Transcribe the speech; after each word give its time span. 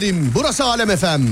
dilerim. 0.00 0.32
Burası 0.34 0.64
Alem 0.64 0.96
FM. 0.96 1.22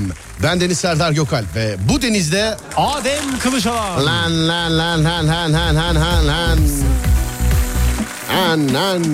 Ben 0.43 0.61
Deniz 0.61 0.77
Serdar 0.77 1.11
Gökalp 1.11 1.55
ve 1.55 1.75
bu 1.89 2.01
denizde... 2.01 2.57
Adem 2.77 3.39
Kılıçalan. 3.43 4.05
Lan 4.05 4.47
lan 4.47 4.77
lan 4.77 5.05
lan 5.05 5.27
lan 5.27 5.53
lan 5.53 5.75
lan 5.75 5.95
lan 5.95 6.27
lan. 6.27 6.59
Lan 8.33 8.73
lan. 8.73 9.05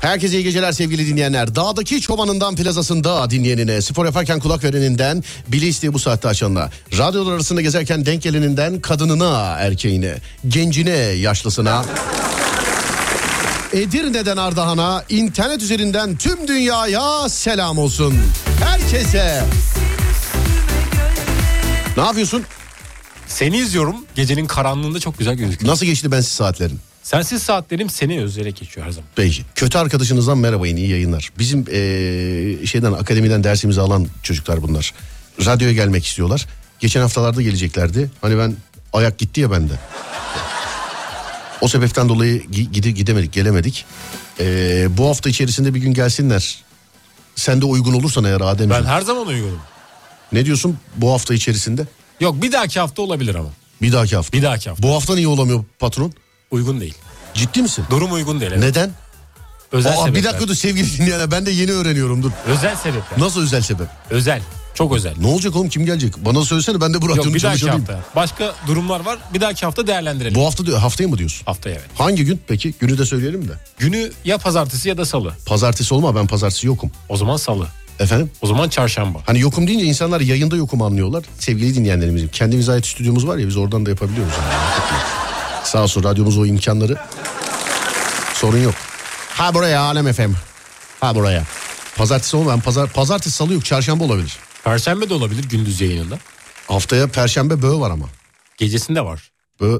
Herkese 0.00 0.38
iyi 0.38 0.44
geceler 0.44 0.72
sevgili 0.72 1.06
dinleyenler. 1.06 1.54
Dağdaki 1.54 2.00
çobanından 2.00 2.56
plazasında 2.56 3.30
dinleyenine, 3.30 3.82
spor 3.82 4.06
yaparken 4.06 4.40
kulak 4.40 4.64
vereninden, 4.64 5.24
bile 5.48 5.66
isteye 5.66 5.92
bu 5.92 5.98
saatte 5.98 6.28
açanına, 6.28 6.70
radyolar 6.98 7.32
arasında 7.32 7.60
gezerken 7.60 8.06
denk 8.06 8.22
geleninden 8.22 8.80
kadınına, 8.80 9.56
erkeğine, 9.58 10.14
gencine, 10.48 10.96
yaşlısına, 10.96 11.84
Edirne'den 13.72 14.36
Ardahan'a, 14.36 15.04
internet 15.08 15.62
üzerinden 15.62 16.16
tüm 16.16 16.48
dünyaya 16.48 17.28
selam 17.28 17.78
olsun. 17.78 18.14
Herkese. 18.64 19.44
Ne 21.96 22.02
yapıyorsun? 22.02 22.44
Seni 23.26 23.58
izliyorum. 23.58 23.96
Gecenin 24.14 24.46
karanlığında 24.46 25.00
çok 25.00 25.18
güzel 25.18 25.34
gözüküyor. 25.34 25.72
Nasıl 25.72 25.86
geçti 25.86 26.12
bensiz 26.12 26.32
saatlerin? 26.32 26.78
Sensiz 27.02 27.42
saatlerim 27.42 27.90
seni 27.90 28.20
özleyerek 28.22 28.56
geçiyor 28.56 28.86
her 28.86 28.90
zaman. 28.92 29.08
Peki. 29.16 29.42
Kötü 29.54 29.78
arkadaşınızdan 29.78 30.38
merhaba 30.38 30.66
iyi 30.66 30.88
yayınlar. 30.88 31.30
Bizim 31.38 31.60
eee, 31.60 32.66
şeyden 32.66 32.92
akademiden 32.92 33.44
dersimizi 33.44 33.80
alan 33.80 34.06
çocuklar 34.22 34.62
bunlar. 34.62 34.94
Radyoya 35.46 35.72
gelmek 35.72 36.06
istiyorlar. 36.06 36.46
Geçen 36.80 37.00
haftalarda 37.00 37.42
geleceklerdi. 37.42 38.10
Hani 38.20 38.38
ben 38.38 38.54
ayak 38.92 39.18
gitti 39.18 39.40
ya 39.40 39.50
bende. 39.50 39.72
O 41.60 41.68
sebepten 41.68 42.08
dolayı 42.08 42.40
gi- 42.42 42.70
gide, 42.72 42.90
gidemedik, 42.90 43.32
gelemedik. 43.32 43.84
Eee, 44.40 44.86
bu 44.90 45.08
hafta 45.08 45.30
içerisinde 45.30 45.74
bir 45.74 45.80
gün 45.80 45.94
gelsinler. 45.94 46.58
Sen 47.36 47.60
de 47.60 47.64
uygun 47.66 47.92
olursan 47.94 48.24
eğer 48.24 48.40
Ademciğim. 48.40 48.70
Ben 48.84 48.88
her 48.90 49.00
zaman 49.00 49.26
uygunum. 49.26 49.60
Ne 50.32 50.44
diyorsun 50.46 50.78
bu 50.96 51.12
hafta 51.12 51.34
içerisinde? 51.34 51.86
Yok 52.20 52.42
bir 52.42 52.52
dahaki 52.52 52.80
hafta 52.80 53.02
olabilir 53.02 53.34
ama. 53.34 53.48
Bir 53.82 53.92
dahaki 53.92 54.16
hafta. 54.16 54.32
Bir 54.38 54.42
dahaki 54.42 54.68
hafta. 54.70 54.82
Bu 54.82 54.94
hafta 54.94 55.14
niye 55.14 55.28
olamıyor 55.28 55.64
patron? 55.78 56.12
Uygun 56.50 56.80
değil. 56.80 56.94
Ciddi 57.34 57.62
misin? 57.62 57.84
Durum 57.90 58.12
uygun 58.12 58.40
değil. 58.40 58.52
evet. 58.52 58.62
Neden? 58.64 58.90
Özel 59.72 59.92
Aa, 59.92 59.96
sebepler. 59.96 60.14
bir 60.14 60.24
dakika 60.28 60.48
dur 60.48 60.54
sevgili 60.54 60.98
dinleyenler 60.98 61.30
ben 61.30 61.46
de 61.46 61.50
yeni 61.50 61.72
öğreniyorum 61.72 62.22
dur. 62.22 62.30
Özel 62.46 62.76
sebepler. 62.76 63.18
Nasıl 63.20 63.42
özel 63.42 63.62
sebep? 63.62 63.86
Özel. 64.10 64.42
Çok 64.78 64.96
özel. 64.96 65.14
Ne 65.20 65.26
olacak 65.26 65.56
oğlum 65.56 65.68
kim 65.68 65.86
gelecek? 65.86 66.24
Bana 66.24 66.44
söylesene 66.44 66.80
ben 66.80 66.94
de 66.94 67.02
bu 67.02 67.06
Yok 67.06 67.18
radyonun 67.18 67.34
bir 67.34 67.42
dahaki 67.42 67.70
hafta. 67.70 68.00
Başka 68.16 68.54
durumlar 68.66 69.00
var. 69.00 69.18
Bir 69.34 69.40
dahaki 69.40 69.66
hafta 69.66 69.86
değerlendirelim. 69.86 70.34
Bu 70.34 70.46
hafta 70.46 70.66
diyor, 70.66 70.78
haftaya 70.78 71.08
mı 71.08 71.18
diyorsun? 71.18 71.46
Haftaya 71.46 71.74
evet. 71.76 71.88
Hangi 71.98 72.24
gün 72.24 72.40
peki? 72.48 72.74
Günü 72.80 72.98
de 72.98 73.04
söyleyelim 73.04 73.48
de. 73.48 73.52
Günü 73.78 74.10
ya 74.24 74.38
pazartesi 74.38 74.88
ya 74.88 74.98
da 74.98 75.04
salı. 75.04 75.32
Pazartesi 75.46 75.94
olma 75.94 76.16
ben 76.16 76.26
pazartesi 76.26 76.66
yokum. 76.66 76.90
O 77.08 77.16
zaman 77.16 77.36
salı. 77.36 77.66
Efendim? 78.00 78.30
O 78.42 78.46
zaman 78.46 78.68
çarşamba. 78.68 79.18
Hani 79.26 79.40
yokum 79.40 79.66
deyince 79.66 79.84
insanlar 79.84 80.20
yayında 80.20 80.56
yokum 80.56 80.82
anlıyorlar. 80.82 81.24
Sevgili 81.38 81.74
dinleyenlerimizin. 81.74 82.28
Kendimize 82.28 82.72
ait 82.72 82.86
stüdyomuz 82.86 83.26
var 83.26 83.36
ya 83.36 83.48
biz 83.48 83.56
oradan 83.56 83.86
da 83.86 83.90
yapabiliyoruz. 83.90 84.32
Yani. 84.42 85.00
Sağ 85.64 85.82
olsun 85.82 86.04
radyomuz 86.04 86.38
o 86.38 86.46
imkanları. 86.46 86.96
Sorun 88.34 88.58
yok. 88.58 88.74
Ha 89.28 89.54
buraya 89.54 89.80
Alem 89.80 90.12
FM. 90.12 90.32
Ha 91.00 91.14
buraya. 91.14 91.44
Pazartesi 91.96 92.36
olma 92.36 92.52
ben 92.52 92.60
pazar, 92.60 92.92
pazartesi 92.92 93.36
salı 93.36 93.54
yok 93.54 93.64
çarşamba 93.64 94.04
olabilir. 94.04 94.38
Perşembe 94.64 95.08
de 95.10 95.14
olabilir 95.14 95.44
gündüz 95.48 95.80
yayınında. 95.80 96.18
Haftaya 96.68 97.06
perşembe 97.08 97.62
böğ 97.62 97.80
var 97.80 97.90
ama. 97.90 98.06
Gecesinde 98.58 99.04
var. 99.04 99.30
Böğ, 99.60 99.78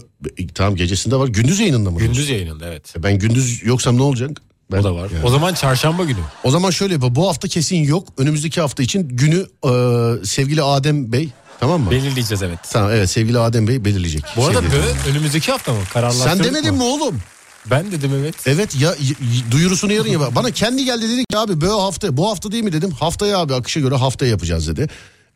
tamam 0.54 0.76
gecesinde 0.76 1.16
var. 1.16 1.28
Gündüz 1.28 1.60
yayınında 1.60 1.90
mı? 1.90 1.98
Gündüz 1.98 2.28
yayınında 2.28 2.66
evet. 2.66 2.94
E 2.96 3.02
Ben 3.02 3.18
gündüz 3.18 3.62
yoksam 3.64 3.96
ne 3.96 4.02
olacak? 4.02 4.30
Ben, 4.72 4.78
O 4.78 4.84
da 4.84 4.94
var. 4.94 5.10
Yani. 5.10 5.24
O 5.24 5.30
zaman 5.30 5.54
çarşamba 5.54 6.04
günü. 6.04 6.18
O 6.44 6.50
zaman 6.50 6.70
şöyle 6.70 6.92
yapalım. 6.92 7.14
Bu 7.14 7.28
hafta 7.28 7.48
kesin 7.48 7.76
yok. 7.76 8.08
Önümüzdeki 8.18 8.60
hafta 8.60 8.82
için 8.82 9.08
günü 9.08 9.46
e, 9.64 9.70
sevgili 10.26 10.62
Adem 10.62 11.12
Bey 11.12 11.28
tamam 11.60 11.80
mı? 11.80 11.90
Belirleyeceğiz 11.90 12.42
evet. 12.42 12.58
Tamam 12.72 12.90
evet 12.90 13.10
sevgili 13.10 13.38
Adem 13.38 13.68
Bey 13.68 13.84
belirleyecek. 13.84 14.22
Bu 14.36 14.46
arada 14.46 14.58
Sevgili- 14.60 14.72
bö 14.72 15.10
önümüzdeki 15.10 15.52
hafta 15.52 15.72
mı? 15.72 15.78
Kararlaştırdık 15.92 16.44
Sen 16.44 16.44
demedin 16.54 16.74
mi 16.74 16.82
oğlum? 16.82 17.20
Ben 17.70 17.92
dedim 17.92 18.10
evet. 18.20 18.34
Evet 18.46 18.80
ya 18.80 18.94
duyurusunu 19.50 19.92
yarın 19.92 20.08
yap. 20.08 20.34
Bana 20.34 20.50
kendi 20.50 20.84
geldi 20.84 21.08
dedi 21.08 21.24
ki 21.24 21.38
abi 21.38 21.60
böyle 21.60 21.72
hafta 21.72 22.16
bu 22.16 22.30
hafta 22.30 22.52
değil 22.52 22.64
mi 22.64 22.72
dedim. 22.72 22.90
Haftaya 22.90 23.38
abi 23.38 23.54
akışa 23.54 23.80
göre 23.80 23.94
haftaya 23.94 24.30
yapacağız 24.30 24.68
dedi. 24.68 24.88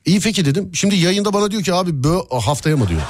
İyi 0.04 0.20
peki 0.20 0.44
dedim. 0.44 0.70
Şimdi 0.74 0.96
yayında 0.96 1.32
bana 1.32 1.50
diyor 1.50 1.62
ki 1.62 1.74
abi 1.74 2.04
böyle 2.04 2.22
haftaya 2.40 2.76
mı 2.76 2.88
diyor. 2.88 3.00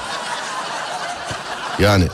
Yani 1.79 2.05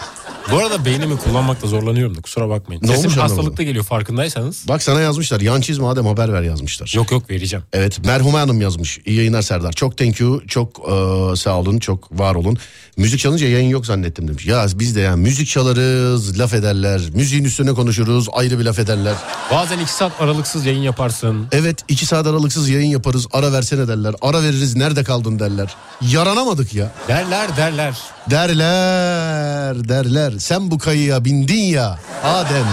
Bu 0.53 0.59
arada 0.59 0.85
beynimi 0.85 1.17
kullanmakta 1.19 1.67
zorlanıyorum 1.67 2.17
da 2.17 2.21
kusura 2.21 2.49
bakmayın. 2.49 2.83
Ne 2.83 2.87
Sesim 2.87 3.05
olmuş 3.05 3.17
hastalıkta 3.17 3.63
geliyor 3.63 3.85
farkındaysanız. 3.85 4.65
bak 4.69 4.83
sana 4.83 5.01
yazmışlar 5.01 5.41
yan 5.41 5.61
çizme 5.61 5.87
Adem 5.87 6.07
haber 6.07 6.33
ver 6.33 6.43
yazmışlar. 6.43 6.93
Yok 6.97 7.11
yok 7.13 7.31
vereceğim. 7.31 7.65
Evet 7.73 8.05
Merhume 8.05 8.39
Hanım 8.39 8.61
yazmış. 8.61 8.99
İyi 9.07 9.17
yayınlar 9.17 9.43
Serdar. 9.43 9.73
Çok 9.73 9.99
thank 9.99 10.21
you. 10.21 10.43
Çok 10.47 10.79
e, 10.79 11.37
sağ 11.37 11.59
olun. 11.59 11.79
Çok 11.79 12.19
var 12.21 12.35
olun. 12.35 12.59
Müzik 12.97 13.21
çalınca 13.21 13.49
yayın 13.49 13.69
yok 13.69 13.87
zannettim 13.87 14.29
demiş. 14.29 14.47
Ya 14.47 14.67
biz 14.75 14.97
de 14.97 15.01
yani 15.01 15.23
müzik 15.23 15.49
çalarız, 15.49 16.39
laf 16.39 16.55
ederler. 16.55 17.01
Müziğin 17.15 17.45
üstüne 17.45 17.73
konuşuruz, 17.75 18.29
ayrı 18.33 18.59
bir 18.59 18.65
laf 18.65 18.79
ederler. 18.79 19.15
Bazen 19.51 19.79
iki 19.79 19.93
saat 19.93 20.21
aralıksız 20.21 20.67
yayın 20.67 20.83
yaparsın. 20.83 21.47
Evet 21.53 21.79
iki 21.89 22.07
saat 22.07 22.27
aralıksız 22.27 22.69
yayın 22.69 22.89
yaparız. 22.91 23.27
Ara 23.33 23.53
versene 23.53 23.89
derler. 23.89 24.15
Ara 24.23 24.43
veririz 24.43 24.77
nerede 24.77 25.05
kaldın 25.05 25.39
derler. 25.39 25.75
Yaranamadık 26.01 26.75
ya. 26.75 26.93
Derler 27.09 27.57
derler. 27.57 27.95
Derler 28.31 29.89
derler. 29.89 30.33
Sen 30.39 30.71
bu 30.71 30.79
kayıya 30.79 31.25
bindin 31.25 31.63
ya 31.63 31.99
Adem. 32.25 32.67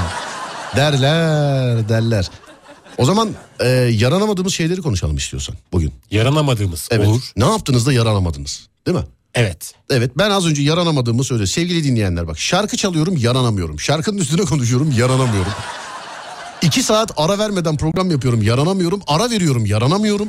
Derler 0.75 1.89
derler. 1.89 2.29
O 2.97 3.05
zaman 3.05 3.29
e, 3.59 3.67
yaranamadığımız 3.69 4.53
şeyleri 4.53 4.81
konuşalım 4.81 5.17
istiyorsan 5.17 5.55
bugün. 5.71 5.93
Yaranamadığımız 6.11 6.87
Evet. 6.91 7.07
olur. 7.07 7.31
Ne 7.37 7.45
yaptınız 7.45 7.85
da 7.85 7.93
yaranamadınız? 7.93 8.67
Değil 8.87 8.97
mi? 8.97 9.03
Evet. 9.35 9.73
Evet 9.89 10.11
ben 10.17 10.29
az 10.29 10.45
önce 10.47 10.61
yaranamadığımı 10.61 11.23
söyle. 11.23 11.47
Sevgili 11.47 11.83
dinleyenler 11.83 12.27
bak 12.27 12.39
şarkı 12.39 12.77
çalıyorum 12.77 13.17
yaranamıyorum. 13.17 13.79
Şarkının 13.79 14.17
üstüne 14.17 14.41
konuşuyorum 14.41 14.91
yaranamıyorum. 14.97 15.51
İki 16.61 16.83
saat 16.83 17.11
ara 17.17 17.39
vermeden 17.39 17.77
program 17.77 18.11
yapıyorum 18.11 18.41
yaranamıyorum. 18.41 19.01
Ara 19.07 19.29
veriyorum 19.29 19.65
yaranamıyorum. 19.65 20.27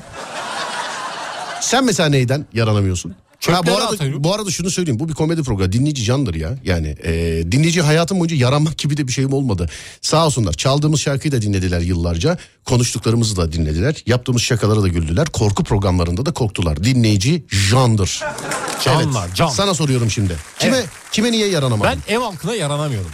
Sen 1.61 1.85
mesela 1.85 2.09
neyden 2.09 2.47
yaranamıyorsun? 2.53 3.15
Ha, 3.47 3.67
bu 3.67 3.73
arada 3.77 3.89
atıyorum. 3.89 4.25
bu 4.25 4.35
arada 4.35 4.51
şunu 4.51 4.71
söyleyeyim. 4.71 5.01
Bu 5.01 5.09
bir 5.09 5.15
komedi 5.15 5.43
programı. 5.43 5.73
Dinleyici 5.73 6.05
candır 6.05 6.35
ya. 6.35 6.59
Yani 6.65 6.97
e, 7.05 7.13
dinleyici 7.53 7.83
hayatım 7.83 8.19
boyunca 8.21 8.37
yaranmak 8.37 8.79
gibi 8.79 8.97
de 8.97 9.07
bir 9.07 9.13
şeyim 9.13 9.33
olmadı. 9.33 9.69
Sağ 10.01 10.27
olsunlar. 10.27 10.53
Çaldığımız 10.53 11.01
şarkıyı 11.01 11.33
da 11.33 11.43
dinlediler 11.43 11.81
yıllarca. 11.81 12.39
Konuştuklarımızı 12.65 13.37
da 13.37 13.53
dinlediler. 13.53 14.03
Yaptığımız 14.07 14.43
şakalara 14.43 14.83
da 14.83 14.89
güldüler. 14.89 15.27
Korku 15.27 15.65
programlarında 15.65 16.27
da 16.27 16.33
korktular. 16.33 16.85
Dinleyici 16.85 17.45
jandır. 17.51 18.21
Canlar, 18.85 19.35
can. 19.35 19.49
Sana 19.49 19.75
soruyorum 19.75 20.11
şimdi. 20.11 20.37
Kime 20.59 20.77
Evet. 20.77 20.89
kime 21.13 21.33
niye 21.33 21.49
yaranamadın? 21.49 22.01
Ben 22.09 22.15
ev 22.15 22.19
halkına 22.19 22.55
yaranamıyorum. 22.55 23.11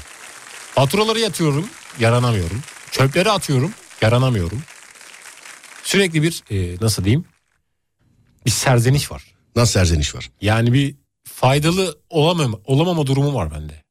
Faturaları 0.75 1.21
yatıyorum, 1.21 1.67
yaranamıyorum. 2.01 2.61
Çöpleri 2.91 3.31
atıyorum, 3.31 3.71
yaranamıyorum. 4.03 4.63
Sürekli 5.85 6.23
bir 6.23 6.43
e, 6.51 6.77
nasıl 6.81 7.05
diyeyim? 7.05 7.25
Bir 8.47 8.51
serzeniş 8.51 9.11
var. 9.13 9.32
Nasıl 9.57 9.73
serzeniş 9.73 10.15
var? 10.15 10.31
Yani 10.41 10.73
bir 10.73 10.95
faydalı 11.25 11.99
olamam, 12.11 12.61
olamama 12.65 13.07
durumu 13.07 13.35
var 13.35 13.51
bende. 13.55 13.83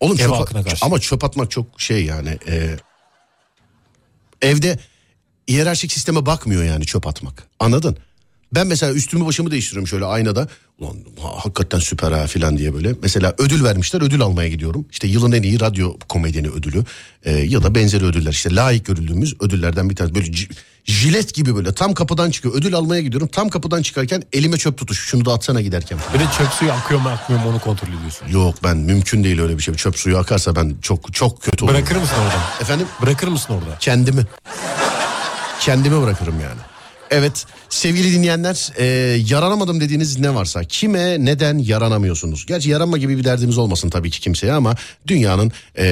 Oğlum 0.00 0.14
Ev 0.16 0.18
çöp, 0.18 0.30
halkına 0.30 0.62
karşı. 0.62 0.86
ama 0.86 1.00
çöp 1.00 1.24
atmak 1.24 1.50
çok 1.50 1.80
şey 1.80 2.04
yani. 2.04 2.38
e, 2.48 2.76
evde 4.42 4.78
hiyerarşik 5.48 5.92
sisteme 5.92 6.26
bakmıyor 6.26 6.64
yani 6.64 6.86
çöp 6.86 7.06
atmak. 7.06 7.48
Anladın? 7.60 7.96
Ben 8.54 8.66
mesela 8.66 8.92
üstümü 8.92 9.26
başımı 9.26 9.50
değiştiriyorum 9.50 9.88
şöyle 9.88 10.04
aynada. 10.04 10.48
Ulan 10.78 10.96
ha, 11.22 11.28
hakikaten 11.36 11.78
süper 11.78 12.12
ha 12.12 12.26
filan 12.26 12.56
diye 12.58 12.74
böyle. 12.74 12.94
Mesela 13.02 13.34
ödül 13.38 13.64
vermişler 13.64 14.02
ödül 14.02 14.22
almaya 14.22 14.48
gidiyorum. 14.48 14.86
İşte 14.90 15.06
yılın 15.06 15.32
en 15.32 15.42
iyi 15.42 15.60
radyo 15.60 15.96
komedyeni 16.08 16.48
ödülü. 16.48 16.84
e, 17.24 17.32
ya 17.32 17.62
da 17.62 17.74
benzeri 17.74 18.04
ödüller. 18.04 18.30
İşte 18.30 18.54
layık 18.54 18.86
görüldüğümüz 18.86 19.34
ödüllerden 19.40 19.90
bir 19.90 19.96
tanesi. 19.96 20.14
Böyle 20.14 20.30
jilet 20.84 21.34
gibi 21.34 21.56
böyle 21.56 21.72
tam 21.74 21.94
kapıdan 21.94 22.30
çıkıyor. 22.30 22.54
Ödül 22.54 22.74
almaya 22.74 23.02
gidiyorum. 23.02 23.28
Tam 23.28 23.48
kapıdan 23.48 23.82
çıkarken 23.82 24.22
elime 24.32 24.56
çöp 24.56 24.78
tutuş. 24.78 24.98
Şunu 25.08 25.24
da 25.24 25.32
atsana 25.32 25.60
giderken. 25.60 25.98
Bir 26.14 26.18
de 26.20 26.24
çöp 26.38 26.48
suyu 26.48 26.72
akıyor 26.72 27.00
mu 27.00 27.08
akmıyor 27.08 27.42
mu 27.42 27.48
onu 27.50 27.58
kontrol 27.60 27.88
ediyorsun. 27.88 28.28
Yok 28.28 28.54
ben 28.64 28.76
mümkün 28.76 29.24
değil 29.24 29.40
öyle 29.40 29.58
bir 29.58 29.62
şey. 29.62 29.74
Çöp 29.74 29.98
suyu 29.98 30.18
akarsa 30.18 30.56
ben 30.56 30.74
çok 30.82 31.14
çok 31.14 31.42
kötü 31.42 31.64
olurum. 31.64 31.78
Bırakır 31.78 31.96
mısın 31.96 32.16
orada? 32.22 32.60
Efendim? 32.60 32.86
Bırakır 33.02 33.28
mısın 33.28 33.54
orada? 33.54 33.78
Kendimi. 33.80 34.22
Kendimi 35.60 36.02
bırakırım 36.02 36.40
yani. 36.40 36.60
Evet 37.10 37.46
sevgili 37.68 38.12
dinleyenler 38.12 38.72
e, 38.78 38.84
yaranamadım 39.28 39.80
dediğiniz 39.80 40.18
ne 40.18 40.34
varsa 40.34 40.64
kime 40.64 41.24
neden 41.24 41.58
yaranamıyorsunuz? 41.58 42.46
Gerçi 42.46 42.70
yaranma 42.70 42.98
gibi 42.98 43.18
bir 43.18 43.24
derdimiz 43.24 43.58
olmasın 43.58 43.90
tabii 43.90 44.10
ki 44.10 44.20
kimseye 44.20 44.52
ama 44.52 44.74
dünyanın 45.06 45.52
e, 45.74 45.84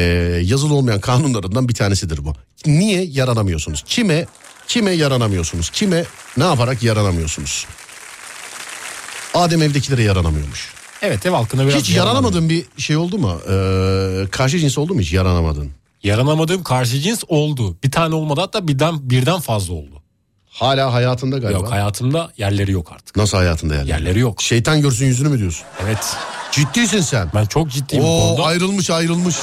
yazılı 0.44 0.75
olmayan 0.75 1.00
kanunlarından 1.00 1.69
bir 1.69 1.75
tanesidir 1.75 2.25
bu. 2.25 2.35
Niye 2.67 3.05
yaranamıyorsunuz? 3.05 3.82
Kime 3.87 4.26
kime 4.69 4.91
yaranamıyorsunuz? 4.91 5.70
Kime 5.70 6.05
ne 6.37 6.44
yaparak 6.44 6.82
yaranamıyorsunuz? 6.82 7.67
Adem 9.35 9.62
evdekilere 9.62 10.03
yaranamıyormuş. 10.03 10.73
Evet 11.03 11.26
ev 11.26 11.31
halkına 11.31 11.67
biraz 11.67 11.82
Hiç 11.82 11.91
yaranamadığın 11.97 12.49
bir 12.49 12.64
şey 12.79 12.97
oldu 12.97 13.19
mu? 13.19 13.41
Ee, 13.50 14.26
karşı 14.31 14.59
cins 14.59 14.79
oldu 14.79 14.94
mu 14.94 15.00
hiç 15.00 15.12
yaranamadın? 15.12 15.70
Yaranamadığım 16.03 16.62
karşı 16.62 17.00
cins 17.00 17.25
oldu. 17.29 17.76
Bir 17.85 17.91
tane 17.91 18.14
olmadı 18.14 18.41
hatta 18.41 18.69
birden 18.69 19.11
birden 19.11 19.41
fazla 19.41 19.75
oldu. 19.75 20.01
Hala 20.52 20.93
hayatında 20.93 21.38
galiba. 21.38 21.58
Yok 21.58 21.70
hayatımda 21.72 22.32
yerleri 22.37 22.72
yok 22.72 22.93
artık. 22.93 23.16
Nasıl 23.16 23.38
hayatında 23.38 23.75
yerleri? 23.75 23.90
Yerleri 23.90 24.19
yok. 24.19 24.43
Şeytan 24.43 24.81
görsün 24.82 25.06
yüzünü 25.06 25.28
mü 25.28 25.38
diyorsun? 25.38 25.64
Evet. 25.82 26.16
Ciddisin 26.52 27.00
sen. 27.00 27.31
Ben 27.34 27.44
çok 27.44 27.70
ciddiyim 27.70 28.04
bu 28.04 28.08
Oo, 28.08 28.28
konuda. 28.28 28.46
ayrılmış 28.46 28.90
ayrılmış. 28.90 29.37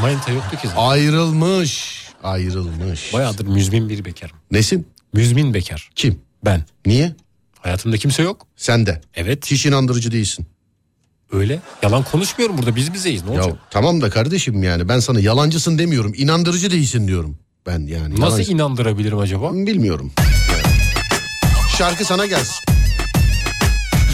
Manita 0.00 0.32
yoktu 0.32 0.50
ki 0.50 0.68
zaten. 0.68 0.82
Ayrılmış. 0.82 2.00
Ayrılmış. 2.22 3.12
Bayağıdır 3.14 3.46
müzmin 3.46 3.88
bir 3.88 4.04
bekarım. 4.04 4.36
Nesin? 4.50 4.88
Müzmin 5.12 5.54
bekar. 5.54 5.90
Kim? 5.94 6.20
Ben. 6.44 6.64
Niye? 6.86 7.12
Hayatımda 7.60 7.96
kimse 7.96 8.22
yok. 8.22 8.46
Sen 8.56 8.86
de. 8.86 9.00
Evet 9.14 9.50
Hiç 9.50 9.66
inandırıcı 9.66 10.12
değilsin. 10.12 10.46
öyle. 11.32 11.60
Yalan 11.82 12.02
konuşmuyorum 12.04 12.58
burada 12.58 12.76
biz 12.76 12.92
bizeyiz 12.92 13.24
ne 13.24 13.34
Ya 13.34 13.42
olacak? 13.42 13.58
tamam 13.70 14.00
da 14.00 14.10
kardeşim 14.10 14.62
yani 14.62 14.88
ben 14.88 15.00
sana 15.00 15.20
yalancısın 15.20 15.78
demiyorum. 15.78 16.12
inandırıcı 16.16 16.70
değilsin 16.70 17.08
diyorum. 17.08 17.38
Ben 17.66 17.86
yani. 17.86 18.10
Nasıl 18.20 18.22
yalancı- 18.22 18.52
inandırabilirim 18.52 19.18
acaba? 19.18 19.52
Bilmiyorum. 19.52 20.12
Şarkı 21.78 22.04
sana 22.04 22.26
gelsin. 22.26 22.64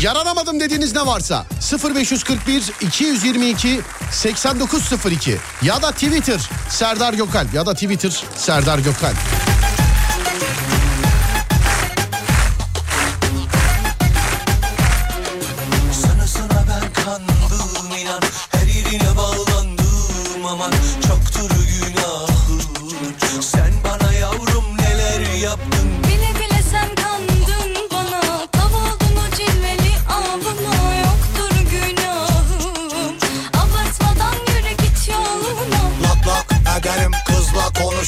Yaranamadım 0.02 0.60
dediğiniz 0.60 0.94
ne 0.94 1.06
varsa 1.06 1.46
0541 1.94 2.72
222 2.80 3.80
8902 4.12 5.36
ya 5.62 5.82
da 5.82 5.90
Twitter 5.92 6.50
Serdar 6.68 7.14
Gökalp 7.14 7.54
ya 7.54 7.66
da 7.66 7.74
Twitter 7.74 8.24
Serdar 8.36 8.78
Gökalp. 8.78 9.16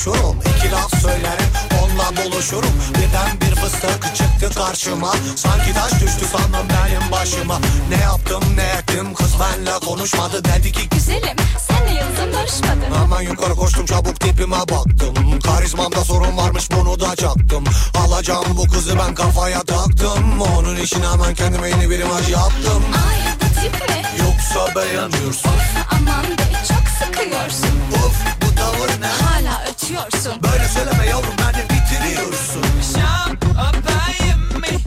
Konuşurum. 0.05 0.37
İki 0.57 0.71
laf 0.71 1.01
söylerim 1.03 1.51
onunla 1.83 2.25
buluşurum. 2.25 2.73
Birden 2.95 3.41
bir 3.41 3.55
fıstık 3.57 4.17
çıktı 4.17 4.61
karşıma. 4.61 5.15
Sanki 5.37 5.75
taş 5.75 5.93
düştü 5.93 6.25
sandım 6.33 6.69
benim 6.69 7.13
başıma. 7.13 7.59
Ne 7.89 7.97
yaptım 7.97 8.43
ne 8.57 8.63
ettim? 8.63 9.15
Kız 9.15 9.35
benle 9.41 9.79
konuşmadı. 9.87 10.45
Dedi 10.45 10.73
ki 10.73 10.89
Güzelim 10.89 11.37
senle 11.69 12.01
yıldızım 12.01 12.33
barışmadı 12.33 13.03
Hemen 13.03 13.21
yukarı 13.21 13.55
koştum 13.55 13.87
çabuk 13.87 14.21
tipime 14.21 14.57
baktım. 14.57 15.41
Karizmamda 15.45 16.05
sorun 16.05 16.37
varmış 16.37 16.69
bunu 16.71 17.01
da 17.01 17.17
çaktım. 17.17 17.65
Alacağım 17.95 18.47
bu 18.57 18.63
kızı 18.69 18.99
ben 18.99 19.15
kafaya 19.15 19.61
taktım. 19.63 20.41
Onun 20.41 20.77
için 20.77 21.03
hemen 21.13 21.35
kendime 21.35 21.69
yeni 21.69 21.91
bir 21.91 21.99
imaj 21.99 22.31
yaptım. 22.31 22.83
Ay 23.09 23.19
bu 23.41 23.61
tip 23.61 23.89
mi? 23.89 24.03
Yoksa 24.19 24.75
beğenmiyorsun. 24.75 25.51
Aman 25.91 26.25
be 26.25 26.45
çok 26.69 26.89
sıkıyorsun. 26.99 27.79
Of 28.07 28.48
tavır 28.59 28.89
Hala 29.23 29.63
ötüyorsun 29.71 30.43
Böyle 30.43 30.69
söyleme 30.69 31.07
yavrum 31.07 31.35
beni 31.39 31.65
bitiriyorsun 31.65 32.63
Şam 32.95 33.33
öpeyim 33.69 34.61
mi? 34.61 34.83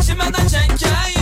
İçmeden 0.00 0.48
çekeyim 0.48 1.04
mi? 1.08 1.13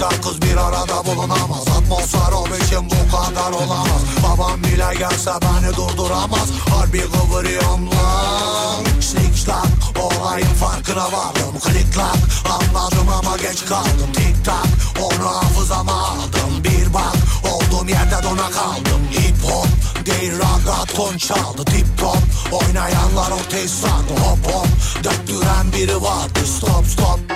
Güzel 0.00 0.22
kız 0.22 0.42
bir 0.42 0.56
arada 0.56 1.06
bulunamaz. 1.06 1.68
Atmosfer 1.68 2.32
o 2.32 2.46
biçim 2.46 2.84
bu 2.84 3.16
kadar 3.16 3.52
olamaz. 3.52 4.02
Babam 4.22 4.62
bile 4.62 4.94
gelse 4.98 5.30
beni 5.42 5.76
durduramaz. 5.76 6.48
Harbi 6.70 7.00
kıvırıyorum 7.00 7.86
lan. 7.86 9.00
Snik 9.00 9.36
şlak 9.36 9.66
olayın 10.00 10.46
farkına 10.46 11.04
vardım. 11.04 11.60
Klik 11.64 11.94
klak 11.94 12.18
anladım 12.44 13.08
ama 13.18 13.36
geç 13.36 13.64
kaldım. 13.64 14.12
Tik 14.12 14.44
tak 14.44 14.66
onu 15.00 15.26
hafızama 15.26 15.92
aldım. 15.92 16.64
Bir 16.64 16.94
bak 16.94 17.16
olduğum 17.52 17.88
yerde 17.88 18.22
dona 18.22 18.50
kaldım. 18.50 19.02
Hip 19.12 19.44
hop 19.44 19.68
değil 20.06 20.32
ragaton 20.32 21.16
çaldı. 21.16 21.64
Tip 21.64 21.98
top 21.98 22.22
oynayanlar 22.52 23.30
ortaya 23.30 23.68
sandı 23.68 24.12
Hop 24.20 24.54
hop 24.54 24.68
döktüren 25.04 25.72
biri 25.72 26.02
vardı. 26.02 26.40
Stop 26.46 26.86
stop 26.86 27.29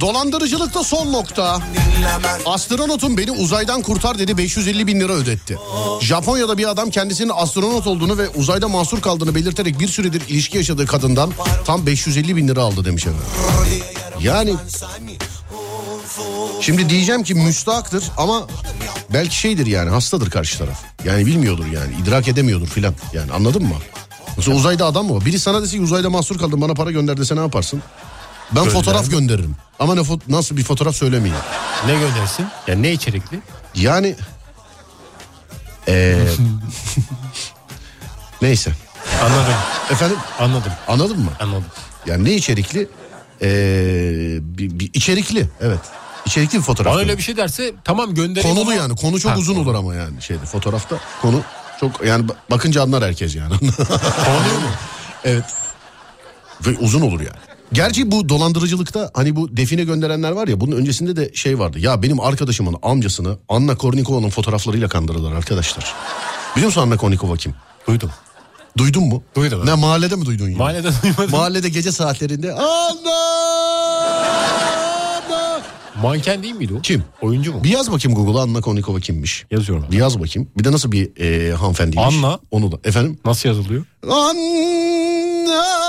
Dolandırıcılıkta 0.00 0.84
son 0.84 1.12
nokta. 1.12 1.58
Astronotun 2.46 3.18
beni 3.18 3.30
uzaydan 3.30 3.82
kurtar 3.82 4.18
dedi 4.18 4.38
550 4.38 4.86
bin 4.86 5.00
lira 5.00 5.12
ödetti. 5.12 5.58
Japonya'da 6.00 6.58
bir 6.58 6.68
adam 6.70 6.90
kendisinin 6.90 7.32
astronot 7.34 7.86
olduğunu 7.86 8.18
ve 8.18 8.28
uzayda 8.28 8.68
mahsur 8.68 9.00
kaldığını 9.00 9.34
belirterek 9.34 9.80
bir 9.80 9.88
süredir 9.88 10.22
ilişki 10.28 10.56
yaşadığı 10.58 10.86
kadından 10.86 11.30
tam 11.64 11.86
550 11.86 12.36
bin 12.36 12.48
lira 12.48 12.62
aldı 12.62 12.84
demiş 12.84 13.06
efendim. 13.06 13.24
Yani 14.20 14.54
şimdi 16.60 16.88
diyeceğim 16.90 17.22
ki 17.22 17.34
müstahaktır 17.34 18.04
ama 18.16 18.46
belki 19.12 19.36
şeydir 19.36 19.66
yani 19.66 19.90
hastadır 19.90 20.30
karşı 20.30 20.58
taraf. 20.58 20.82
Yani 21.04 21.26
bilmiyordur 21.26 21.66
yani 21.66 21.94
idrak 22.02 22.28
edemiyordur 22.28 22.66
filan 22.66 22.94
yani 23.12 23.32
anladın 23.32 23.62
mı? 23.62 23.74
Mesela 24.36 24.56
uzayda 24.56 24.86
adam 24.86 25.06
mı? 25.06 25.24
Biri 25.24 25.38
sana 25.38 25.62
dese 25.62 25.76
ki 25.76 25.82
uzayda 25.82 26.10
mahsur 26.10 26.38
kaldım 26.38 26.60
bana 26.60 26.74
para 26.74 26.90
gönder 26.90 27.16
dese 27.16 27.36
ne 27.36 27.40
yaparsın? 27.40 27.82
Ben 28.50 28.64
Gönder. 28.64 28.78
fotoğraf 28.78 29.10
gönderirim. 29.10 29.56
Ama 29.78 29.94
ne 29.94 30.00
fo- 30.00 30.20
nasıl 30.28 30.56
bir 30.56 30.64
fotoğraf 30.64 30.96
söylemeyin. 30.96 31.36
Ne 31.86 31.94
göndersin? 31.94 32.46
Yani 32.66 32.82
ne 32.82 32.92
içerikli? 32.92 33.40
Yani 33.74 34.16
eee 35.88 36.26
neyse. 38.42 38.72
Anladım. 39.22 39.54
Efendim 39.90 40.16
Anladım. 40.38 40.72
anladın 40.88 41.18
mı? 41.20 41.30
Anladım. 41.40 41.64
Yani 42.06 42.24
ne 42.24 42.32
içerikli? 42.32 42.88
Eee 43.40 43.48
bir, 44.40 44.78
bir 44.80 44.90
içerikli 44.94 45.48
evet. 45.60 45.80
İçerikli 46.26 46.58
bir 46.58 46.62
fotoğraf. 46.62 46.92
Bana 46.92 47.00
öyle 47.00 47.18
bir 47.18 47.22
şey 47.22 47.36
derse 47.36 47.72
tamam 47.84 48.14
göndereyim 48.14 48.56
Konulu 48.56 48.70
ama- 48.70 48.80
yani 48.80 48.96
konu 48.96 49.20
çok 49.20 49.32
Ha, 49.32 49.36
uzun 49.36 49.54
konu. 49.54 49.64
olur 49.64 49.74
ama 49.74 49.94
yani 49.94 50.22
şeyde 50.22 50.46
fotoğrafta 50.46 50.96
konu 51.22 51.42
çok 51.80 52.04
yani 52.04 52.26
ba- 52.26 52.34
bakınca 52.50 52.82
anlar 52.82 53.04
herkes 53.04 53.36
yani. 53.36 53.58
Konuyu 53.58 53.70
mu? 54.60 54.70
evet. 55.24 55.44
Ve 56.66 56.78
uzun 56.78 57.00
olur 57.00 57.20
yani. 57.20 57.36
Gerçi 57.72 58.10
bu 58.10 58.28
dolandırıcılıkta 58.28 59.10
hani 59.14 59.36
bu 59.36 59.56
define 59.56 59.84
gönderenler 59.84 60.30
var 60.30 60.48
ya 60.48 60.60
bunun 60.60 60.76
öncesinde 60.76 61.16
de 61.16 61.30
şey 61.34 61.58
vardı. 61.58 61.78
Ya 61.78 62.02
benim 62.02 62.20
arkadaşımın 62.20 62.76
amcasını 62.82 63.38
Anna 63.48 63.76
Kornikova'nın 63.76 64.30
fotoğraflarıyla 64.30 64.88
kandırdılar 64.88 65.32
arkadaşlar. 65.32 65.94
Biliyor 66.56 66.66
musun 66.66 66.80
Anna 66.82 66.96
Kornikova 66.96 67.36
kim? 67.36 67.54
Duydum. 67.88 68.10
Duydun 68.78 69.04
mu? 69.04 69.22
Duydum. 69.36 69.66
Ne 69.66 69.74
mahallede 69.74 70.16
mi 70.16 70.26
duydun 70.26 70.46
yine? 70.48 70.58
Mahallede 70.58 70.88
duymadım. 71.02 71.30
Mahallede 71.30 71.68
gece 71.68 71.92
saatlerinde 71.92 72.52
Anna! 72.52 73.32
Manken 76.02 76.42
değil 76.42 76.54
miydi 76.54 76.74
o? 76.78 76.80
Kim? 76.80 77.04
Oyuncu 77.22 77.52
mu? 77.52 77.64
Bir 77.64 77.68
yaz 77.68 77.92
bakayım 77.92 78.18
Google'a 78.18 78.42
Anna 78.42 78.60
Kornikova 78.60 79.00
kimmiş? 79.00 79.46
Yazıyorum. 79.50 79.86
Bir 79.90 79.96
yaz 79.96 80.20
bakayım. 80.20 80.48
Bir 80.58 80.64
de 80.64 80.72
nasıl 80.72 80.92
bir 80.92 81.20
e, 81.20 81.52
hanımefendiymiş? 81.54 82.14
Anna. 82.16 82.38
Onu 82.50 82.72
da. 82.72 82.76
Efendim? 82.84 83.18
Nasıl 83.24 83.48
yazılıyor? 83.48 83.84
Anna. 84.10 85.81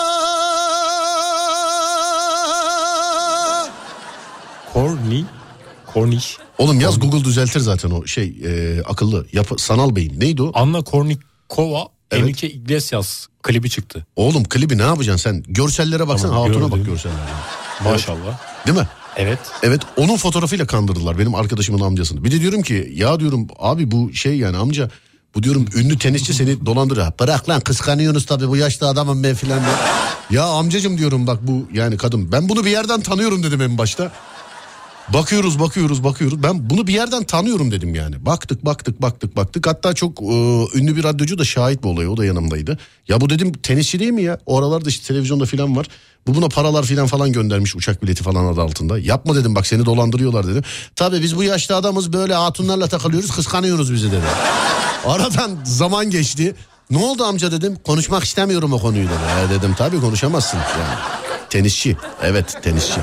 Korni. 5.04 5.26
Korniş. 5.94 6.38
Oğlum 6.58 6.80
yaz 6.80 7.00
Google 7.00 7.24
düzeltir 7.24 7.60
zaten 7.60 7.92
o 7.92 8.08
şey 8.08 8.36
e, 8.46 8.82
akıllı 8.84 9.26
yapı 9.34 9.56
sanal 9.58 9.96
beyin. 9.96 10.20
Neydi 10.20 10.42
o? 10.42 10.52
Anna 10.54 10.82
Kornikova 10.82 11.88
Evet. 12.12 12.24
Enrique 12.24 12.52
Iglesias 12.52 13.28
klibi 13.44 13.70
çıktı. 13.70 14.06
Oğlum 14.16 14.44
klibi 14.44 14.78
ne 14.78 14.82
yapacaksın 14.82 15.30
sen? 15.30 15.44
Görsellere 15.48 16.08
baksana 16.08 16.32
Tamam, 16.32 16.48
hatuna 16.48 16.72
bak 16.72 16.86
görsellere. 16.86 17.18
Maşallah. 17.84 18.40
Değil 18.68 18.78
mi? 18.78 18.88
Evet. 19.16 19.40
Evet 19.64 19.82
onun 19.98 20.18
fotoğrafıyla 20.18 20.68
kandırdılar 20.68 21.20
benim 21.20 21.36
arkadaşımın 21.36 21.80
amcasını. 21.82 22.24
Bir 22.24 22.32
de 22.32 22.40
diyorum 22.42 22.62
ki 22.62 22.92
ya 22.96 23.20
diyorum 23.20 23.48
abi 23.60 23.92
bu 23.92 24.14
şey 24.14 24.38
yani 24.38 24.58
amca 24.58 24.90
bu 25.36 25.44
diyorum 25.44 25.66
ünlü 25.76 25.98
tenisçi 25.98 26.34
seni 26.34 26.66
dolandırıyor. 26.66 27.12
Bırak 27.20 27.50
lan 27.50 27.62
kıskanıyorsunuz 27.62 28.26
tabii 28.26 28.48
bu 28.48 28.58
yaşlı 28.58 28.88
adamım 28.88 29.24
ben 29.24 29.36
filan. 29.36 29.62
Ya 30.30 30.44
amcacım 30.44 30.98
diyorum 30.98 31.28
bak 31.28 31.40
bu 31.42 31.68
yani 31.74 31.98
kadın 31.98 32.32
ben 32.32 32.50
bunu 32.50 32.66
bir 32.66 32.72
yerden 32.72 33.02
tanıyorum 33.02 33.44
dedim 33.44 33.62
en 33.62 33.78
başta. 33.78 34.12
Bakıyoruz 35.10 35.60
bakıyoruz 35.60 36.04
bakıyoruz 36.04 36.44
ben 36.44 36.70
bunu 36.70 36.88
bir 36.88 36.94
yerden 36.94 37.24
tanıyorum 37.24 37.72
dedim 37.72 37.96
yani. 37.96 38.26
Baktık 38.26 38.66
baktık 38.66 39.02
baktık 39.02 39.36
baktık 39.36 39.68
hatta 39.68 39.94
çok 39.94 40.22
e, 40.22 40.26
ünlü 40.76 40.96
bir 40.96 41.04
radyocu 41.04 41.38
da 41.38 41.46
şahit 41.46 41.84
bu 41.84 41.90
olaya 41.90 42.10
o 42.12 42.18
da 42.18 42.26
yanımdaydı. 42.26 42.78
Ya 43.08 43.22
bu 43.22 43.30
dedim 43.30 43.52
tenisçi 43.54 44.00
değil 44.00 44.12
mi 44.12 44.24
ya? 44.24 44.40
O 44.46 44.60
aralarda 44.60 44.90
işte 44.90 45.08
televizyonda 45.08 45.46
filan 45.46 45.76
var. 45.78 45.88
Bu 46.28 46.36
buna 46.36 46.50
paralar 46.50 46.84
filan 46.84 47.08
falan 47.08 47.32
göndermiş 47.32 47.76
uçak 47.76 48.04
bileti 48.04 48.24
falan 48.24 48.46
adı 48.46 48.62
altında. 48.62 49.00
Yapma 49.00 49.36
dedim 49.36 49.56
bak 49.56 49.68
seni 49.68 49.86
dolandırıyorlar 49.86 50.48
dedim. 50.48 50.64
Tabii 50.96 51.22
biz 51.22 51.36
bu 51.36 51.44
yaşlı 51.44 51.76
adamız 51.76 52.14
böyle 52.14 52.34
hatunlarla 52.34 52.88
takılıyoruz 52.88 53.32
kıskanıyoruz 53.32 53.94
bizi 53.94 54.12
dedi. 54.12 54.26
Aradan 55.06 55.60
zaman 55.64 56.10
geçti. 56.10 56.56
Ne 56.90 56.98
oldu 56.98 57.24
amca 57.24 57.52
dedim. 57.52 57.76
Konuşmak 57.84 58.24
istemiyorum 58.24 58.74
o 58.74 58.80
konuyu 58.80 59.04
dedi. 59.08 59.14
"E," 59.48 59.60
dedim 59.60 59.76
tabii 59.78 60.02
konuşamazsın 60.02 60.58
yani. 60.58 61.00
Tenisçi. 61.50 61.98
Evet 62.24 62.58
tenisçi. 62.64 63.00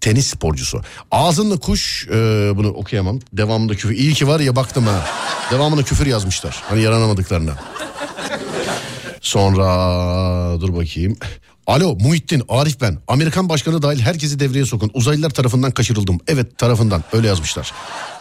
Tenis 0.00 0.26
sporcusu. 0.26 0.80
Ağzınla 1.10 1.56
kuş 1.56 2.06
e, 2.08 2.12
bunu 2.56 2.68
okuyamam. 2.68 3.18
Devamında 3.32 3.74
küfür. 3.74 3.94
İyi 3.94 4.14
ki 4.14 4.28
var 4.28 4.40
ya 4.40 4.56
baktım 4.56 4.86
ha. 4.86 5.04
Devamında 5.50 5.82
küfür 5.82 6.06
yazmışlar. 6.06 6.62
Hani 6.68 6.82
yaranamadıklarına. 6.82 7.54
Sonra 9.20 10.60
dur 10.60 10.76
bakayım. 10.76 11.16
Alo 11.66 11.94
Muhittin 11.94 12.42
Arif 12.48 12.80
ben. 12.80 12.98
Amerikan 13.08 13.48
başkanı 13.48 13.82
dahil 13.82 14.00
herkesi 14.00 14.40
devreye 14.40 14.64
sokun. 14.64 14.90
Uzaylılar 14.94 15.30
tarafından 15.30 15.70
kaçırıldım. 15.70 16.20
Evet 16.28 16.58
tarafından 16.58 17.04
öyle 17.12 17.28
yazmışlar. 17.28 17.72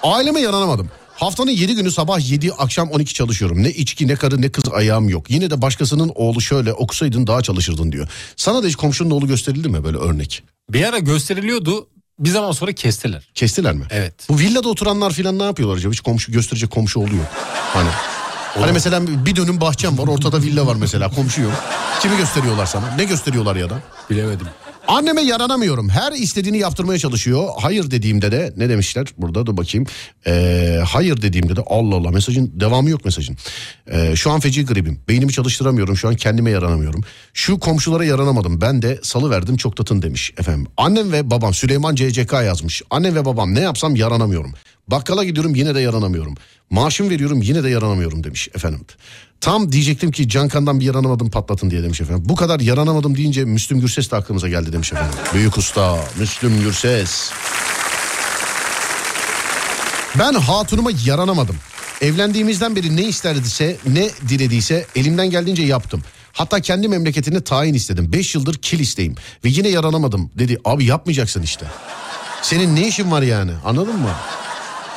Aileme 0.04 0.40
yaranamadım. 0.40 0.90
Haftanın 1.16 1.52
7 1.52 1.76
günü 1.76 1.92
sabah 1.92 2.32
7 2.32 2.54
akşam 2.54 2.90
12 2.90 3.14
çalışıyorum. 3.14 3.64
Ne 3.64 3.70
içki 3.70 4.08
ne 4.08 4.16
karı 4.16 4.42
ne 4.42 4.50
kız 4.50 4.64
ayağım 4.74 5.10
yok. 5.10 5.30
Yine 5.30 5.50
de 5.50 5.62
başkasının 5.62 6.12
oğlu 6.16 6.42
şöyle 6.42 6.74
okusaydın 6.74 7.28
daha 7.28 7.42
çalışırdın 7.42 7.92
diyor. 7.92 8.08
Sana 8.36 8.64
da 8.64 8.68
hiç 8.68 8.76
komşunun 8.76 9.12
oğlu 9.12 9.28
gösterildi 9.28 9.70
mi 9.70 9.84
böyle 9.84 9.98
örnek? 9.98 10.44
Bir 10.70 10.84
ara 10.84 11.00
gösteriliyordu. 11.00 11.88
Bir 12.20 12.30
zaman 12.30 12.52
sonra 12.52 12.72
kestiler. 12.74 13.30
Kestiler 13.34 13.74
mi? 13.74 13.86
Evet. 13.90 14.14
Bu 14.30 14.40
villada 14.40 14.70
oturanlar 14.70 15.14
filan 15.14 15.40
ne 15.40 15.44
yapıyorlar 15.44 15.78
acaba? 15.78 15.92
Hiç 15.94 16.00
komşu 16.02 16.32
gösterecek 16.32 16.72
komşu 16.72 17.00
oluyor. 17.00 17.24
Hani 17.74 17.90
Hani 18.60 18.72
mesela 18.72 19.26
bir 19.26 19.36
dönüm 19.36 19.62
bahçem 19.62 19.98
var 19.98 20.08
ortada 20.08 20.42
villa 20.42 20.68
var 20.68 20.76
mesela 20.76 21.10
komşu 21.10 21.42
yok. 21.42 21.54
Kimi 22.02 22.18
gösteriyorlar 22.18 22.66
sana? 22.66 22.96
Ne 22.96 23.04
gösteriyorlar 23.04 23.56
ya 23.56 23.70
da? 23.70 23.80
Bilemedim. 24.10 24.48
Anneme 24.88 25.22
yaranamıyorum. 25.22 25.90
Her 25.90 26.12
istediğini 26.12 26.58
yaptırmaya 26.58 27.00
çalışıyor. 27.00 27.50
Hayır 27.60 27.92
dediğimde 27.92 28.32
de 28.32 28.54
ne 28.58 28.70
demişler? 28.70 29.08
Burada 29.18 29.46
da 29.48 29.58
bakayım. 29.58 29.88
Ee, 30.28 30.80
hayır 30.88 31.22
dediğimde 31.22 31.56
de 31.56 31.62
Allah 31.68 31.96
Allah 31.96 32.12
mesajın 32.12 32.52
devamı 32.56 32.90
yok 32.90 33.06
mesajın. 33.06 33.38
Ee, 33.92 34.16
şu 34.16 34.32
an 34.32 34.40
feci 34.40 34.66
gribim. 34.66 35.00
Beynimi 35.08 35.32
çalıştıramıyorum. 35.32 35.98
Şu 35.98 36.08
an 36.08 36.16
kendime 36.16 36.52
yaranamıyorum. 36.52 37.04
Şu 37.34 37.60
komşulara 37.60 38.06
yaranamadım. 38.06 38.62
Ben 38.62 38.82
de 38.82 39.00
salı 39.04 39.30
verdim 39.30 39.58
çok 39.58 39.78
tatın 39.78 40.02
demiş 40.02 40.34
efendim. 40.38 40.68
Annem 40.78 41.12
ve 41.12 41.30
babam 41.32 41.54
Süleyman 41.54 41.96
CCK 41.96 42.34
yazmış. 42.34 42.82
Annem 42.90 43.16
ve 43.16 43.26
babam 43.26 43.56
ne 43.56 43.60
yapsam 43.60 43.96
yaranamıyorum. 43.96 44.54
Bakkala 44.88 45.24
gidiyorum 45.24 45.56
yine 45.56 45.76
de 45.76 45.80
yaranamıyorum. 45.80 46.36
Maaşım 46.70 47.10
veriyorum 47.10 47.42
yine 47.42 47.64
de 47.64 47.70
yaranamıyorum 47.70 48.24
demiş 48.24 48.50
efendim. 48.56 48.86
Tam 49.42 49.72
diyecektim 49.72 50.12
ki 50.12 50.30
Cankan'dan 50.30 50.80
bir 50.80 50.86
yaranamadım 50.86 51.30
patlatın 51.30 51.70
diye 51.70 51.84
demiş 51.84 52.02
efendim. 52.02 52.24
Bu 52.30 52.36
kadar 52.36 52.60
yaranamadım 52.60 53.18
deyince 53.18 53.46
Müslüm 53.46 53.80
Gürses 53.80 54.12
de 54.12 54.16
aklımıza 54.16 54.50
geldi 54.50 54.74
demiş 54.74 54.94
efendim. 54.94 55.20
Büyük 55.34 55.58
usta 55.58 56.00
Müslüm 56.20 56.62
Gürses. 56.62 57.32
Ben 60.20 60.34
hatunuma 60.34 60.90
yaranamadım. 61.06 61.56
Evlendiğimizden 62.02 62.76
beri 62.76 62.96
ne 62.96 63.04
isterdiyse 63.04 63.78
ne 63.88 64.10
dilediyse 64.30 64.86
elimden 64.96 65.30
geldiğince 65.30 65.64
yaptım. 65.64 66.04
Hatta 66.34 66.60
kendi 66.60 66.88
memleketine 66.88 67.42
tayin 67.42 67.74
istedim. 67.74 68.14
5 68.14 68.36
yıldır 68.36 68.56
kilisteyim 68.56 69.16
ve 69.46 69.50
yine 69.50 69.68
yaranamadım 69.68 70.32
dedi. 70.40 70.58
Abi 70.66 70.86
yapmayacaksın 70.86 71.42
işte. 71.42 71.66
Senin 72.42 72.76
ne 72.76 72.88
işin 72.88 73.12
var 73.12 73.22
yani 73.22 73.52
anladın 73.66 74.00
mı? 74.00 74.10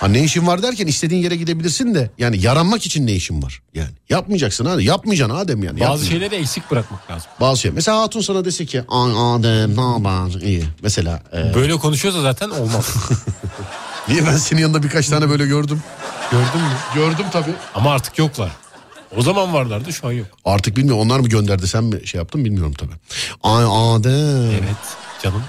Ha 0.01 0.09
ne 0.09 0.25
işin 0.25 0.47
var 0.47 0.63
derken 0.63 0.87
istediğin 0.87 1.23
yere 1.23 1.37
gidebilirsin 1.37 1.95
de 1.95 2.11
yani 2.19 2.43
yaranmak 2.43 2.87
için 2.87 3.07
ne 3.07 3.13
işin 3.13 3.43
var? 3.43 3.63
Yani 3.75 3.91
yapmayacaksın 4.09 4.65
hadi 4.65 4.85
yapmayacaksın 4.85 5.37
Adem 5.37 5.63
yani. 5.63 5.81
Bazı 5.81 6.07
şeyleri 6.07 6.35
eksik 6.35 6.71
bırakmak 6.71 7.11
lazım. 7.11 7.31
Bazı 7.41 7.61
şey. 7.61 7.71
Mesela 7.71 8.01
hatun 8.03 8.21
sana 8.21 8.45
dese 8.45 8.67
ki 8.67 8.83
"Ay 8.89 9.13
Adem 9.17 9.77
ne 9.77 9.81
haber 9.81 10.41
iyi. 10.41 10.65
Mesela 10.83 11.23
e, 11.33 11.55
Böyle 11.55 11.77
konuşuyorsa 11.77 12.21
zaten 12.23 12.51
olmaz. 12.51 12.95
niye 14.09 14.27
ben 14.27 14.37
senin 14.37 14.61
yanında 14.61 14.83
birkaç 14.83 15.09
tane 15.09 15.31
böyle 15.31 15.47
gördüm. 15.47 15.83
Gördün 16.31 16.61
mü? 16.61 16.77
Gördüm 16.95 17.27
tabii. 17.33 17.55
Ama 17.75 17.93
artık 17.93 18.19
yoklar. 18.19 18.51
O 19.17 19.23
zaman 19.23 19.55
varlardı 19.55 19.93
şu 19.93 20.07
an 20.09 20.13
yok. 20.13 20.27
Artık 20.45 20.77
bilmiyorum 20.77 21.01
onlar 21.03 21.21
mı 21.21 21.29
gönderdi 21.29 21.69
sen 21.69 21.85
mi 21.85 22.07
şey 22.07 22.19
yaptın 22.19 22.45
bilmiyorum 22.45 22.73
tabii. 22.79 22.93
Ay 23.43 23.65
Adem. 23.69 24.51
Evet 24.51 24.77
canım 25.23 25.43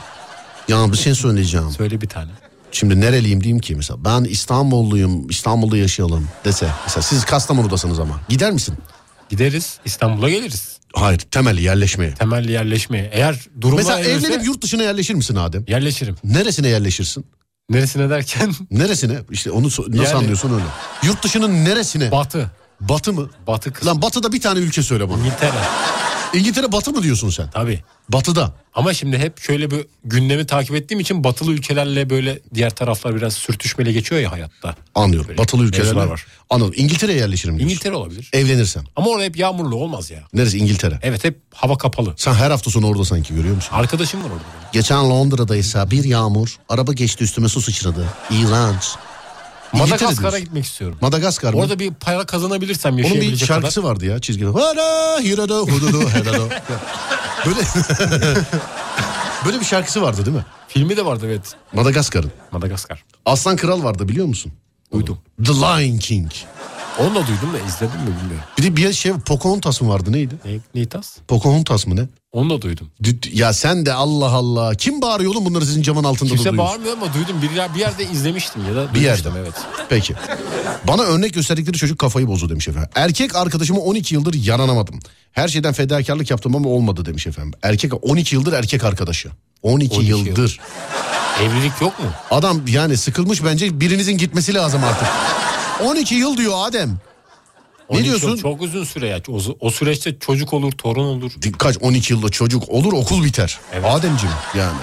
Ya 0.68 0.92
bir 0.92 0.98
şey 0.98 1.16
söyleyeceğim. 1.16 1.70
söyle 1.78 2.02
bir 2.02 2.10
tane. 2.10 2.32
Şimdi 2.72 3.02
nereliyim 3.02 3.42
diyeyim 3.44 3.60
ki 3.60 3.76
mesela 3.76 4.06
ben 4.06 4.24
İstanbulluyum 4.24 5.30
İstanbul'da 5.30 5.78
yaşayalım 5.78 6.28
dese. 6.46 6.68
Mesela 6.86 7.02
siz 7.02 7.26
Kastamonu'dasınız 7.26 8.00
ama 8.00 8.20
gider 8.30 8.52
misin? 8.52 8.76
Gideriz 9.30 9.78
İstanbul'a 9.86 10.30
geliriz. 10.30 10.78
Hayır 10.94 11.20
temelli 11.20 11.62
yerleşmeye. 11.62 12.14
Temelli 12.14 12.52
yerleşmeye. 12.52 13.10
Eğer 13.14 13.36
durumlar 13.62 13.78
Mesela 13.84 14.00
el 14.00 14.06
verirse 14.06 14.28
evlenip 14.28 14.46
yurt 14.46 14.62
dışına 14.64 14.84
yerleşir 14.84 15.14
misin 15.14 15.36
Adem? 15.36 15.64
yerleşirim. 15.68 16.16
Neresine 16.24 16.68
yerleşirsin? 16.68 17.26
Neresine 17.70 18.10
derken 18.10 18.54
Neresine? 18.72 19.18
İşte 19.32 19.52
onu 19.52 19.68
so- 19.68 19.92
nasıl 19.92 20.04
Yani- 20.04 20.14
anlıyorsun 20.18 20.54
öyle. 20.54 20.64
Yurt 21.04 21.24
dışının 21.24 21.66
neresine? 21.66 22.12
batı. 22.12 22.52
Batı 22.82 23.14
mı? 23.14 23.30
Batı 23.48 23.74
kısmı. 23.74 23.90
Lan 23.90 24.02
batıda 24.02 24.32
bir 24.32 24.42
tane 24.42 24.60
ülke 24.60 24.84
söyle 24.84 25.10
bana. 25.10 25.18
İngiltere. 25.20 25.52
İngiltere 26.34 26.72
batı 26.72 26.92
mı 26.92 27.04
diyorsun 27.04 27.30
sen? 27.30 27.50
Tabii. 27.50 27.80
Batıda. 28.10 28.54
Ama 28.74 28.94
şimdi 28.94 29.18
hep 29.18 29.40
şöyle 29.40 29.72
bir 29.72 29.86
gündemi 30.04 30.46
takip 30.46 30.76
ettiğim 30.76 31.00
için 31.00 31.24
batılı 31.24 31.52
ülkelerle 31.52 32.10
böyle 32.10 32.40
diğer 32.54 32.70
taraflar 32.70 33.16
biraz 33.16 33.34
sürtüşmeli 33.34 33.94
geçiyor 33.94 34.22
ya 34.22 34.32
hayatta. 34.32 34.76
Anlıyorum. 34.96 35.28
Böyle 35.28 35.38
Batılı 35.38 35.64
ülkeler 35.64 35.86
mevzular 35.86 36.06
var. 36.08 36.26
Anladım. 36.50 36.74
İngiltere'ye 36.78 37.18
yerleşirim 37.18 37.58
diyorsun. 37.58 37.70
İngiltere 37.70 37.96
olabilir. 37.96 38.30
Evlenirsem. 38.34 38.84
Ama 38.96 39.08
orada 39.10 39.24
hep 39.24 39.38
yağmurlu 39.38 39.76
olmaz 39.76 40.12
ya. 40.12 40.20
Neresi 40.34 40.58
İngiltere? 40.58 41.00
Evet 41.02 41.24
hep 41.24 41.40
hava 41.54 41.78
kapalı. 41.78 42.14
Sen 42.18 42.34
her 42.34 42.52
hafta 42.52 42.72
sonu 42.72 42.88
orada 42.88 43.06
sanki 43.06 43.36
görüyor 43.36 43.56
musun? 43.56 43.70
Arkadaşım 43.74 44.20
var 44.24 44.30
orada. 44.30 44.44
Geçen 44.74 45.10
Londra'daysa 45.10 45.92
bir 45.92 46.04
yağmur. 46.04 46.56
Araba 46.70 46.94
geçti 46.94 47.24
üstüme 47.24 47.50
su 47.50 47.62
sıçradı. 47.62 48.06
İğrenç. 48.32 48.84
Madagaskara 49.74 50.40
gitmek 50.40 50.66
istiyorum. 50.66 50.98
Madagaskar 51.02 51.54
mı? 51.54 51.60
Orada 51.60 51.80
bir 51.80 51.94
para 51.94 52.26
kazanabilirsem 52.26 52.94
Onun 52.94 53.22
bir 53.22 53.38
şarkısı 53.38 53.84
vardı 53.84 54.06
ya 54.06 54.20
çizgide. 54.20 54.50
Hara, 54.50 55.20
hirado, 55.20 55.68
hududu, 55.68 56.10
herado. 56.10 56.50
Böyle 57.46 57.60
Böyle 59.46 59.60
bir 59.60 59.66
şarkısı 59.66 60.02
vardı 60.02 60.26
değil 60.26 60.38
mi? 60.38 60.46
Filmi 60.68 60.98
de 60.98 61.06
vardı 61.06 61.26
evet. 61.28 61.56
Madagaskar''ın. 61.74 62.32
Madagaskar. 62.52 63.04
Aslan 63.26 63.56
Kral 63.56 63.84
vardı 63.84 64.10
biliyor 64.10 64.26
musun? 64.26 64.52
Duydum. 64.94 65.18
The 65.46 65.54
Lion 65.54 65.98
King. 65.98 66.32
Onu 67.00 67.10
da 67.16 67.28
duydum 67.28 67.54
da 67.54 67.60
izledim 67.60 68.00
mi 68.02 68.08
bilmiyorum. 68.08 68.46
Bir 68.58 68.64
de 68.64 68.76
bir 68.76 68.94
şey 68.94 69.14
Pocahontas 69.14 69.82
mı 69.82 69.90
vardı 69.90 70.12
neydi? 70.12 70.36
Ne, 70.46 70.60
Neytas? 70.76 71.18
Pocahontas 71.28 71.88
mı 71.88 71.96
ne? 71.96 72.08
Onu 72.32 72.50
da 72.50 72.62
duydum. 72.62 72.92
Ya 73.34 73.54
sen 73.54 73.86
de 73.86 73.94
Allah 73.94 74.30
Allah. 74.32 74.76
Kim 74.76 75.02
bağırıyor 75.02 75.32
oğlum 75.32 75.46
bunları 75.46 75.66
sizin 75.66 75.82
camın 75.82 76.04
altında 76.04 76.30
da 76.30 76.36
Kimse 76.36 76.50
duyuyorsun? 76.50 76.58
bağırmıyor 76.58 76.94
ama 76.98 77.14
duydum. 77.14 77.36
Bir, 77.42 77.52
yer- 77.56 77.76
bir 77.76 77.80
yerde 77.80 78.04
izlemiştim 78.04 78.62
ya 78.70 78.76
da 78.76 78.94
Bir 78.94 79.02
yerde. 79.02 79.30
evet. 79.40 79.54
Peki. 79.90 80.14
Bana 80.88 81.02
örnek 81.02 81.34
gösterdikleri 81.34 81.78
çocuk 81.78 82.00
kafayı 82.00 82.28
bozdu 82.28 82.50
demiş 82.50 82.68
efendim. 82.68 82.90
Erkek 82.96 83.36
arkadaşıma 83.36 83.80
12 83.80 84.16
yıldır 84.16 84.34
yaranamadım. 84.34 85.00
Her 85.32 85.48
şeyden 85.48 85.74
fedakarlık 85.74 86.32
yaptım 86.32 86.56
ama 86.56 86.70
olmadı 86.70 87.06
demiş 87.06 87.28
efendim. 87.28 87.54
Erkek 87.64 88.04
12 88.04 88.36
yıldır 88.36 88.54
erkek 88.54 88.84
arkadaşı. 88.84 89.30
12, 89.64 89.96
12 89.96 90.10
yıl. 90.10 90.26
yıldır. 90.26 90.60
Evlilik 91.42 91.82
yok 91.82 92.00
mu? 92.00 92.06
Adam 92.32 92.62
yani 92.68 92.98
sıkılmış 92.98 93.44
bence 93.44 93.80
birinizin 93.80 94.18
gitmesi 94.18 94.54
lazım 94.54 94.82
artık. 94.84 95.08
12 95.86 96.16
yıl 96.16 96.38
diyor 96.38 96.54
Adem. 96.56 96.98
12 97.90 98.08
yıl 98.08 98.22
diyorsun? 98.22 98.42
Çok 98.42 98.62
uzun 98.62 98.84
süre 98.84 99.08
ya. 99.08 99.22
O, 99.28 99.40
o 99.60 99.72
süreçte 99.72 100.20
çocuk 100.20 100.54
olur, 100.54 100.72
torun 100.72 101.04
olur. 101.06 101.32
Kaç 101.58 101.78
12 101.82 102.14
yılda 102.14 102.30
çocuk 102.30 102.70
olur 102.70 102.94
okul 102.94 103.24
biter. 103.24 103.60
Evet. 103.74 103.86
Ademciğim 103.86 104.36
yani. 104.56 104.80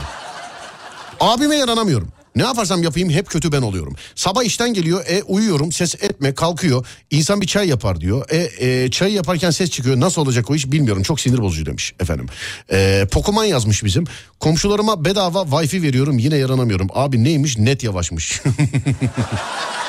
Abime 1.21 1.57
yaranamıyorum. 1.57 2.09
Ne 2.37 2.45
yaparsam 2.45 2.83
yapayım 2.83 3.11
hep 3.11 3.27
kötü 3.27 3.53
ben 3.53 3.63
oluyorum. 3.63 3.97
Sabah 4.15 4.45
işten 4.45 4.75
geliyor, 4.75 5.05
e 5.09 5.23
uyuyorum, 5.23 5.73
ses 5.73 5.95
etme, 5.95 6.35
kalkıyor. 6.35 6.87
İnsan 7.11 7.41
bir 7.41 7.47
çay 7.47 7.69
yapar 7.69 8.01
diyor. 8.01 8.31
E, 8.31 8.67
e 8.67 8.91
çay 8.91 9.13
yaparken 9.13 9.51
ses 9.51 9.71
çıkıyor. 9.71 10.01
Nasıl 10.01 10.23
olacak 10.23 10.51
o 10.51 10.55
iş 10.55 10.73
bilmiyorum. 10.73 11.03
Çok 11.03 11.21
sinir 11.21 11.39
bozucu 11.39 11.67
demiş 11.67 11.95
efendim. 12.01 12.27
E, 12.73 13.07
Pokemon 13.13 13.45
yazmış 13.45 13.85
bizim. 13.85 14.05
Komşularıma 14.41 15.05
bedava 15.05 15.61
wifi 15.61 15.83
veriyorum 15.83 16.19
yine 16.19 16.37
yaranamıyorum. 16.37 16.89
Abi 16.95 17.25
neymiş? 17.25 17.59
Net 17.59 17.83
yavaşmış. 17.83 18.43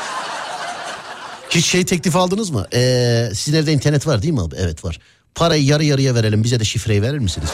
Hiç 1.49 1.65
şey 1.65 1.85
teklif 1.85 2.15
aldınız 2.15 2.49
mı? 2.49 2.67
Ee, 2.73 3.29
sizin 3.33 3.57
evde 3.57 3.73
internet 3.73 4.07
var 4.07 4.21
değil 4.21 4.33
mi 4.33 4.41
abi? 4.41 4.55
Evet 4.59 4.85
var. 4.85 4.99
Parayı 5.35 5.63
yarı 5.63 5.83
yarıya 5.83 6.15
verelim 6.15 6.43
bize 6.43 6.59
de 6.59 6.63
şifreyi 6.63 7.01
verir 7.01 7.19
misiniz? 7.19 7.49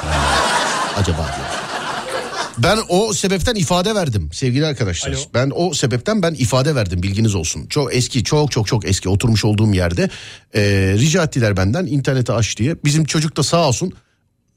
Acaba 0.95 1.17
diyor. 1.17 1.65
Ben 2.57 2.77
o 2.89 3.13
sebepten 3.13 3.55
ifade 3.55 3.95
verdim 3.95 4.29
sevgili 4.33 4.65
arkadaşlar. 4.65 5.11
Alo. 5.11 5.19
Ben 5.33 5.51
o 5.55 5.73
sebepten 5.73 6.21
ben 6.21 6.33
ifade 6.33 6.75
verdim 6.75 7.03
bilginiz 7.03 7.35
olsun. 7.35 7.67
Çok 7.67 7.95
eski 7.95 8.23
çok 8.23 8.51
çok 8.51 8.67
çok 8.67 8.85
eski 8.85 9.09
oturmuş 9.09 9.45
olduğum 9.45 9.73
yerde 9.73 10.09
e, 10.55 10.61
rica 10.97 11.23
ettiler 11.23 11.57
benden 11.57 11.85
interneti 11.85 12.31
aç 12.31 12.57
diye. 12.57 12.75
Bizim 12.85 13.05
çocuk 13.05 13.37
da 13.37 13.43
sağ 13.43 13.67
olsun 13.67 13.93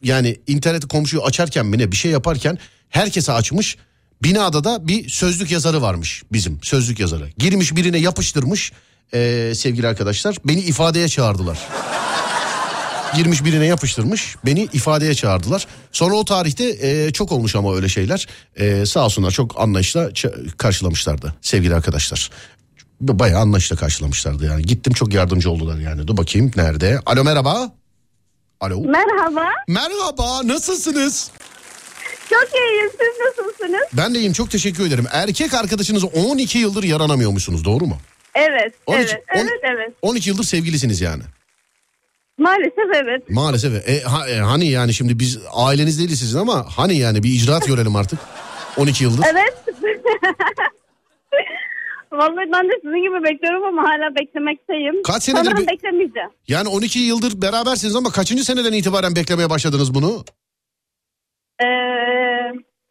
yani 0.02 0.36
interneti 0.46 0.88
komşuyu 0.88 1.22
açarken 1.22 1.66
mi 1.66 1.78
ne 1.78 1.92
bir 1.92 1.96
şey 1.96 2.10
yaparken 2.10 2.58
herkese 2.88 3.32
açmış. 3.32 3.76
Binada 4.22 4.64
da 4.64 4.88
bir 4.88 5.08
sözlük 5.08 5.50
yazarı 5.50 5.82
varmış 5.82 6.22
bizim 6.32 6.58
sözlük 6.62 7.00
yazarı. 7.00 7.28
Girmiş 7.38 7.76
birine 7.76 7.98
yapıştırmış 7.98 8.72
e, 9.14 9.52
sevgili 9.54 9.88
arkadaşlar 9.88 10.36
beni 10.44 10.60
ifadeye 10.60 11.08
çağırdılar. 11.08 11.58
Girmiş 13.16 13.44
birine 13.44 13.66
yapıştırmış 13.66 14.36
beni 14.46 14.68
ifadeye 14.72 15.14
çağırdılar. 15.14 15.66
Sonra 15.92 16.14
o 16.14 16.24
tarihte 16.24 16.64
e, 16.88 17.12
çok 17.12 17.32
olmuş 17.32 17.56
ama 17.56 17.76
öyle 17.76 17.88
şeyler. 17.88 18.26
E, 18.56 18.86
sağ 18.86 19.04
olsunlar 19.04 19.30
çok 19.30 19.60
anlayışla 19.60 20.10
karşılamışlardı 20.58 21.34
sevgili 21.40 21.74
arkadaşlar. 21.74 22.30
Bayağı 23.00 23.40
anlayışla 23.40 23.76
karşılamışlardı 23.76 24.46
yani. 24.46 24.62
Gittim 24.62 24.92
çok 24.92 25.14
yardımcı 25.14 25.50
oldular 25.50 25.78
yani. 25.78 26.06
Dur 26.08 26.16
bakayım 26.16 26.50
nerede? 26.56 27.00
Alo 27.06 27.24
merhaba. 27.24 27.72
Alo. 28.60 28.80
Merhaba. 28.80 29.44
Merhaba 29.68 30.46
nasılsınız? 30.46 31.30
Çok 32.30 32.48
iyiyim. 32.54 32.90
Siz 32.90 33.26
nasılsınız? 33.26 33.88
Ben 33.92 34.14
de 34.14 34.18
iyiyim 34.18 34.32
çok 34.32 34.50
teşekkür 34.50 34.86
ederim. 34.86 35.06
Erkek 35.12 35.54
arkadaşınız 35.54 36.04
12 36.04 36.58
yıldır 36.58 36.82
yaranamıyormuşsunuz 36.82 37.64
doğru 37.64 37.86
mu? 37.86 37.98
Evet. 38.34 38.74
12, 38.86 39.02
evet. 39.12 39.24
on- 39.34 39.38
Evet. 39.40 39.50
Evet. 39.62 39.92
12 40.02 40.30
yıldır 40.30 40.44
sevgilisiniz 40.44 41.00
yani. 41.00 41.22
Maalesef 42.38 42.94
evet. 42.94 43.30
Maalesef. 43.30 43.88
E, 43.88 44.00
ha- 44.00 44.28
e, 44.28 44.36
hani 44.36 44.66
yani 44.70 44.94
şimdi 44.94 45.18
biz 45.18 45.38
aileniz 45.52 45.98
değiliz 45.98 46.18
sizin 46.18 46.38
ama 46.38 46.66
hani 46.76 46.96
yani 46.98 47.22
bir 47.22 47.28
icraat 47.28 47.66
görelim 47.66 47.96
artık. 47.96 48.18
12 48.76 49.04
yıldır. 49.04 49.24
Evet. 49.32 49.54
Vallahi 52.12 52.52
ben 52.52 52.68
de 52.68 52.72
sizin 52.82 53.02
gibi 53.02 53.24
bekliyorum 53.24 53.64
ama 53.64 53.82
hala 53.82 54.14
beklemekteyim. 54.20 55.02
Kaç 55.02 55.22
senedir 55.22 55.44
Sanırım 55.44 55.66
be- 55.66 55.70
beklemeyeceğim. 55.72 56.28
Yani 56.48 56.68
12 56.68 56.98
yıldır 56.98 57.42
berabersiniz 57.42 57.96
ama 57.96 58.10
kaçıncı 58.10 58.44
seneden 58.44 58.72
itibaren 58.72 59.16
beklemeye 59.16 59.50
başladınız 59.50 59.94
bunu? 59.94 60.24
Ee, 61.60 61.64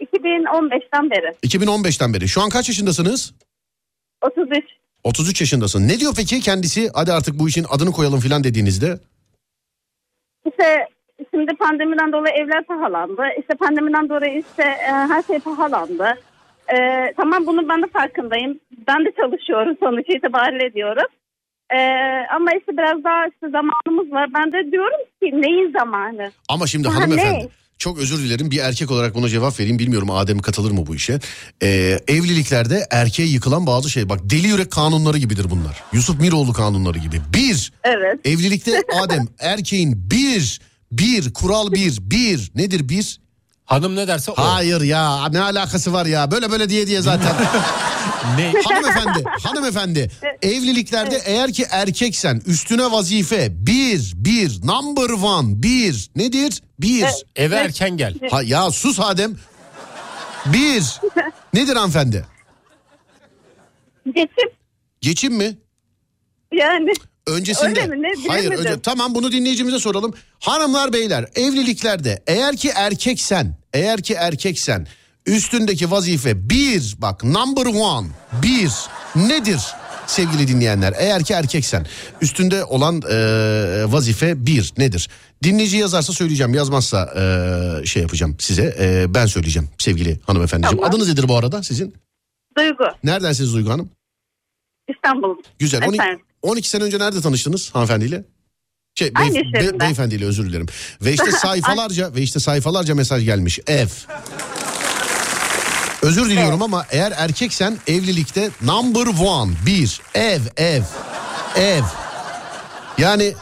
2015'ten 0.06 1.10
beri. 1.12 1.36
2015'ten 1.46 2.14
beri. 2.14 2.28
Şu 2.28 2.42
an 2.42 2.50
kaç 2.50 2.68
yaşındasınız? 2.70 3.34
33. 4.22 4.66
33 5.04 5.42
yaşındasın. 5.42 5.88
Ne 5.88 6.00
diyor 6.00 6.14
peki 6.18 6.40
kendisi? 6.40 6.90
Hadi 6.94 7.12
artık 7.12 7.40
bu 7.40 7.48
işin 7.50 7.66
adını 7.70 7.92
koyalım 7.92 8.20
filan 8.20 8.44
dediğinizde. 8.44 9.00
İşte 10.46 10.88
şimdi 11.34 11.56
pandemiden 11.56 12.12
dolayı 12.12 12.36
evler 12.36 12.64
pahalandı. 12.64 13.22
İşte 13.40 13.54
pandemiden 13.56 14.10
dolayı 14.10 14.40
işte 14.50 14.64
e, 14.64 14.92
her 14.92 15.24
şey 15.24 15.40
pahalandı. 15.40 16.14
E, 16.74 16.78
tamam 17.18 17.46
bunun 17.48 17.70
ben 17.70 17.82
de 17.82 17.88
farkındayım. 17.94 18.60
Ben 18.88 19.06
de 19.06 19.12
çalışıyorum 19.18 19.76
sonuç 19.80 20.06
itibariyle 20.10 20.74
diyorum. 20.74 21.08
E, 21.70 21.78
ama 22.36 22.52
işte 22.60 22.72
biraz 22.78 23.04
daha 23.04 23.28
işte 23.28 23.50
zamanımız 23.50 24.12
var. 24.12 24.30
Ben 24.34 24.52
de 24.52 24.72
diyorum 24.72 25.00
ki 25.22 25.42
neyin 25.42 25.72
zamanı? 25.80 26.32
Ama 26.50 26.68
şimdi 26.68 26.88
Ha, 26.88 26.96
hanımefendi 26.96 27.40
ne? 27.46 27.48
Çok 27.80 27.98
özür 28.00 28.18
dilerim 28.20 28.52
bir 28.52 28.58
erkek 28.58 28.92
olarak 28.92 29.16
buna 29.16 29.30
cevap 29.30 29.60
vereyim 29.60 29.80
bilmiyorum 29.80 30.12
Adem 30.12 30.40
katılır 30.40 30.72
mı 30.72 30.88
bu 30.88 30.96
işe. 30.96 31.20
Ee, 31.64 32.00
evliliklerde 32.08 32.88
erkeğe 32.92 33.28
yıkılan 33.28 33.68
bazı 33.68 33.90
şey 33.90 34.10
bak 34.10 34.20
deli 34.24 34.48
yürek 34.48 34.72
kanunları 34.72 35.18
gibidir 35.18 35.50
bunlar. 35.50 35.84
Yusuf 35.94 36.20
Miroğlu 36.20 36.54
kanunları 36.54 36.98
gibi. 36.98 37.22
Bir 37.34 37.72
Evet. 37.84 38.20
evlilikte 38.26 38.84
Adem 39.02 39.28
erkeğin 39.40 40.12
bir 40.12 40.62
bir 40.92 41.34
kural 41.34 41.72
bir 41.72 41.98
bir 42.02 42.52
nedir 42.56 42.90
bir? 42.90 43.20
Hanım 43.66 43.96
ne 43.96 44.08
derse 44.08 44.32
o. 44.32 44.36
Hayır 44.38 44.82
ya 44.82 45.30
ne 45.30 45.40
alakası 45.42 45.94
var 45.94 46.06
ya 46.06 46.32
böyle 46.32 46.52
böyle 46.52 46.70
diye 46.70 46.88
diye 46.88 47.02
zaten. 47.02 47.36
Ne? 48.38 48.54
hanımefendi 48.64 49.24
hanımefendi 49.44 50.12
evliliklerde 50.42 51.22
eğer 51.26 51.54
ki 51.54 51.66
erkeksen 51.70 52.42
üstüne 52.46 52.92
vazife 52.92 53.48
bir 53.52 54.14
bir 54.16 54.68
number 54.68 55.10
one 55.10 55.64
bir 55.64 56.10
nedir? 56.16 56.62
Bir. 56.80 57.06
Eve 57.36 57.56
erken 57.56 57.98
gel. 57.98 58.14
Ha, 58.32 58.44
ya 58.44 58.72
sus 58.72 59.00
Adem. 59.00 59.36
Bir. 60.46 60.84
Nedir 61.54 61.76
hanımefendi? 61.76 62.26
Geçim 64.06 64.50
Geçim 65.02 65.34
mi? 65.34 65.58
yani. 66.54 66.94
Öncesinde. 67.28 67.68
Öyle 67.68 67.86
mi? 67.88 68.02
Ne? 68.02 68.28
Hayır 68.28 68.46
Bilemedim. 68.52 68.72
önce 68.72 68.82
tamam 68.82 69.16
bunu 69.16 69.32
dinleyicimize 69.32 69.80
soralım. 69.80 70.14
Hanımlar 70.40 70.94
beyler 70.94 71.26
evliliklerde 71.36 72.24
eğer 72.28 72.58
ki 72.58 72.72
erkeksen 72.76 73.58
eğer 73.74 74.02
ki 74.02 74.14
erkeksen 74.14 74.88
üstündeki 75.28 75.92
vazife 75.92 76.50
bir 76.50 76.96
bak 76.98 77.24
number 77.24 77.66
one 77.66 78.08
bir 78.44 78.72
nedir 79.16 79.62
sevgili 80.08 80.48
dinleyenler 80.48 80.94
eğer 80.98 81.24
ki 81.24 81.34
erkeksen 81.34 81.86
üstünde 82.22 82.64
olan 82.64 83.02
e, 83.10 83.16
vazife 83.92 84.46
bir 84.46 84.74
nedir? 84.78 85.10
Dinleyici 85.44 85.78
yazarsa 85.78 86.14
söyleyeceğim 86.14 86.54
yazmazsa 86.54 87.14
e, 87.16 87.86
şey 87.86 88.02
yapacağım 88.02 88.36
size 88.40 88.76
e, 88.80 89.14
ben 89.14 89.26
söyleyeceğim 89.26 89.70
sevgili 89.78 90.20
hanımefendiciğim. 90.26 90.78
Tamam. 90.78 90.90
Adınız 90.90 91.10
nedir 91.10 91.28
bu 91.28 91.38
arada 91.38 91.64
sizin? 91.64 91.94
Duygu. 92.58 92.84
Neredensiniz 93.04 93.54
Duygu 93.54 93.70
Hanım? 93.70 93.90
İstanbul. 94.96 95.36
Güzel. 95.60 95.84
12, 95.88 95.96
Efendim? 96.02 96.22
12 96.42 96.70
sene 96.70 96.84
önce 96.84 97.00
nerede 97.00 97.22
tanıştınız 97.22 97.76
hanımefendiyle? 97.76 98.24
Şey, 98.96 99.12
Aynı 99.16 99.38
iş 99.40 99.54
yerinde. 99.54 99.80
beyefendiyle 99.80 100.26
özür 100.26 100.50
dilerim. 100.50 100.66
Ve 101.02 101.14
işte 101.14 101.32
sayfalarca 101.42 102.16
ve 102.16 102.22
işte 102.22 102.40
sayfalarca 102.40 102.96
mesaj 102.96 103.26
gelmiş. 103.26 103.60
Ev. 103.68 103.88
Özür 106.04 106.30
diliyorum 106.30 106.62
ama 106.62 106.86
eğer 106.92 107.14
erkeksen 107.18 107.78
evlilikte 107.88 108.50
number 108.62 109.08
one 109.26 109.52
bir 109.66 110.02
ev 110.14 110.42
ev 110.58 110.84
ev. 111.56 111.84
Yani 112.98 113.34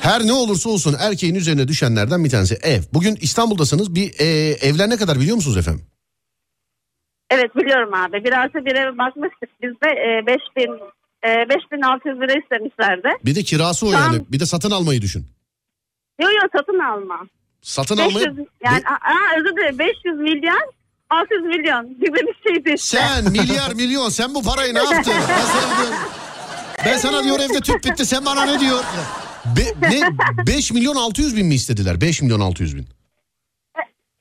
Her 0.00 0.26
ne 0.26 0.32
olursa 0.32 0.70
olsun 0.70 0.96
erkeğin 1.00 1.34
üzerine 1.34 1.68
düşenlerden 1.68 2.24
bir 2.24 2.30
tanesi 2.30 2.54
ev. 2.54 2.80
Bugün 2.94 3.16
İstanbul'dasınız. 3.20 3.94
Bir 3.94 4.20
e, 4.20 4.26
evler 4.50 4.90
ne 4.90 4.96
kadar 4.96 5.16
biliyor 5.20 5.36
musunuz 5.36 5.56
efendim? 5.56 5.84
Evet 7.30 7.56
biliyorum 7.56 7.94
abi. 7.94 8.24
Bir 8.24 8.32
artı 8.32 8.64
bir 8.64 8.74
eve 8.74 8.98
bakmıştık 8.98 9.50
biz 9.62 9.70
de 9.70 9.88
e, 9.88 10.26
5000 10.26 10.72
e, 11.24 11.48
5600 11.48 12.20
lira 12.20 12.32
istemişlerdi. 12.42 13.08
Bir 13.24 13.34
de 13.34 13.42
kirası 13.42 13.86
o 13.86 13.92
yani. 13.92 14.22
Bir 14.28 14.40
de 14.40 14.46
satın 14.46 14.70
almayı 14.70 15.02
düşün. 15.02 15.26
Yok 16.22 16.30
yok 16.42 16.50
satın 16.56 16.78
alma. 16.78 17.26
Satın 17.62 17.98
500 17.98 18.16
almayı... 18.16 18.46
yani 18.64 18.82
Be- 18.84 18.88
aa, 18.88 19.38
özür 19.38 19.56
dilerim 19.56 19.78
500 19.78 20.18
milyon 20.18 20.72
600 21.10 21.42
milyon 21.42 21.88
gibi 21.88 22.16
bir 22.16 22.50
şeydi 22.50 22.74
işte. 22.76 22.98
Sen 22.98 23.32
milyar 23.32 23.72
milyon 23.74 24.08
sen 24.08 24.34
bu 24.34 24.42
parayı 24.42 24.74
ne 24.74 24.78
yaptın? 24.78 25.14
Ben 25.28 25.44
sana 25.46 25.78
diyorum, 25.78 25.94
ben 26.86 26.98
sana 26.98 27.24
diyor 27.24 27.40
evde 27.40 27.60
tüp 27.60 27.84
bitti 27.84 28.06
sen 28.06 28.24
bana 28.24 28.44
ne 28.44 28.60
diyor? 28.60 28.84
Be, 29.56 29.90
ne 29.90 30.00
5 30.46 30.72
milyon 30.72 30.96
600 30.96 31.36
bin 31.36 31.46
mi 31.46 31.54
istediler? 31.54 32.00
5 32.00 32.22
milyon 32.22 32.40
600 32.40 32.76
bin. 32.76 32.86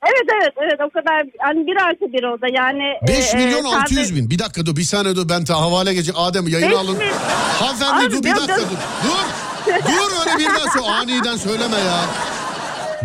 Evet 0.04 0.30
evet 0.41 0.54
evet 0.58 0.80
o 0.88 0.89
kadar 0.89 1.26
hani 1.39 1.67
bir 1.67 1.76
artı 1.76 2.13
bir 2.13 2.24
o 2.24 2.41
da 2.41 2.48
yani. 2.54 2.84
5 3.08 3.34
e, 3.34 3.38
milyon 3.38 3.65
e, 3.65 3.67
600 3.67 4.08
tabii- 4.10 4.19
bin. 4.19 4.30
Bir 4.30 4.39
dakika 4.39 4.65
dur 4.65 4.76
bir 4.76 4.84
saniye 4.84 5.15
dur 5.15 5.30
ben 5.30 5.45
ta 5.45 5.62
havale 5.62 5.93
gelecek. 5.93 6.15
Adem 6.17 6.48
yayını 6.48 6.78
alın. 6.78 6.98
mil- 6.98 7.12
Hanımefendi 7.60 8.06
Abi, 8.06 8.12
dur 8.12 8.24
bir 8.24 8.36
dakika 8.36 8.58
dur. 8.58 8.62
Dur. 9.04 9.74
dur 9.74 10.12
öyle 10.19 10.39
birden 10.39 10.69
söyle. 10.74 10.88
Aniden 10.88 11.38
söyleme 11.38 11.78
ya. 11.78 12.06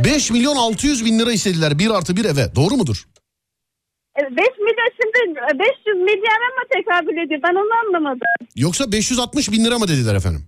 5 0.05 0.31
milyon 0.31 0.57
600 0.57 1.05
bin 1.05 1.19
lira 1.19 1.33
istediler 1.33 1.79
bir 1.79 1.91
artı 1.91 2.17
bir 2.17 2.25
eve. 2.25 2.55
Doğru 2.55 2.75
mudur? 2.77 3.05
5 4.31 4.37
milyon 4.59 4.91
şimdi 5.01 5.41
500 5.59 5.97
milyara 5.97 6.49
mı 6.57 6.63
tekabül 6.75 7.17
ediyor 7.17 7.41
ben 7.43 7.55
onu 7.55 7.75
anlamadım. 7.87 8.29
Yoksa 8.57 8.93
560 8.93 9.53
bin 9.53 9.65
lira 9.65 9.79
mı 9.79 9.89
dediler 9.89 10.15
efendim? 10.15 10.43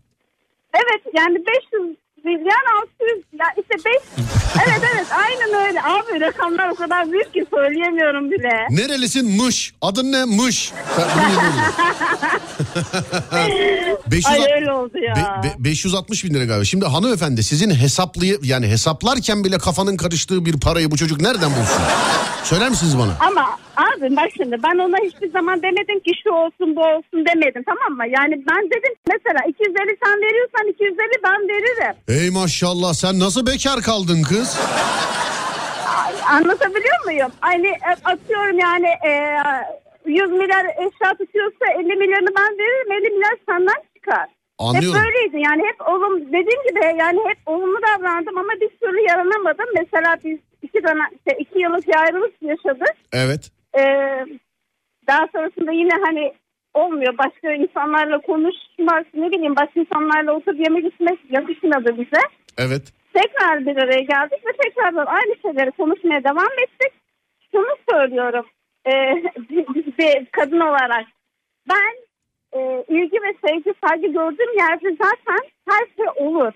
Evet 0.75 1.03
yani 1.15 1.39
500 1.47 1.97
milyon 2.25 2.65
600 2.83 3.25
ya 3.41 3.47
işte 3.59 3.75
5 3.85 3.95
evet 4.67 4.83
evet 4.95 5.07
aynen 5.13 5.67
öyle 5.69 5.83
abi 5.83 6.21
rakamlar 6.21 6.69
o 6.69 6.75
kadar 6.75 7.13
büyük 7.13 7.35
ki 7.35 7.47
söyleyemiyorum 7.55 8.31
bile. 8.31 8.67
Nerelisin? 8.71 9.43
Mış. 9.43 9.73
Adın 9.83 10.13
ne? 10.13 10.25
Mış. 10.25 10.73
Ben 10.99 11.05
bunu 11.15 11.29
yemiyorum. 11.29 11.63
500 14.07 14.27
Ay 14.35 14.53
öyle 14.57 14.73
oldu 14.73 14.99
ya. 14.99 15.15
Be- 15.45 15.49
be- 15.49 15.65
560 15.65 16.25
bin 16.25 16.35
lira 16.35 16.45
galiba. 16.45 16.65
Şimdi 16.65 16.87
hanımefendi 16.87 17.43
sizin 17.43 17.71
hesaplayı 17.71 18.39
yani 18.43 18.69
hesaplarken 18.69 19.45
bile 19.45 19.59
kafanın 19.59 19.97
karıştığı 19.97 20.45
bir 20.47 20.61
parayı 20.61 20.91
bu 20.91 20.97
çocuk 20.97 21.21
nereden 21.21 21.51
bulsun? 21.51 21.83
Söyler 22.45 22.69
misiniz 22.71 22.99
bana? 22.99 23.13
Ama 23.21 23.59
abi 23.87 24.17
bak 24.17 24.31
şimdi 24.37 24.57
ben 24.63 24.79
ona 24.79 24.97
hiçbir 24.97 25.31
zaman 25.31 25.63
demedim 25.63 26.01
ki 26.01 26.13
şu 26.25 26.31
olsun 26.31 26.77
bu 26.77 26.81
olsun 26.81 27.27
demedim 27.27 27.63
tamam 27.67 27.93
mı? 27.99 28.05
Yani 28.19 28.45
ben 28.51 28.65
dedim 28.71 28.95
mesela 29.09 29.39
250 29.49 29.97
sen 30.05 30.17
veriyorsan 30.23 30.69
250 30.69 30.97
ben 31.25 31.49
veririm. 31.49 31.95
Ey 32.09 32.31
maşallah 32.31 32.93
sen 32.93 33.19
nasıl 33.19 33.47
bekar 33.47 33.81
kaldın 33.83 34.23
kız? 34.23 34.59
Anlatabiliyor 36.31 37.05
muyum? 37.05 37.33
Hani 37.41 37.67
e, 37.67 37.91
atıyorum 38.05 38.59
yani 38.59 38.87
e, 38.87 39.11
100 40.07 40.31
milyar 40.31 40.67
eşya 40.67 41.15
tutuyorsa 41.19 41.65
50 41.79 41.97
milyonu 41.97 42.29
ben 42.39 42.59
veririm 42.59 42.93
50 42.93 43.11
milyar 43.11 43.37
senden 43.49 43.83
çıkar. 43.95 44.27
Anlıyorum. 44.59 44.99
Hep 44.99 45.05
böyleydi 45.05 45.37
yani 45.49 45.63
hep 45.63 45.89
olum 45.89 46.21
dediğim 46.27 46.63
gibi 46.69 46.99
yani 46.99 47.19
hep 47.29 47.39
olumlu 47.47 47.79
davrandım 47.83 48.39
ama 48.39 48.53
bir 48.61 48.69
türlü 48.69 49.01
yaranamadım. 49.09 49.67
Mesela 49.79 50.17
biz 50.25 50.39
iki, 50.63 50.83
dönem, 50.83 51.09
işte 51.17 51.39
iki 51.39 51.59
yıllık 51.59 51.85
ayrılık 51.97 52.35
yaşadık. 52.43 52.95
Evet. 53.13 53.51
Ee, 53.79 54.25
daha 55.07 55.29
sonrasında 55.33 55.73
yine 55.73 55.95
hani 56.05 56.33
olmuyor. 56.75 57.19
Başka 57.19 57.53
insanlarla 57.53 58.19
konuşmak 58.19 59.15
ne 59.15 59.31
bileyim 59.31 59.57
başka 59.57 59.81
insanlarla 59.81 60.33
oturup 60.33 60.61
yemek 60.61 60.95
içmek 60.95 61.19
yakışmadı 61.31 61.99
bize. 61.99 62.23
Evet. 62.59 62.93
Tekrar 63.15 63.67
bir 63.67 63.77
araya 63.77 64.01
geldik 64.01 64.47
ve 64.47 64.53
tekrardan 64.65 65.07
aynı 65.07 65.37
şeyleri 65.43 65.71
konuşmaya 65.71 66.25
devam 66.25 66.53
ettik. 66.65 66.93
Şunu 67.53 67.77
söylüyorum 67.91 68.47
e, 68.87 68.91
bir, 69.51 69.67
bir 69.99 70.27
kadın 70.27 70.61
olarak 70.61 71.07
ben 71.69 71.95
e, 72.53 72.85
ilgi 72.89 73.17
ve 73.23 73.35
sevgi 73.47 73.75
saygı 73.85 74.07
gördüğüm 74.07 74.59
yerde 74.59 74.97
zaten 75.03 75.49
her 75.69 75.87
şey 75.97 76.27
olur. 76.27 76.53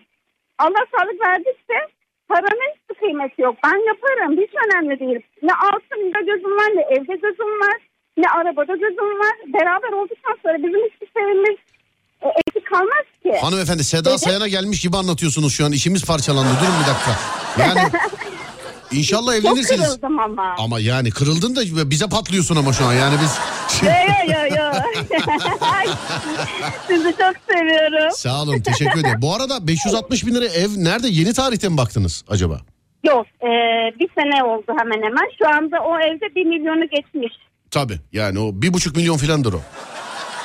Allah 0.59 0.87
sağlık 0.97 1.21
verdikçe 1.27 1.96
paranın 2.29 2.71
hiç 2.73 2.99
kıymeti 3.01 3.43
yok. 3.43 3.57
Ben 3.65 3.79
yaparım 3.91 4.33
hiç 4.43 4.53
önemli 4.65 5.01
değil. 5.01 5.21
Ne 5.43 5.55
altında 5.69 6.21
gözüm 6.31 6.53
var 6.61 6.71
ne 6.77 6.83
evde 6.95 7.15
gözüm 7.27 7.53
var 7.65 7.79
ne 8.17 8.27
arabada 8.39 8.75
gözüm 8.75 9.11
var. 9.23 9.35
Beraber 9.55 9.93
olduktan 9.93 10.37
sonra 10.43 10.59
bizim 10.59 10.81
hiçbir 10.87 11.09
şeyimiz 11.17 11.59
e, 12.23 12.27
eksik 12.47 12.67
kalmaz 12.67 13.07
ki. 13.23 13.33
Hanımefendi 13.41 13.85
Seda 13.85 14.11
Dedi. 14.11 14.19
Sayan'a 14.19 14.49
gelmiş 14.49 14.81
gibi 14.81 14.97
anlatıyorsunuz 14.97 15.55
şu 15.55 15.65
an. 15.67 15.73
İşimiz 15.73 16.05
parçalandı. 16.05 16.49
Durun 16.61 16.75
bir 16.83 16.89
dakika. 16.91 17.13
Yani 17.59 17.93
inşallah 19.01 19.33
Çok 19.37 19.45
evlenirsiniz. 19.45 19.89
kırıldım 19.89 20.19
ama. 20.19 20.55
Ama 20.59 20.81
yani 20.81 21.11
kırıldın 21.11 21.57
da 21.57 21.91
bize 21.91 22.09
patlıyorsun 22.09 22.57
ama 22.57 22.73
şu 22.73 22.85
an. 22.85 22.93
Yani 22.93 23.17
biz... 23.23 23.39
Yo 23.83 23.93
yo 24.35 24.56
yo 24.56 24.56
yo. 24.77 25.93
Sizi 26.87 27.11
çok 27.19 27.35
seviyorum. 27.51 28.11
Sağ 28.15 28.43
olun 28.43 28.61
teşekkür 28.61 29.01
ederim. 29.01 29.23
Bu 29.23 29.35
arada 29.35 29.67
560 29.67 30.27
bin 30.27 30.35
lira 30.35 30.45
ev 30.47 30.69
nerede? 30.77 31.09
Yeni 31.09 31.33
tarihte 31.33 31.69
mi 31.69 31.77
baktınız 31.77 32.25
acaba? 32.29 32.61
Yok 33.05 33.27
e, 33.43 33.49
bir 34.01 34.09
sene 34.15 34.45
oldu 34.45 34.73
hemen 34.79 35.03
hemen. 35.03 35.29
Şu 35.39 35.49
anda 35.49 35.81
o 35.81 35.99
evde 36.01 36.35
bir 36.35 36.45
milyonu 36.47 36.89
geçmiş. 36.89 37.33
Tabii 37.71 38.01
yani 38.13 38.39
o 38.39 38.51
bir 38.53 38.73
buçuk 38.73 38.97
milyon 38.97 39.17
filandır 39.17 39.53
o. 39.53 39.61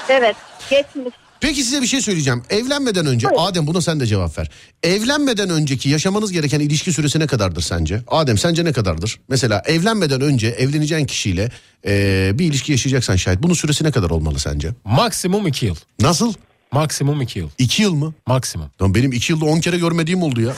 Evet 0.09 0.35
geçmiş. 0.69 1.13
Peki 1.41 1.63
size 1.63 1.81
bir 1.81 1.87
şey 1.87 2.01
söyleyeceğim. 2.01 2.43
Evlenmeden 2.49 3.05
önce 3.05 3.29
Buyurun. 3.29 3.43
Adem 3.45 3.67
buna 3.67 3.81
sen 3.81 3.99
de 3.99 4.05
cevap 4.05 4.37
ver. 4.37 4.51
Evlenmeden 4.83 5.49
önceki 5.49 5.89
yaşamanız 5.89 6.31
gereken 6.31 6.59
ilişki 6.59 6.93
süresi 6.93 7.19
ne 7.19 7.27
kadardır 7.27 7.61
sence? 7.61 8.01
Adem 8.07 8.37
sence 8.37 8.65
ne 8.65 8.73
kadardır? 8.73 9.19
Mesela 9.29 9.61
evlenmeden 9.65 10.21
önce 10.21 10.47
evleneceğin 10.47 11.05
kişiyle 11.05 11.49
eee, 11.85 12.31
bir 12.33 12.45
ilişki 12.45 12.71
yaşayacaksan 12.71 13.15
şayet 13.15 13.43
bunun 13.43 13.53
süresi 13.53 13.83
ne 13.83 13.91
kadar 13.91 14.09
olmalı 14.09 14.39
sence? 14.39 14.69
Maksimum 14.85 15.47
2 15.47 15.65
yıl. 15.65 15.75
Nasıl? 15.99 16.33
Maksimum 16.71 17.21
2 17.21 17.39
yıl. 17.39 17.49
İki 17.57 17.81
yıl 17.81 17.93
mı? 17.93 18.13
Maksimum. 18.27 18.67
Lan 18.81 18.95
benim 18.95 19.11
iki 19.11 19.33
yılda 19.33 19.45
on 19.45 19.59
kere 19.59 19.77
görmediğim 19.77 20.23
oldu 20.23 20.41
ya. 20.41 20.53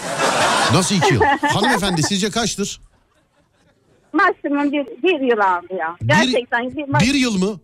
Nasıl 0.74 0.96
iki 0.96 1.14
yıl? 1.14 1.22
Hanımefendi 1.42 2.04
sizce 2.04 2.30
kaçtır? 2.30 2.80
Maksimum 4.14 4.72
bir, 4.72 4.86
bir 5.04 5.32
yıl 5.32 5.40
aldı 5.40 5.74
ya. 5.80 5.96
Gerçekten 6.06 6.72
bir, 6.78 7.08
Bir 7.08 7.14
yıl 7.14 7.38
mı? 7.38 7.60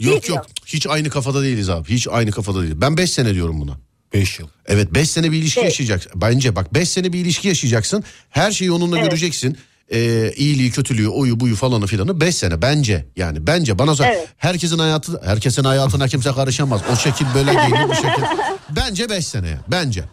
Yok 0.00 0.22
bir 0.22 0.28
yok 0.28 0.46
hiç 0.66 0.86
aynı 0.86 1.10
kafada 1.10 1.42
değiliz 1.42 1.70
abi. 1.70 1.88
Hiç 1.88 2.08
aynı 2.10 2.30
kafada 2.30 2.62
değiliz. 2.62 2.80
Ben 2.80 2.96
5 2.96 3.10
sene 3.10 3.34
diyorum 3.34 3.60
buna. 3.60 3.76
5 4.14 4.38
yıl. 4.38 4.48
Evet 4.66 4.94
5 4.94 5.10
sene 5.10 5.32
bir 5.32 5.36
ilişki 5.36 5.60
Evet. 5.60 5.70
yaşayacaksın. 5.70 6.12
Bence 6.14 6.56
bak 6.56 6.74
5 6.74 6.88
sene 6.88 7.12
bir 7.12 7.18
ilişki 7.18 7.48
yaşayacaksın. 7.48 8.04
Her 8.30 8.50
şeyi 8.52 8.72
onunla 8.72 8.98
Evet. 8.98 9.10
göreceksin. 9.10 9.58
Ee, 9.92 10.32
iyiliği, 10.36 10.70
kötülüğü, 10.70 11.08
oyu, 11.08 11.40
buyu 11.40 11.56
falanı 11.56 11.86
filanı 11.86 12.20
5 12.20 12.36
sene 12.36 12.62
bence. 12.62 13.06
Yani 13.16 13.46
bence 13.46 13.78
bana 13.78 13.94
sor. 13.94 14.04
Evet. 14.04 14.28
Herkesin 14.36 14.78
hayatı 14.78 15.20
herkesin 15.24 15.64
hayatına 15.64 16.08
kimse 16.08 16.32
karışamaz. 16.32 16.80
O 16.92 16.96
şekil 16.96 17.26
böyle 17.34 17.50
değil 17.52 17.74
bu 17.88 17.94
şekil. 17.94 18.22
Bence 18.76 19.10
5 19.10 19.26
sene. 19.26 19.58
Bence. 19.70 20.04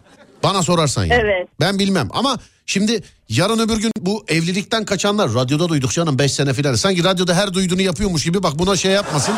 Bana 0.42 0.62
sorarsan 0.62 1.04
yani. 1.04 1.22
Evet. 1.24 1.48
Ben 1.60 1.78
bilmem 1.78 2.08
ama 2.10 2.38
şimdi 2.66 3.02
yarın 3.28 3.58
öbür 3.58 3.76
gün 3.76 3.92
bu 4.00 4.24
evlilikten 4.28 4.84
kaçanlar 4.84 5.34
radyoda 5.34 5.68
duyduk 5.68 5.92
canım 5.92 6.18
5 6.18 6.32
sene 6.32 6.54
filan. 6.54 6.74
Sanki 6.74 7.04
radyoda 7.04 7.34
her 7.34 7.54
duyduğunu 7.54 7.82
yapıyormuş 7.82 8.24
gibi 8.24 8.42
bak 8.42 8.58
buna 8.58 8.76
şey 8.76 8.92
yapmasın. 8.92 9.34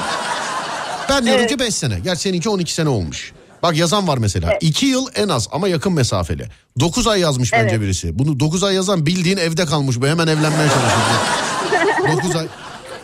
Ben 1.08 1.24
diyorum 1.24 1.40
Evet. 1.40 1.50
ki 1.50 1.58
5 1.58 1.74
sene. 1.74 1.98
Gerçi 2.04 2.22
seninki 2.22 2.48
12 2.48 2.74
sene 2.74 2.88
olmuş. 2.88 3.32
Bak 3.62 3.76
yazan 3.76 4.08
var 4.08 4.18
mesela. 4.18 4.58
2 4.60 4.86
yıl 4.86 5.06
en 5.14 5.28
az 5.28 5.48
ama 5.52 5.68
yakın 5.68 5.92
mesafeli. 5.92 6.48
9 6.80 7.06
ay 7.06 7.20
yazmış 7.20 7.52
bence 7.52 7.68
Evet. 7.74 7.80
birisi. 7.80 8.18
Bunu 8.18 8.40
9 8.40 8.64
ay 8.64 8.74
yazan 8.74 9.06
bildiğin 9.06 9.36
evde 9.36 9.64
kalmış. 9.66 10.00
Bu 10.00 10.06
hemen 10.06 10.26
evlenmeye 10.26 10.68
çalışıyor. 10.68 12.16
9 12.22 12.36
ay. 12.36 12.46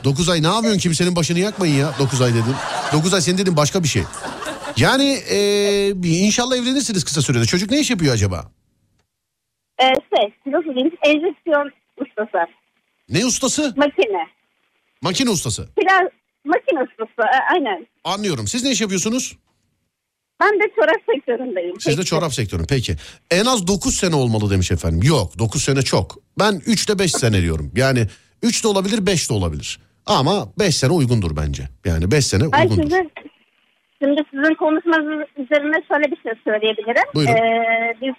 9 0.05 0.29
ay 0.29 0.43
ne 0.43 0.47
yapıyorsun 0.47 0.81
kimsenin 0.81 1.17
başını 1.17 1.39
yakmayın 1.39 1.75
ya 1.77 1.93
9 1.99 2.21
ay 2.21 2.31
dedim. 2.35 2.55
9 2.93 3.15
ay 3.15 3.21
senin 3.23 3.39
dedim 3.39 3.57
başka 3.57 3.83
bir 3.83 3.89
şey. 3.89 4.03
Yani 4.77 5.05
eee, 5.31 5.89
inşallah 6.05 6.57
evlenirsiniz 6.57 7.05
kısa 7.05 7.23
sürede. 7.23 7.47
Çocuk 7.47 7.71
ne 7.71 7.81
iş 7.81 7.91
yapıyor 7.91 8.15
acaba? 8.15 8.51
E, 9.83 10.17
şey 10.17 10.35
nasıl 10.47 10.75
diyeyim 10.75 10.93
enjeksiyon 11.07 11.71
ustası. 12.01 12.47
Ne 13.09 13.27
ustası? 13.27 13.75
Makine. 13.77 14.27
Makine 15.03 15.31
ustası. 15.31 15.69
Biraz 15.81 16.09
makine 16.45 16.81
ustası 16.83 17.29
e, 17.29 17.39
aynen. 17.55 17.87
Anlıyorum. 18.05 18.47
Siz 18.47 18.65
ne 18.65 18.71
iş 18.71 18.81
yapıyorsunuz? 18.81 19.37
Ben 20.41 20.61
de 20.61 20.65
çorap 20.77 21.01
sektöründeyim. 21.15 21.81
Siz 21.81 21.99
de 21.99 22.03
çorap 22.03 22.35
sektörü. 22.35 22.63
Peki. 22.69 22.97
En 23.31 23.45
az 23.45 23.67
9 23.67 23.95
sene 23.95 24.15
olmalı 24.17 24.51
demiş 24.51 24.71
efendim. 24.71 25.01
Yok 25.03 25.39
9 25.39 25.63
sene 25.65 25.83
çok. 25.83 26.19
Ben 26.39 26.61
3 26.67 26.87
ile 26.89 26.99
5 26.99 27.13
sene 27.13 27.43
diyorum. 27.43 27.71
Yani 27.77 28.07
3 28.43 28.65
de 28.65 28.69
olabilir 28.69 29.07
5 29.07 29.31
de 29.31 29.35
olabilir. 29.35 29.81
Ama 30.07 30.49
5 30.59 30.77
sene 30.77 30.93
uygundur 30.93 31.37
bence. 31.37 31.63
Yani 31.85 32.11
5 32.11 32.27
sene 32.27 32.43
Ay 32.53 32.67
uygundur. 32.67 32.97
şimdi 34.03 34.23
sizin 34.31 34.55
konuşmanız 34.55 35.29
üzerine 35.37 35.77
şöyle 35.89 36.05
bir 36.11 36.17
şey 36.23 36.33
söyleyebilirim. 36.45 37.05
Buyurun. 37.15 37.33
Ee, 37.33 37.97
biz 38.03 38.15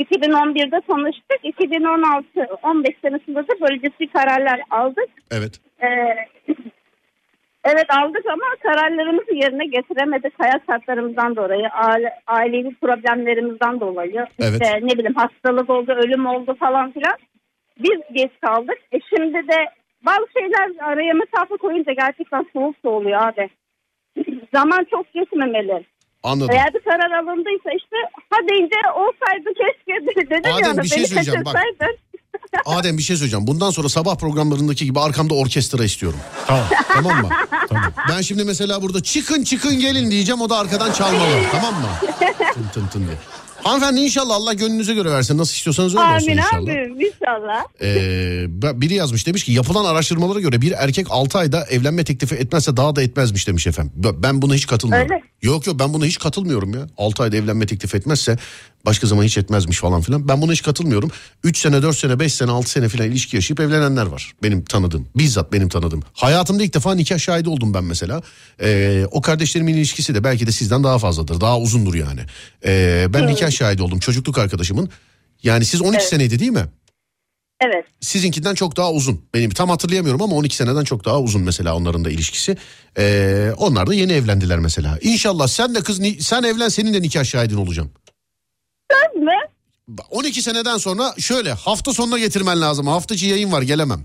2011'de 0.00 0.80
tanıştık. 0.80 1.38
2016 1.42 2.26
15 2.62 2.96
senesinde 3.02 3.38
de 3.38 3.60
bölgesi 3.60 4.12
kararlar 4.12 4.60
aldık. 4.70 5.08
Evet. 5.30 5.60
Ee, 5.82 6.16
Evet 7.64 7.86
aldık 7.88 8.26
ama 8.26 8.44
kararlarımızı 8.62 9.34
yerine 9.34 9.66
getiremedik 9.66 10.32
hayat 10.40 10.62
şartlarımızdan 10.66 11.36
dolayı, 11.36 11.68
aile, 11.68 12.12
ailevi 12.26 12.74
problemlerimizden 12.74 13.80
dolayı. 13.80 14.26
Evet. 14.38 14.52
İşte 14.52 14.80
ne 14.82 14.98
bileyim 14.98 15.14
hastalık 15.14 15.70
oldu, 15.70 15.92
ölüm 15.92 16.26
oldu 16.26 16.56
falan 16.60 16.92
filan. 16.92 17.16
Biz 17.78 18.00
geç 18.12 18.30
kaldık. 18.40 18.78
E 18.92 18.98
şimdi 19.16 19.48
de 19.48 19.56
bazı 20.06 20.26
şeyler 20.32 20.70
araya 20.80 21.14
mesafe 21.14 21.56
koyunca 21.56 21.92
gerçekten 21.92 22.46
soğuk 22.52 22.76
oluyor 22.84 23.22
abi. 23.22 23.48
Zaman 24.54 24.86
çok 24.90 25.12
geçmemeli. 25.12 25.84
Anladım. 26.22 26.54
Eğer 26.54 26.74
bir 26.74 26.80
karar 26.80 27.10
alındıysa 27.10 27.70
işte 27.76 27.96
ha 28.30 28.36
deyince 28.50 28.76
olsaydı 28.94 29.48
keşke 29.60 30.06
dedim 30.06 30.52
Adem, 30.52 30.64
yani 30.64 30.82
bir 30.82 30.88
şey 30.88 31.06
söyleyeceğim, 31.06 31.44
bak. 31.44 31.56
Adem 32.66 32.98
bir 32.98 33.02
şey 33.02 33.16
söyleyeceğim. 33.16 33.46
Bundan 33.46 33.70
sonra 33.70 33.88
sabah 33.88 34.16
programlarındaki 34.16 34.84
gibi 34.84 35.00
arkamda 35.00 35.34
orkestra 35.34 35.84
istiyorum. 35.84 36.18
Tamam. 36.46 36.64
Tamam 36.88 37.22
mı? 37.22 37.28
tamam. 37.68 37.92
Ben 38.08 38.20
şimdi 38.20 38.44
mesela 38.44 38.82
burada 38.82 39.02
çıkın 39.02 39.44
çıkın 39.44 39.80
gelin 39.80 40.10
diyeceğim 40.10 40.40
o 40.40 40.50
da 40.50 40.58
arkadan 40.58 40.92
çalmalı. 40.92 41.42
tamam 41.52 41.74
mı? 41.74 41.88
Tın 42.54 42.64
tın 42.74 42.86
tın 42.86 43.06
diye. 43.06 43.16
Hanımefendi 43.64 44.00
inşallah 44.00 44.34
Allah 44.34 44.52
gönlünüze 44.52 44.94
göre 44.94 45.10
versin. 45.10 45.38
Nasıl 45.38 45.54
istiyorsanız 45.54 45.94
öyle 45.94 46.04
olsun 46.04 46.14
Amin 46.30 46.38
inşallah. 46.38 46.62
abi 46.62 47.06
inşallah. 47.06 47.62
Ee, 47.82 48.80
biri 48.80 48.94
yazmış 48.94 49.26
demiş 49.26 49.44
ki 49.44 49.52
yapılan 49.52 49.84
araştırmalara 49.84 50.40
göre 50.40 50.60
bir 50.60 50.72
erkek 50.72 51.06
6 51.10 51.38
ayda 51.38 51.64
evlenme 51.70 52.04
teklifi 52.04 52.34
etmezse 52.34 52.76
daha 52.76 52.96
da 52.96 53.02
etmezmiş 53.02 53.48
demiş 53.48 53.66
efendim. 53.66 53.92
Ben- 53.96 54.22
Ben 54.22 54.42
buna 54.42 54.54
hiç 54.54 54.66
katılmıyorum. 54.66 55.10
Öyle. 55.12 55.22
Yok 55.42 55.66
yok 55.66 55.78
ben 55.78 55.92
buna 55.94 56.04
hiç 56.04 56.18
katılmıyorum 56.18 56.74
ya. 56.74 56.86
6 56.98 57.22
ayda 57.22 57.36
evlenme 57.36 57.66
teklif 57.66 57.94
etmezse 57.94 58.38
başka 58.86 59.06
zaman 59.06 59.24
hiç 59.24 59.38
etmezmiş 59.38 59.78
falan 59.78 60.00
filan. 60.00 60.28
Ben 60.28 60.42
buna 60.42 60.52
hiç 60.52 60.62
katılmıyorum. 60.62 61.10
3 61.44 61.58
sene 61.58 61.82
4 61.82 61.96
sene 61.96 62.18
5 62.18 62.34
sene 62.34 62.50
6 62.50 62.70
sene 62.70 62.88
filan 62.88 63.08
ilişki 63.10 63.36
yaşayıp 63.36 63.60
evlenenler 63.60 64.06
var. 64.06 64.32
Benim 64.42 64.64
tanıdığım. 64.64 65.08
Bizzat 65.16 65.52
benim 65.52 65.68
tanıdığım. 65.68 66.02
Hayatımda 66.12 66.62
ilk 66.62 66.74
defa 66.74 66.94
nikah 66.94 67.18
şahidi 67.18 67.48
oldum 67.48 67.74
ben 67.74 67.84
mesela. 67.84 68.22
Ee, 68.62 69.04
o 69.10 69.20
kardeşlerimin 69.20 69.74
ilişkisi 69.74 70.14
de 70.14 70.24
belki 70.24 70.46
de 70.46 70.52
sizden 70.52 70.84
daha 70.84 70.98
fazladır. 70.98 71.40
Daha 71.40 71.58
uzundur 71.58 71.94
yani. 71.94 72.20
Ee, 72.64 73.06
ben 73.08 73.26
nikah 73.26 73.50
şahidi 73.50 73.82
oldum. 73.82 73.98
Çocukluk 73.98 74.38
arkadaşımın. 74.38 74.90
Yani 75.42 75.64
siz 75.64 75.82
12 75.82 76.06
seneydi 76.06 76.38
değil 76.38 76.50
mi? 76.50 76.66
Evet. 77.64 77.84
sizinkinden 78.00 78.54
çok 78.54 78.76
daha 78.76 78.92
uzun. 78.92 79.24
Benim 79.34 79.50
tam 79.50 79.68
hatırlayamıyorum 79.68 80.22
ama 80.22 80.36
12 80.36 80.56
seneden 80.56 80.84
çok 80.84 81.04
daha 81.04 81.20
uzun 81.20 81.42
mesela 81.42 81.76
onların 81.76 82.04
da 82.04 82.10
ilişkisi. 82.10 82.56
Ee, 82.98 83.50
onlar 83.56 83.86
da 83.86 83.94
yeni 83.94 84.12
evlendiler 84.12 84.58
mesela. 84.58 84.98
İnşallah 85.02 85.46
sen 85.46 85.74
de 85.74 85.80
kız 85.80 86.00
sen 86.20 86.42
evlen 86.42 86.68
senin 86.68 86.94
de 86.94 87.02
nikah 87.02 87.24
şahidin 87.24 87.56
olacağım. 87.56 87.90
Söz 88.90 89.22
mü? 89.22 89.32
12 90.10 90.42
seneden 90.42 90.76
sonra 90.76 91.14
şöyle 91.18 91.52
hafta 91.52 91.92
sonuna 91.92 92.18
getirmen 92.18 92.60
lazım. 92.60 92.86
Hafta 92.86 93.14
içi 93.14 93.26
yayın 93.26 93.52
var 93.52 93.62
gelemem. 93.62 94.04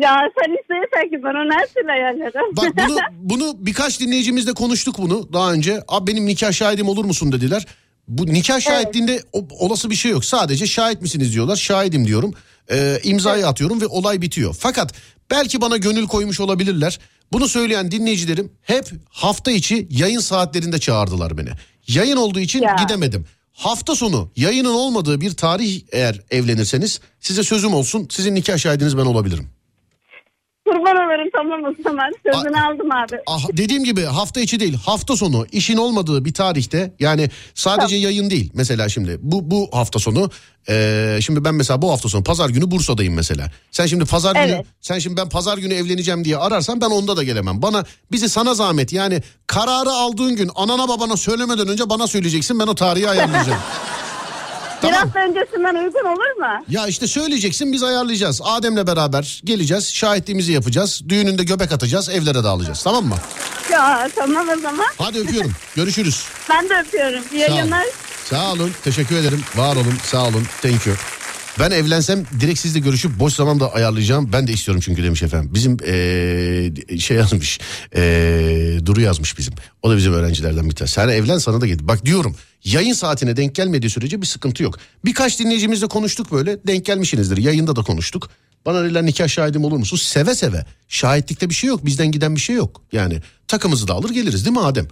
Ya 0.00 0.16
sen 0.38 0.52
istersen 0.60 1.10
ki 1.10 1.22
ben 1.24 1.28
onu 1.44 1.52
her 1.60 1.66
türlü 1.66 1.90
ayarlarım. 1.92 2.56
Bak 2.56 2.72
bunu 2.88 2.96
bunu 3.12 3.54
birkaç 3.58 4.00
dinleyicimizle 4.00 4.52
konuştuk 4.52 4.98
bunu 4.98 5.32
daha 5.32 5.52
önce. 5.52 5.82
Abi 5.88 6.12
benim 6.12 6.26
nikah 6.26 6.52
şahidim 6.52 6.88
olur 6.88 7.04
musun 7.04 7.32
dediler. 7.32 7.66
Bu 8.08 8.26
nikah 8.26 8.60
şahitliğinde 8.60 9.20
o- 9.32 9.46
olası 9.58 9.90
bir 9.90 9.94
şey 9.94 10.10
yok. 10.12 10.24
Sadece 10.24 10.66
şahit 10.66 11.02
misiniz 11.02 11.32
diyorlar. 11.34 11.56
Şahidim 11.56 12.06
diyorum. 12.06 12.34
Ee, 12.70 12.98
imzayı 13.02 13.46
atıyorum 13.48 13.80
ve 13.80 13.86
olay 13.86 14.20
bitiyor. 14.22 14.56
Fakat 14.60 14.94
belki 15.30 15.60
bana 15.60 15.76
gönül 15.76 16.06
koymuş 16.06 16.40
olabilirler. 16.40 16.98
Bunu 17.32 17.48
söyleyen 17.48 17.90
dinleyicilerim 17.90 18.52
hep 18.62 18.90
hafta 19.08 19.50
içi 19.50 19.88
yayın 19.90 20.20
saatlerinde 20.20 20.78
çağırdılar 20.78 21.38
beni. 21.38 21.50
Yayın 21.88 22.16
olduğu 22.16 22.40
için 22.40 22.62
Ya. 22.62 22.76
gidemedim. 22.82 23.26
Hafta 23.52 23.94
sonu 23.94 24.30
yayının 24.36 24.74
olmadığı 24.74 25.20
bir 25.20 25.34
tarih 25.34 25.82
eğer 25.92 26.20
evlenirseniz 26.30 27.00
size 27.20 27.42
sözüm 27.42 27.74
olsun. 27.74 28.08
Sizin 28.10 28.34
nikah 28.34 28.58
şahidiniz 28.58 28.96
ben 28.96 29.02
olabilirim. 29.02 29.48
Kurban 30.68 30.96
olurum 30.96 31.28
tamam 31.36 31.60
o 31.64 31.82
zaman. 31.82 32.12
Sözünü 32.32 32.60
aldım 32.60 32.92
abi. 32.92 33.16
Ah, 33.26 33.44
dediğim 33.52 33.84
gibi 33.84 34.04
hafta 34.04 34.40
içi 34.40 34.60
değil 34.60 34.74
hafta 34.86 35.16
sonu 35.16 35.46
işin 35.52 35.76
olmadığı 35.76 36.24
bir 36.24 36.34
tarihte 36.34 36.94
yani 37.00 37.30
sadece 37.54 37.96
yayın 37.96 38.30
değil 38.30 38.50
mesela 38.54 38.88
şimdi 38.88 39.18
bu 39.22 39.50
bu 39.50 39.68
hafta 39.72 39.98
sonu 39.98 40.30
eee, 40.68 41.18
şimdi 41.22 41.44
ben 41.44 41.54
mesela 41.54 41.82
bu 41.82 41.92
hafta 41.92 42.08
sonu 42.08 42.24
pazar 42.24 42.48
günü 42.48 42.70
Bursa'dayım 42.70 43.14
mesela 43.14 43.50
sen 43.70 43.86
şimdi 43.86 44.04
pazar 44.04 44.34
günü 44.34 44.44
Evet. 44.54 44.66
sen 44.80 44.98
şimdi 44.98 45.16
ben 45.16 45.28
pazar 45.28 45.58
günü 45.58 45.74
evleneceğim 45.74 46.24
diye 46.24 46.36
ararsan 46.36 46.80
ben 46.80 46.90
onda 46.90 47.16
da 47.16 47.22
gelemem 47.22 47.62
bana 47.62 47.84
bizi 48.12 48.28
sana 48.28 48.54
zahmet 48.54 48.92
yani 48.92 49.22
kararı 49.46 49.90
aldığın 49.90 50.36
gün 50.36 50.50
anana 50.54 50.88
babana 50.88 51.16
söylemeden 51.16 51.68
önce 51.68 51.90
bana 51.90 52.06
söyleyeceksin 52.06 52.58
ben 52.58 52.66
o 52.66 52.74
tarihi 52.74 53.08
ayarlayacağım. 53.08 53.58
Bir 54.84 54.92
tamam. 54.92 55.02
hafta 55.02 55.20
öncesinden 55.20 55.74
uygun 55.74 56.04
olur 56.04 56.36
mu? 56.40 56.64
Ya 56.68 56.86
işte 56.86 57.06
söyleyeceksin 57.06 57.72
biz 57.72 57.82
ayarlayacağız. 57.82 58.40
Adem'le 58.44 58.86
beraber 58.86 59.40
geleceğiz. 59.44 59.94
Şahitliğimizi 59.94 60.52
yapacağız. 60.52 61.02
Düğününde 61.08 61.44
göbek 61.44 61.72
atacağız. 61.72 62.08
Evlere 62.08 62.44
dağılacağız. 62.44 62.82
Tamam 62.82 63.04
mı? 63.06 63.16
Ya 63.72 64.10
tamam 64.16 64.48
o 64.48 64.60
zaman. 64.60 64.86
Hadi 64.98 65.18
öpüyorum. 65.18 65.52
Görüşürüz. 65.76 66.24
Ben 66.50 66.68
de 66.68 66.74
öpüyorum. 66.86 67.24
İyi 67.32 67.40
yayınlar. 67.40 67.86
Sağ 68.24 68.52
olun. 68.52 68.72
Teşekkür 68.84 69.16
ederim. 69.16 69.44
Var 69.56 69.76
olun. 69.76 69.94
Sağ 70.04 70.24
olun. 70.24 70.44
Thank 70.62 70.86
you. 70.86 70.96
Ben 71.58 71.70
evlensem 71.70 72.24
direkt 72.40 72.58
sizle 72.58 72.80
görüşüp 72.80 73.18
boş 73.18 73.34
zamanda 73.34 73.72
ayarlayacağım. 73.74 74.32
Ben 74.32 74.46
de 74.46 74.52
istiyorum 74.52 74.82
çünkü 74.84 75.02
demiş 75.04 75.22
efendim. 75.22 75.50
Bizim 75.54 75.76
eee, 75.86 76.98
şey 76.98 77.16
yazmış. 77.16 77.60
eee, 77.96 78.86
Duru 78.86 79.00
yazmış 79.00 79.38
bizim. 79.38 79.54
O 79.82 79.90
da 79.90 79.96
bizim 79.96 80.12
öğrencilerden 80.12 80.70
bir 80.70 80.74
tanesi. 80.74 80.94
Sen 80.94 81.08
evlen 81.08 81.38
sana 81.38 81.60
da 81.60 81.66
git. 81.66 81.82
Bak 81.82 82.04
diyorum 82.04 82.36
yayın 82.64 82.92
saatine 82.92 83.36
denk 83.36 83.54
gelmediği 83.54 83.90
sürece 83.90 84.20
bir 84.22 84.26
sıkıntı 84.26 84.62
yok. 84.62 84.78
Birkaç 85.04 85.38
dinleyicimizle 85.40 85.86
konuştuk 85.86 86.32
böyle. 86.32 86.58
Denk 86.66 86.84
gelmişsinizdir. 86.86 87.36
Yayında 87.36 87.76
da 87.76 87.82
konuştuk. 87.82 88.30
Bana 88.66 88.84
dediler 88.84 89.06
nikah 89.06 89.28
şahidim 89.28 89.64
olur 89.64 89.76
musun? 89.76 89.96
Seve 89.96 90.34
seve. 90.34 90.64
Şahitlikte 90.88 91.50
bir 91.50 91.54
şey 91.54 91.68
yok. 91.68 91.86
Bizden 91.86 92.10
giden 92.12 92.34
bir 92.36 92.40
şey 92.40 92.56
yok. 92.56 92.82
Yani 92.92 93.22
takımızı 93.48 93.88
da 93.88 93.92
alır 93.94 94.10
geliriz 94.10 94.44
değil 94.44 94.56
mi 94.56 94.62
Adem? 94.62 94.86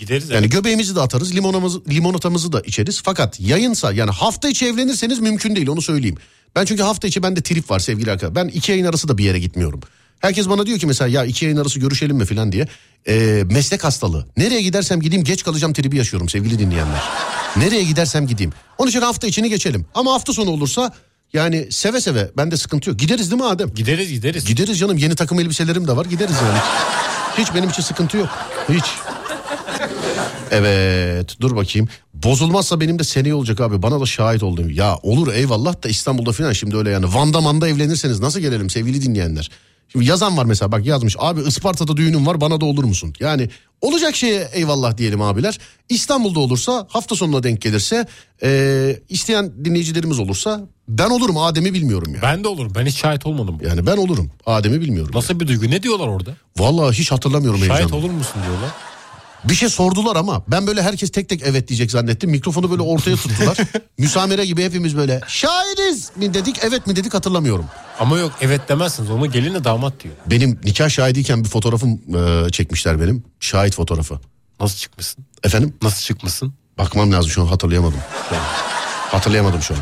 Gideriz 0.00 0.30
Yani 0.30 0.40
evet. 0.40 0.52
göbeğimizi 0.52 0.96
de 0.96 1.00
atarız, 1.00 1.34
limonamızı, 1.34 1.82
limonatamızı 1.90 2.52
da 2.52 2.60
içeriz. 2.60 3.02
Fakat 3.04 3.40
yayınsa 3.40 3.92
yani 3.92 4.10
hafta 4.10 4.48
içi 4.48 4.66
evlenirseniz 4.66 5.18
mümkün 5.18 5.56
değil 5.56 5.68
onu 5.68 5.82
söyleyeyim. 5.82 6.16
Ben 6.56 6.64
çünkü 6.64 6.82
hafta 6.82 7.08
içi 7.08 7.22
bende 7.22 7.40
trip 7.42 7.70
var 7.70 7.78
sevgili 7.80 8.10
arkadaşlar. 8.10 8.34
Ben 8.44 8.48
iki 8.48 8.72
yayın 8.72 8.84
arası 8.84 9.08
da 9.08 9.18
bir 9.18 9.24
yere 9.24 9.38
gitmiyorum. 9.38 9.80
Herkes 10.20 10.48
bana 10.48 10.66
diyor 10.66 10.78
ki 10.78 10.86
mesela 10.86 11.08
ya 11.08 11.24
iki 11.24 11.44
yayın 11.44 11.56
arası 11.58 11.80
görüşelim 11.80 12.16
mi 12.16 12.24
falan 12.24 12.52
diye. 12.52 12.68
Ee, 13.08 13.42
meslek 13.50 13.84
hastalığı. 13.84 14.26
Nereye 14.36 14.62
gidersem 14.62 15.00
gideyim 15.00 15.24
geç 15.24 15.44
kalacağım 15.44 15.72
tribi 15.72 15.96
yaşıyorum 15.96 16.28
sevgili 16.28 16.58
dinleyenler. 16.58 17.02
Nereye 17.56 17.84
gidersem 17.84 18.26
gideyim. 18.26 18.52
Onun 18.78 18.90
için 18.90 19.00
hafta 19.00 19.26
içini 19.26 19.48
geçelim. 19.48 19.86
Ama 19.94 20.12
hafta 20.12 20.32
sonu 20.32 20.50
olursa 20.50 20.92
yani 21.32 21.66
seve 21.70 22.00
seve 22.00 22.30
bende 22.36 22.56
sıkıntı 22.56 22.90
yok. 22.90 22.98
Gideriz 22.98 23.30
değil 23.30 23.42
mi 23.42 23.48
Adem? 23.48 23.74
Gideriz 23.74 24.12
gideriz. 24.12 24.44
Gideriz 24.44 24.78
canım 24.78 24.96
yeni 24.96 25.14
takım 25.14 25.40
elbiselerim 25.40 25.88
de 25.88 25.96
var 25.96 26.04
gideriz 26.04 26.36
yani. 26.46 26.58
Hiç 27.38 27.54
benim 27.54 27.70
için 27.70 27.82
sıkıntı 27.82 28.16
yok. 28.16 28.28
Hiç. 28.68 28.84
Evet 30.50 31.36
dur 31.40 31.56
bakayım. 31.56 31.88
Bozulmazsa 32.14 32.80
benim 32.80 32.98
de 32.98 33.04
seneye 33.04 33.34
olacak 33.34 33.60
abi. 33.60 33.82
Bana 33.82 34.00
da 34.00 34.06
şahit 34.06 34.42
oldum. 34.42 34.70
Ya 34.70 34.96
olur 35.02 35.32
eyvallah 35.34 35.82
da 35.84 35.88
İstanbul'da 35.88 36.32
falan 36.32 36.52
şimdi 36.52 36.76
öyle 36.76 36.90
yani. 36.90 37.14
Van'da 37.14 37.40
manda 37.40 37.68
evlenirseniz 37.68 38.20
nasıl 38.20 38.40
gelelim 38.40 38.70
sevgili 38.70 39.02
dinleyenler? 39.02 39.50
Şimdi 39.92 40.06
yazan 40.06 40.36
var 40.36 40.44
mesela 40.44 40.72
bak 40.72 40.86
yazmış. 40.86 41.16
Abi 41.18 41.40
Isparta'da 41.40 41.96
düğünüm 41.96 42.26
var 42.26 42.40
bana 42.40 42.60
da 42.60 42.64
olur 42.64 42.84
musun? 42.84 43.14
Yani 43.20 43.48
olacak 43.80 44.16
şeye 44.16 44.48
eyvallah 44.52 44.96
diyelim 44.96 45.22
abiler. 45.22 45.58
İstanbul'da 45.88 46.40
olursa 46.40 46.86
hafta 46.90 47.14
sonuna 47.16 47.42
denk 47.42 47.60
gelirse 47.62 48.06
eee, 48.42 49.00
isteyen 49.08 49.52
dinleyicilerimiz 49.64 50.18
olursa 50.18 50.60
ben 50.88 51.10
olurum 51.10 51.38
Adem'i 51.38 51.74
bilmiyorum 51.74 52.14
ya. 52.14 52.22
Ben 52.22 52.44
de 52.44 52.48
olurum. 52.48 52.72
Ben 52.74 52.86
hiç 52.86 52.96
şahit 52.96 53.26
olmadım. 53.26 53.58
Yani 53.66 53.86
ben 53.86 53.96
olurum. 53.96 54.30
Adem'i 54.46 54.80
bilmiyorum. 54.80 55.10
Nasıl 55.14 55.40
bir 55.40 55.48
duygu? 55.48 55.70
Ne 55.70 55.82
diyorlar 55.82 56.06
orada? 56.08 56.30
Vallahi 56.58 56.98
hiç 56.98 57.12
hatırlamıyorum 57.12 57.58
Şahit 57.60 57.72
heyecanı. 57.72 57.96
olur 57.96 58.10
musun 58.10 58.42
diyorlar. 58.46 58.70
Bir 59.44 59.54
şey 59.54 59.68
sordular 59.68 60.16
ama 60.16 60.42
ben 60.48 60.66
böyle 60.66 60.82
herkes 60.82 61.10
tek 61.10 61.28
tek 61.28 61.42
evet 61.44 61.68
diyecek 61.68 61.90
zannettim. 61.90 62.30
Mikrofonu 62.30 62.70
böyle 62.70 62.82
ortaya 62.82 63.16
tuttular. 63.16 63.56
Müsamere 63.98 64.46
gibi 64.46 64.64
hepimiz 64.64 64.96
böyle 64.96 65.20
şahidiz 65.28 66.10
mi 66.16 66.34
dedik 66.34 66.56
evet 66.62 66.86
mi 66.86 66.96
dedik 66.96 67.14
hatırlamıyorum. 67.14 67.64
Ama 68.00 68.18
yok 68.18 68.32
evet 68.40 68.68
demezsiniz. 68.68 69.10
Onu 69.10 69.30
gelinle 69.32 69.64
damat 69.64 70.00
diyor. 70.02 70.14
Benim 70.26 70.60
nikah 70.64 70.88
şahidiyken 70.88 71.44
bir 71.44 71.48
fotoğrafım 71.48 72.00
e, 72.46 72.50
çekmişler 72.50 73.00
benim. 73.00 73.24
Şahit 73.40 73.74
fotoğrafı. 73.74 74.20
Nasıl 74.60 74.76
çıkmışsın? 74.78 75.24
Efendim 75.44 75.74
Nasıl 75.82 76.02
çıkmışsın? 76.02 76.54
bakmam 76.78 77.12
lazım 77.12 77.30
şu 77.30 77.42
an 77.42 77.46
hatırlayamadım. 77.46 77.98
Hatırlayamadım 79.10 79.62
şu 79.62 79.74
an. 79.74 79.80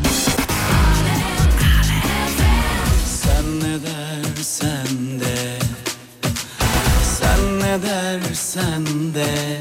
Sen 8.09 8.15
ne 8.17 8.23
dersen 8.29 8.85
de 9.13 9.57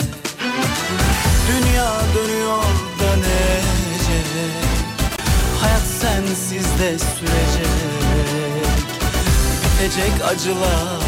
Dünya 1.49 2.01
dönüyor 2.15 2.65
dönecek 3.01 4.27
Hayat 5.61 5.83
sensiz 6.01 6.65
de 6.65 6.99
sürecek 6.99 7.69
Bitecek 9.75 10.13
acılar 10.25 11.01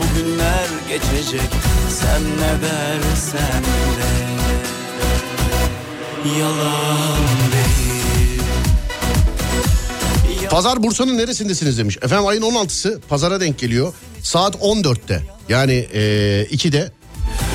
Bugünler 0.00 0.68
geçecek 0.88 1.50
Sen 1.90 2.22
ne 2.22 2.62
dersen 2.62 3.62
de 3.96 4.10
Yalan 6.40 7.26
Pazar 10.50 10.82
Bursa'nın 10.82 11.18
neresindesiniz 11.18 11.78
demiş. 11.78 11.98
Efendim 12.02 12.26
ayın 12.26 12.42
16'sı 12.42 13.00
pazara 13.08 13.40
denk 13.40 13.58
geliyor. 13.58 13.94
Saat 14.22 14.54
14'te. 14.54 15.35
Yani 15.48 15.86
e, 15.94 16.46
iki 16.50 16.72
de 16.72 16.90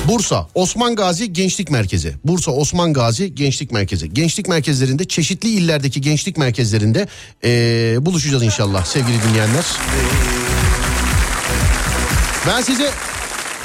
Bursa 0.08 0.48
Osman 0.54 0.96
Gazi 0.96 1.32
Gençlik 1.32 1.70
Merkezi. 1.70 2.14
Bursa 2.24 2.50
Osman 2.50 2.92
Gazi 2.92 3.34
Gençlik 3.34 3.72
Merkezi. 3.72 4.14
Gençlik 4.14 4.48
merkezlerinde 4.48 5.04
çeşitli 5.04 5.48
illerdeki 5.48 6.00
gençlik 6.00 6.36
merkezlerinde 6.36 7.08
e, 7.44 7.96
buluşacağız 8.00 8.42
inşallah 8.42 8.84
sevgili 8.84 9.22
dinleyenler. 9.22 9.64
Ben 12.46 12.60
size 12.62 12.90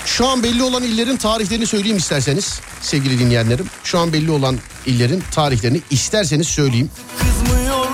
şu 0.06 0.28
an 0.28 0.44
belli 0.44 0.63
olan 0.63 0.84
illerin 0.84 1.18
tarihlerini 1.18 1.68
söyleyeyim 1.68 1.98
isterseniz 1.98 2.60
sevgili 2.82 3.20
dinleyenlerim. 3.20 3.66
Şu 3.84 4.00
an 4.00 4.13
belli 4.13 4.32
olan 4.32 4.58
illerin 4.86 5.24
tarihlerini 5.32 5.82
isterseniz 5.92 6.48
söyleyeyim. 6.48 6.90
Kızmıyorum 7.20 7.88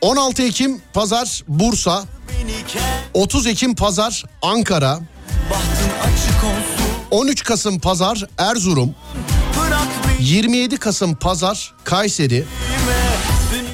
16 0.00 0.42
Ekim 0.42 0.80
Pazar 0.92 1.42
Bursa, 1.48 2.04
30 3.14 3.46
Ekim 3.46 3.74
Pazar 3.74 4.24
Ankara, 4.42 5.00
Bahtın 5.50 5.90
açık 6.00 6.44
olsun 6.44 6.86
13 7.10 7.44
Kasım 7.44 7.78
Pazar 7.78 8.26
Erzurum, 8.38 8.94
Bırak 9.58 9.88
beni 10.08 10.28
27 10.28 10.76
Kasım 10.76 11.14
Pazar 11.14 11.74
Kayseri, 11.84 12.44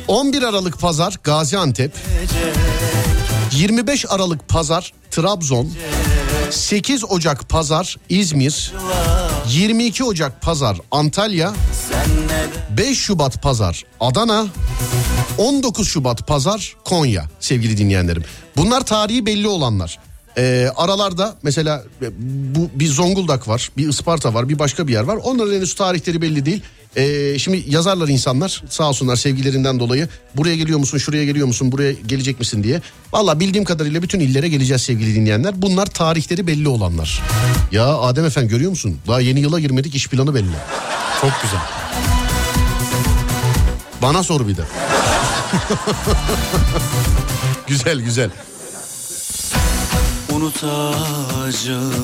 11 0.09 0.43
Aralık 0.43 0.81
Pazar 0.81 1.15
Gaziantep, 1.25 1.93
25 3.53 4.05
Aralık 4.09 4.49
Pazar 4.49 4.93
Trabzon, 5.11 5.73
8 6.51 7.05
Ocak 7.05 7.49
Pazar 7.49 7.97
İzmir, 8.09 8.73
22 9.49 10.05
Ocak 10.05 10.43
Pazar 10.43 10.79
Antalya, 10.91 11.53
5 12.77 12.99
Şubat 12.99 13.43
Pazar 13.43 13.85
Adana, 14.01 14.47
19 15.39 15.89
Şubat 15.89 16.27
Pazar 16.27 16.77
Konya 16.85 17.25
sevgili 17.41 17.77
dinleyenlerim. 17.77 18.25
Bunlar 18.57 18.81
tarihi 18.81 19.27
belli 19.27 19.49
olanlar. 19.49 19.99
Ee, 20.39 20.71
aralarda 20.77 21.37
mesela 21.43 21.85
e, 22.03 22.07
bu 22.55 22.71
bir 22.75 22.87
Zonguldak 22.87 23.49
var, 23.49 23.71
bir 23.77 23.89
Isparta 23.89 24.35
var, 24.35 24.49
bir 24.49 24.59
başka 24.59 24.89
bir 24.89 24.93
yer 24.93 25.03
var. 25.03 25.17
Onların 25.17 25.55
henüz 25.55 25.75
tarihleri 25.75 26.23
belli 26.23 26.47
değil. 26.47 26.63
Ee, 26.97 27.39
şimdi 27.39 27.65
yazarlar 27.69 28.09
insanlar 28.09 28.63
sağ 28.69 28.89
olsunlar 28.89 29.17
sevgilerinden 29.17 29.81
dolayı 29.81 30.09
buraya 30.35 30.57
geliyor 30.57 30.79
musun, 30.79 30.99
şuraya 30.99 31.25
geliyor 31.25 31.47
musun, 31.47 31.73
buraya 31.73 31.93
gelecek 31.93 32.41
misin 32.41 32.63
diye. 32.65 32.81
Valla 33.13 33.41
bildiğim 33.41 33.65
kadarıyla 33.65 34.03
bütün 34.03 34.21
illere 34.21 34.49
geleceğiz 34.49 34.83
sevgili 34.83 35.15
dinleyenler. 35.15 35.63
Bunlar 35.63 35.87
tarihleri 35.87 36.47
belli 36.47 36.69
olanlar. 36.69 37.23
Ya 37.73 37.87
Adem 37.87 38.25
Efendi 38.25 38.49
görüyor 38.49 38.71
musun? 38.71 38.99
Daha 39.09 39.21
yeni 39.21 39.41
yıla 39.41 39.61
girmedik 39.61 39.95
iş 39.95 40.09
planı 40.09 40.35
belli. 40.35 40.57
Çok 41.21 41.33
güzel. 41.43 41.76
Bana 44.03 44.23
sor 44.23 44.49
bir 44.49 44.57
de. 44.57 44.63
güzel 47.67 48.01
güzel. 48.01 48.31
unutacağım 50.33 51.95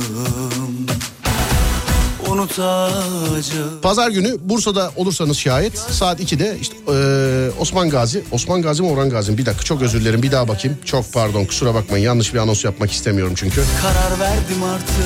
Unutacağım 2.28 3.80
Pazar 3.82 4.10
günü 4.10 4.36
Bursa'da 4.40 4.92
olursanız 4.96 5.38
şayet 5.38 5.78
saat 5.78 6.20
2'de 6.20 6.58
işte 6.60 6.74
eee, 6.88 7.50
Osman 7.60 7.90
Gazi. 7.90 8.24
Osman 8.32 8.62
Gazi 8.62 8.82
mi 8.82 8.88
Orhan 8.88 9.10
Gazi 9.10 9.32
mi? 9.32 9.38
Bir 9.38 9.46
dakika 9.46 9.64
çok 9.64 9.82
özür 9.82 10.00
dilerim 10.00 10.22
bir 10.22 10.32
daha 10.32 10.48
bakayım. 10.48 10.78
Çok 10.84 11.12
pardon 11.12 11.44
kusura 11.44 11.74
bakmayın 11.74 12.04
yanlış 12.04 12.34
bir 12.34 12.38
anons 12.38 12.64
yapmak 12.64 12.92
istemiyorum 12.92 13.34
çünkü. 13.36 13.62
Karar 13.82 14.20
verdim 14.20 14.62
artık 14.74 14.96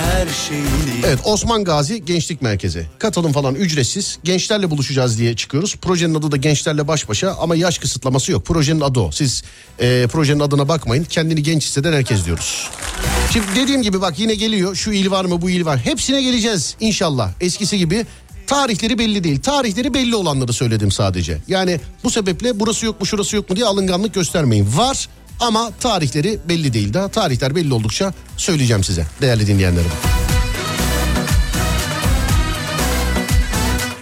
her 0.00 0.26
şeyini 0.48 1.06
Evet 1.06 1.18
Osman 1.24 1.64
Gazi 1.64 2.04
Gençlik 2.04 2.42
Merkezi. 2.42 2.86
Katılım 2.98 3.32
falan 3.32 3.54
ücretsiz. 3.54 4.18
Gençlerle 4.24 4.70
buluşacağız 4.70 5.18
diye 5.18 5.36
çıkıyoruz. 5.36 5.76
Projenin 5.76 6.14
adı 6.14 6.32
da 6.32 6.36
gençlerle 6.36 6.88
baş 6.88 7.08
başa 7.08 7.34
ama 7.40 7.56
yaş 7.56 7.78
kısıtlaması 7.78 8.32
yok. 8.32 8.46
Projenin 8.46 8.80
adı 8.80 9.00
o. 9.00 9.10
Siz 9.12 9.42
eee, 9.80 10.06
projenin 10.12 10.40
adına 10.40 10.68
bakmayın. 10.68 11.04
Kendini 11.04 11.42
genç 11.42 11.64
hisseden 11.64 11.92
herkes 11.92 12.24
diyoruz. 12.24 12.68
Şimdi 13.32 13.46
dediğim 13.56 13.82
gibi 13.82 14.00
bak 14.00 14.18
yine 14.18 14.34
geliyor. 14.34 14.74
Şu 14.74 14.92
il 14.92 15.10
var 15.10 15.24
mı 15.24 15.42
bu 15.42 15.50
il 15.50 15.64
var. 15.64 15.78
Hepsine 15.78 16.22
geleceğiz 16.22 16.76
inşallah. 16.80 17.30
Eskisi 17.40 17.78
gibi 17.78 18.06
tarihleri 18.46 18.98
belli 18.98 19.24
değil. 19.24 19.40
Tarihleri 19.40 19.94
belli 19.94 20.16
olanları 20.16 20.52
söyledim 20.52 20.92
sadece. 20.92 21.38
Yani 21.48 21.80
bu 22.04 22.10
sebeple 22.10 22.60
burası 22.60 22.86
yok 22.86 23.00
mu 23.00 23.06
şurası 23.06 23.36
yok 23.36 23.50
mu 23.50 23.56
diye 23.56 23.66
alınganlık 23.66 24.14
göstermeyin. 24.14 24.68
Var 24.76 25.08
ama 25.40 25.70
tarihleri 25.80 26.38
belli 26.48 26.72
değil. 26.72 26.94
Daha 26.94 27.08
tarihler 27.08 27.54
belli 27.56 27.74
oldukça 27.74 28.14
söyleyeceğim 28.36 28.84
size 28.84 29.06
değerli 29.20 29.46
dinleyenlerim. 29.46 29.90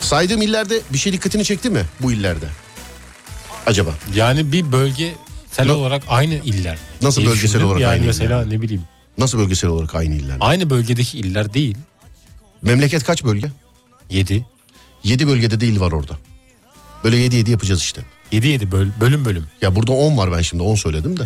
Saydığım 0.00 0.42
illerde 0.42 0.80
bir 0.92 0.98
şey 0.98 1.12
dikkatini 1.12 1.44
çekti 1.44 1.70
mi 1.70 1.82
bu 2.00 2.12
illerde? 2.12 2.46
Acaba? 3.66 3.90
Yani 4.14 4.52
bir 4.52 4.72
bölgesel 4.72 5.16
Ne- 5.66 5.72
olarak 5.72 6.02
aynı 6.08 6.34
iller. 6.34 6.78
Nasıl 7.02 7.20
diye 7.20 7.30
bölgesel 7.30 7.48
düşündüm. 7.48 7.66
olarak 7.66 7.80
yani 7.80 7.92
aynı 7.92 8.06
mesela 8.06 8.42
iller? 8.42 8.50
ne 8.56 8.62
bileyim. 8.62 8.82
Nasıl 9.18 9.38
bölgesel 9.38 9.70
olarak 9.70 9.94
aynı 9.94 10.14
iller? 10.14 10.36
Aynı 10.40 10.70
bölgedeki 10.70 11.18
iller 11.18 11.54
değil. 11.54 11.76
Memleket 12.62 13.04
kaç 13.04 13.24
bölge? 13.24 13.50
7. 14.10 14.46
7 15.04 15.26
bölgede 15.28 15.60
değil 15.60 15.80
var 15.80 15.92
orada. 15.92 16.16
Böyle 17.04 17.16
7 17.16 17.36
7 17.36 17.50
yapacağız 17.50 17.80
işte. 17.80 18.02
7 18.32 18.48
7 18.48 18.72
böl, 18.72 18.86
bölüm 19.00 19.24
bölüm. 19.24 19.46
Ya 19.62 19.74
burada 19.76 19.92
10 19.92 20.16
var 20.18 20.32
ben 20.32 20.42
şimdi 20.42 20.62
10 20.62 20.74
söyledim 20.74 21.18
de. 21.18 21.22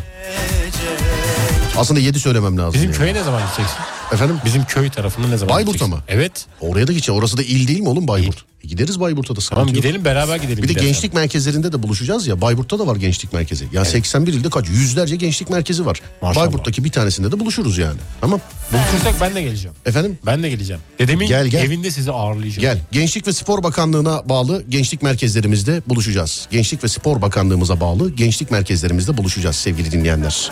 Aslında 1.76 2.00
7 2.00 2.20
söylemem 2.20 2.58
lazım. 2.58 2.74
Bizim 2.74 2.90
yani. 2.90 2.98
köye 2.98 3.14
ne 3.14 3.22
zaman 3.22 3.42
gideceksin? 3.42 3.78
Efendim? 4.12 4.36
Bizim 4.44 4.64
köy 4.64 4.90
tarafına 4.90 5.26
ne 5.28 5.36
zaman 5.36 5.56
Bayburt'a 5.56 5.86
mı? 5.86 5.98
Evet. 6.08 6.46
Oraya 6.60 6.86
da 6.86 6.92
gideceğiz. 6.92 7.18
Orası 7.18 7.36
da 7.36 7.42
il 7.42 7.68
değil 7.68 7.80
mi 7.80 7.88
oğlum 7.88 8.08
Bayburt? 8.08 8.44
E 8.64 8.68
gideriz 8.68 9.00
Bayburt'a 9.00 9.36
da 9.36 9.40
Tamam 9.50 9.66
yok. 9.66 9.76
gidelim 9.76 10.04
beraber 10.04 10.36
gidelim. 10.36 10.62
Bir 10.62 10.68
de 10.68 10.72
gençlik 10.72 11.14
merkezlerinde 11.14 11.72
de 11.72 11.82
buluşacağız 11.82 12.26
ya. 12.26 12.40
Bayburt'ta 12.40 12.78
da 12.78 12.86
var 12.86 12.96
gençlik 12.96 13.32
merkezi. 13.32 13.68
Ya 13.72 13.84
81 13.84 14.32
ilde 14.32 14.50
kaç? 14.50 14.68
Yüzlerce 14.68 15.16
gençlik 15.16 15.50
merkezi 15.50 15.86
var. 15.86 16.00
Maşallah. 16.22 16.46
Bayburt'taki 16.46 16.84
bir 16.84 16.90
tanesinde 16.92 17.32
de 17.32 17.40
buluşuruz 17.40 17.78
yani. 17.78 17.98
Tamam. 18.20 18.40
Buluşursak 18.72 19.20
ben 19.20 19.34
de 19.34 19.42
geleceğim. 19.42 19.76
Efendim? 19.86 20.18
Ben 20.26 20.42
de 20.42 20.50
geleceğim. 20.50 20.82
Dedemin 20.98 21.26
Gel, 21.26 21.46
gel. 21.46 21.64
evinde 21.64 21.90
sizi 21.90 22.12
ağırlayacağım. 22.12 22.60
Gel. 22.60 22.78
Gençlik 22.92 23.26
ve 23.26 23.32
Spor 23.32 23.62
Bakanlığı'na 23.62 24.28
bağlı 24.28 24.64
gençlik 24.68 25.02
merkezlerimizde 25.02 25.82
buluşacağız. 25.86 26.46
Gençlik 26.50 26.84
ve 26.84 26.88
Spor 26.88 27.22
Bakanlığımıza 27.22 27.80
bağlı 27.80 28.10
gençlik 28.10 28.50
merkezlerimizde 28.50 29.16
buluşacağız 29.16 29.56
sevgili 29.56 29.92
dinleyenler. 29.92 30.50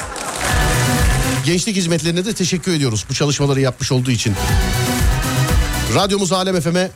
Gençlik 1.45 1.77
hizmetlerine 1.77 2.25
de 2.25 2.33
teşekkür 2.33 2.73
ediyoruz 2.75 3.05
bu 3.11 3.15
çalışmaları 3.15 3.61
yapmış 3.61 3.93
olduğu 3.93 4.11
için. 4.11 4.35
Radyomuz 5.95 6.33
Alem 6.33 6.61
FM'e 6.61 6.91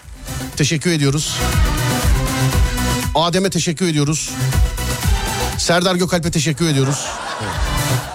teşekkür 0.56 0.90
ediyoruz. 0.90 1.36
Adem'e 3.14 3.50
teşekkür 3.50 3.88
ediyoruz. 3.88 4.30
Serdar 5.58 5.94
Gökalp'e 5.94 6.30
teşekkür 6.30 6.68
ediyoruz. 6.68 7.04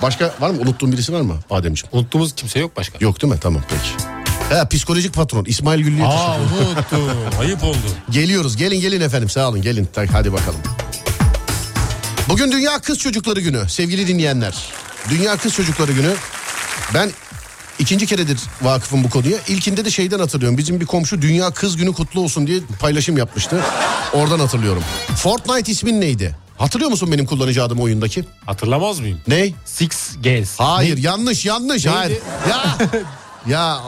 Başka 0.02 0.36
var 0.40 0.50
mı? 0.50 0.62
Unuttuğum 0.62 0.92
birisi 0.92 1.14
var 1.14 1.22
mı 1.22 1.36
Ademciğim? 1.50 1.90
Unuttuğumuz 1.98 2.36
kimse 2.36 2.60
yok 2.60 2.78
başka. 2.78 2.98
Yok 3.02 3.22
değil 3.22 3.34
mi? 3.34 3.40
Tamam 3.42 3.64
peki. 3.70 4.06
Ha, 4.56 4.68
psikolojik 4.70 5.14
patron 5.14 5.46
İsmail 5.46 5.82
Güllü'ye 5.82 6.06
teşekkür 6.06 6.24
Aa 6.24 6.40
unuttum. 6.40 7.10
Ayıp 7.40 7.64
oldu. 7.64 7.78
Geliyoruz 8.10 8.58
gelin 8.58 8.82
gelin 8.82 9.02
efendim 9.02 9.30
sağ 9.30 9.50
olun 9.50 9.62
gelin 9.62 9.90
hadi 10.12 10.34
bakalım. 10.34 10.60
Bugün 12.30 12.52
Dünya 12.52 12.80
Kız 12.80 12.98
Çocukları 12.98 13.40
Günü 13.42 13.70
sevgili 13.70 14.08
dinleyenler. 14.08 14.54
Dünya 15.10 15.38
Kız 15.38 15.54
Çocukları 15.54 15.92
Günü. 15.92 16.14
Ben 16.94 17.12
ikinci 17.80 18.06
keredir 18.06 18.40
vakıfım 18.62 19.04
bu 19.04 19.10
konuya. 19.10 19.38
İlkinde 19.48 19.86
de 19.86 19.92
şeyden 19.92 20.20
hatırlıyorum. 20.20 20.58
Bizim 20.58 20.82
bir 20.82 20.86
komşu 20.86 21.22
Dünya 21.22 21.52
Kız 21.52 21.78
Günü 21.78 21.94
kutlu 21.94 22.22
olsun 22.22 22.48
diye 22.48 22.60
paylaşım 22.80 23.18
yapmıştı. 23.18 23.62
Oradan 24.14 24.40
hatırlıyorum. 24.40 24.84
Fortnite 25.16 25.72
ismin 25.72 26.02
neydi? 26.02 26.36
Hatırlıyor 26.58 26.92
musun 26.92 27.12
benim 27.12 27.26
kullanıcı 27.26 27.64
adım 27.64 27.80
oyundaki? 27.80 28.26
Hatırlamaz 28.46 29.00
mıyım? 29.00 29.20
Ne? 29.28 29.50
Six 29.66 30.16
Gs. 30.24 30.56
Hayır 30.60 30.98
Ne? 30.98 31.02
yanlış 31.02 31.46
yanlış. 31.46 31.86
Neydi? 31.86 31.98
Hayır. 31.98 32.22
Ya 32.50 32.78
ya 33.48 33.82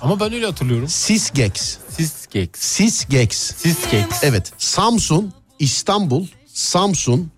Ama 0.00 0.20
ben 0.20 0.32
öyle 0.32 0.46
hatırlıyorum. 0.46 0.88
Sisgex. 0.88 1.76
Sisgex. 1.96 2.48
Six 2.54 3.06
Gs. 3.08 3.52
Evet 4.22 4.52
Samsun, 4.58 5.32
İstanbul, 5.58 6.26
Samsun, 6.54 7.30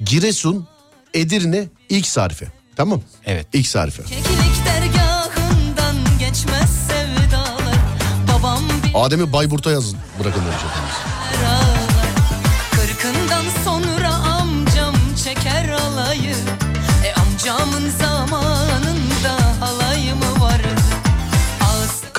Giresun, 0.00 0.66
Edirne 1.14 1.68
ilk 1.88 2.16
harfi. 2.16 2.46
Tamam. 2.76 3.00
Evet. 3.26 3.46
İlk 3.52 3.74
harfi. 3.74 4.02
Keklik 4.04 4.66
dergahından 4.66 5.96
geçmez 6.18 6.70
sevdalar 6.88 7.76
Babam 8.32 8.62
bir 8.84 8.90
Adem'i 9.06 9.32
Bayburt'a 9.32 9.70
yazın 9.70 9.98
bırakın 10.20 10.40
demiş 10.40 10.62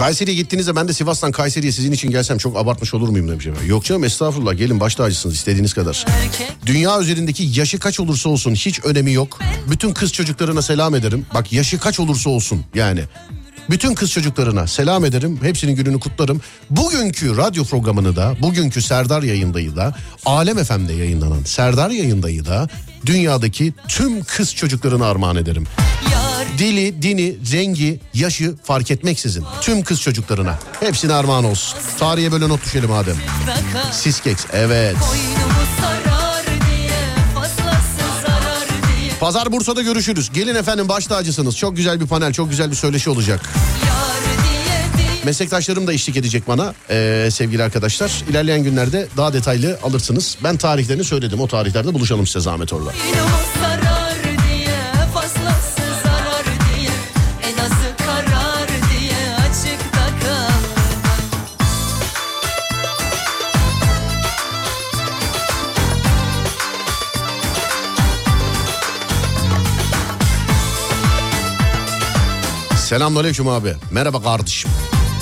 Kayseri'ye 0.06 0.36
gittiğinizde 0.36 0.76
ben 0.76 0.88
de 0.88 0.94
Sivas'tan 0.94 1.32
Kayseri'ye 1.32 1.72
sizin 1.72 1.92
için 1.92 2.12
gelsem 2.12 2.38
çok 2.38 2.58
abartmış 2.58 2.94
olur 2.94 3.10
muyum 3.10 3.28
demiş 3.28 3.48
efendim. 3.48 3.70
Yok 3.70 3.84
canım 3.86 4.04
estağfurullah 4.04 4.58
gelin 4.58 4.80
baş 4.80 4.96
tacısınız 4.96 5.36
istediğiniz 5.36 5.74
kadar. 5.74 6.06
Dünya 6.66 7.00
üzerindeki 7.00 7.44
yaşı 7.44 7.80
kaç 7.80 8.00
olursa 8.00 8.30
olsun 8.30 8.56
hiç 8.56 8.80
önemi 8.86 9.14
yok. 9.14 9.40
Bütün 9.70 9.94
kız 9.94 10.14
çocuklarına 10.14 10.62
selam 10.62 10.96
ederim. 10.96 11.26
Bak 11.34 11.54
yaşı 11.54 11.80
kaç 11.80 12.00
olursa 12.00 12.30
olsun 12.30 12.66
yani. 12.76 13.02
Bütün 13.70 13.96
kız 13.96 14.12
çocuklarına 14.12 14.68
selam 14.68 15.06
ederim. 15.06 15.40
Hepsinin 15.42 15.76
gününü 15.76 16.00
kutlarım. 16.00 16.42
Bugünkü 16.70 17.38
radyo 17.38 17.64
programını 17.64 18.16
da, 18.16 18.36
bugünkü 18.42 18.82
Serdar 18.82 19.24
yayındayı 19.24 19.76
da, 19.76 19.96
Alem 20.26 20.64
FM'de 20.64 20.94
yayınlanan 20.94 21.44
Serdar 21.44 21.90
yayındayı 21.90 22.46
da 22.46 22.68
dünyadaki 23.06 23.74
tüm 23.88 24.24
kız 24.24 24.56
çocuklarına 24.56 25.06
armağan 25.06 25.36
ederim. 25.36 25.68
Yar 26.12 26.35
Dili, 26.58 27.02
dini, 27.02 27.36
rengi, 27.52 28.00
yaşı 28.14 28.56
fark 28.64 28.92
etmeksizin. 28.92 29.46
Tüm 29.62 29.84
kız 29.84 30.02
çocuklarına. 30.02 30.60
Hepsine 30.80 31.14
armağan 31.14 31.44
olsun. 31.44 31.80
Tarihe 32.00 32.32
böyle 32.32 32.50
not 32.50 32.66
düşelim 32.66 32.92
Adem. 32.92 33.16
Mutlaka 33.16 33.94
Siskeks 33.94 34.46
evet. 34.54 34.96
Pazar 39.20 39.52
Bursa'da 39.52 39.82
görüşürüz. 39.82 40.32
Gelin 40.34 40.56
efendim 40.56 40.90
baş 40.90 41.06
tacısınız. 41.08 41.58
Çok 41.58 41.76
güzel 41.76 42.00
bir 42.00 42.08
panel, 42.08 42.34
çok 42.34 42.50
güzel 42.50 42.72
bir 42.72 42.76
söyleşi 42.76 43.10
olacak. 43.10 43.50
Meslektaşlarım 45.26 45.88
da 45.88 45.94
eşlik 45.94 46.18
edecek 46.18 46.48
bana 46.48 46.74
ee, 46.90 47.30
sevgili 47.32 47.64
arkadaşlar. 47.64 48.24
İlerleyen 48.30 48.64
günlerde 48.64 49.08
daha 49.18 49.34
detaylı 49.34 49.80
alırsınız. 49.84 50.38
Ben 50.44 50.58
tarihlerini 50.58 51.04
söyledim. 51.04 51.40
O 51.40 51.48
tarihlerde 51.48 51.94
buluşalım 51.94 52.28
size 52.28 52.40
zahmet 52.40 52.74
orada. 52.74 52.92
Selamünaleyküm 72.96 73.48
abi. 73.48 73.74
Merhaba 73.92 74.24
kardeşim. 74.24 74.72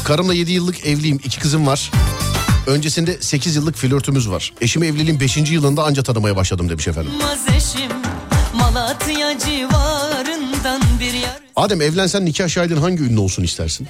Karımla 0.03 0.33
7 0.33 0.51
yıllık 0.51 0.85
evliyim. 0.85 1.19
iki 1.23 1.39
kızım 1.39 1.67
var. 1.67 1.91
Öncesinde 2.67 3.17
8 3.21 3.55
yıllık 3.55 3.75
flörtümüz 3.75 4.29
var. 4.29 4.53
Eşimi 4.61 4.87
evliliğin 4.87 5.19
5. 5.19 5.37
yılında 5.37 5.83
anca 5.83 6.03
tanımaya 6.03 6.35
başladım 6.35 6.69
demiş 6.69 6.87
efendim. 6.87 7.11
Olmaz 7.15 7.39
eşim 7.57 7.91
Malatya 8.53 9.39
civarından 9.39 10.81
bir 10.99 11.13
yar 11.13 11.39
Adem 11.55 11.81
evlensen 11.81 12.25
nikah 12.25 12.47
şahidin 12.47 12.77
hangi 12.77 13.03
ünlü 13.03 13.19
olsun 13.19 13.43
istersin? 13.43 13.87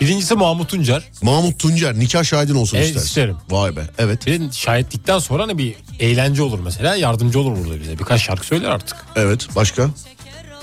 Birincisi 0.00 0.34
Mahmut 0.34 0.68
Tuncer. 0.68 1.02
Mahmut 1.22 1.58
Tuncer 1.58 1.98
nikah 1.98 2.24
şahidin 2.24 2.54
olsun 2.54 2.76
Evet, 2.76 2.86
istersin. 2.86 3.08
isterim. 3.08 3.36
Vay 3.50 3.76
be 3.76 3.80
evet 3.98 4.26
Bir 4.26 4.40
de 4.40 4.52
şahitlikten 4.52 5.18
sonra 5.18 5.42
hani 5.42 5.58
bir 5.58 5.74
eğlence 6.00 6.42
olur 6.42 6.58
mesela. 6.64 6.96
Yardımcı 6.96 7.40
olur 7.40 7.56
burada 7.64 7.80
bize. 7.80 7.98
Birkaç 7.98 8.22
şarkı 8.22 8.46
söyler 8.46 8.68
artık. 8.70 8.96
evet 9.16 9.48
başka? 9.56 9.90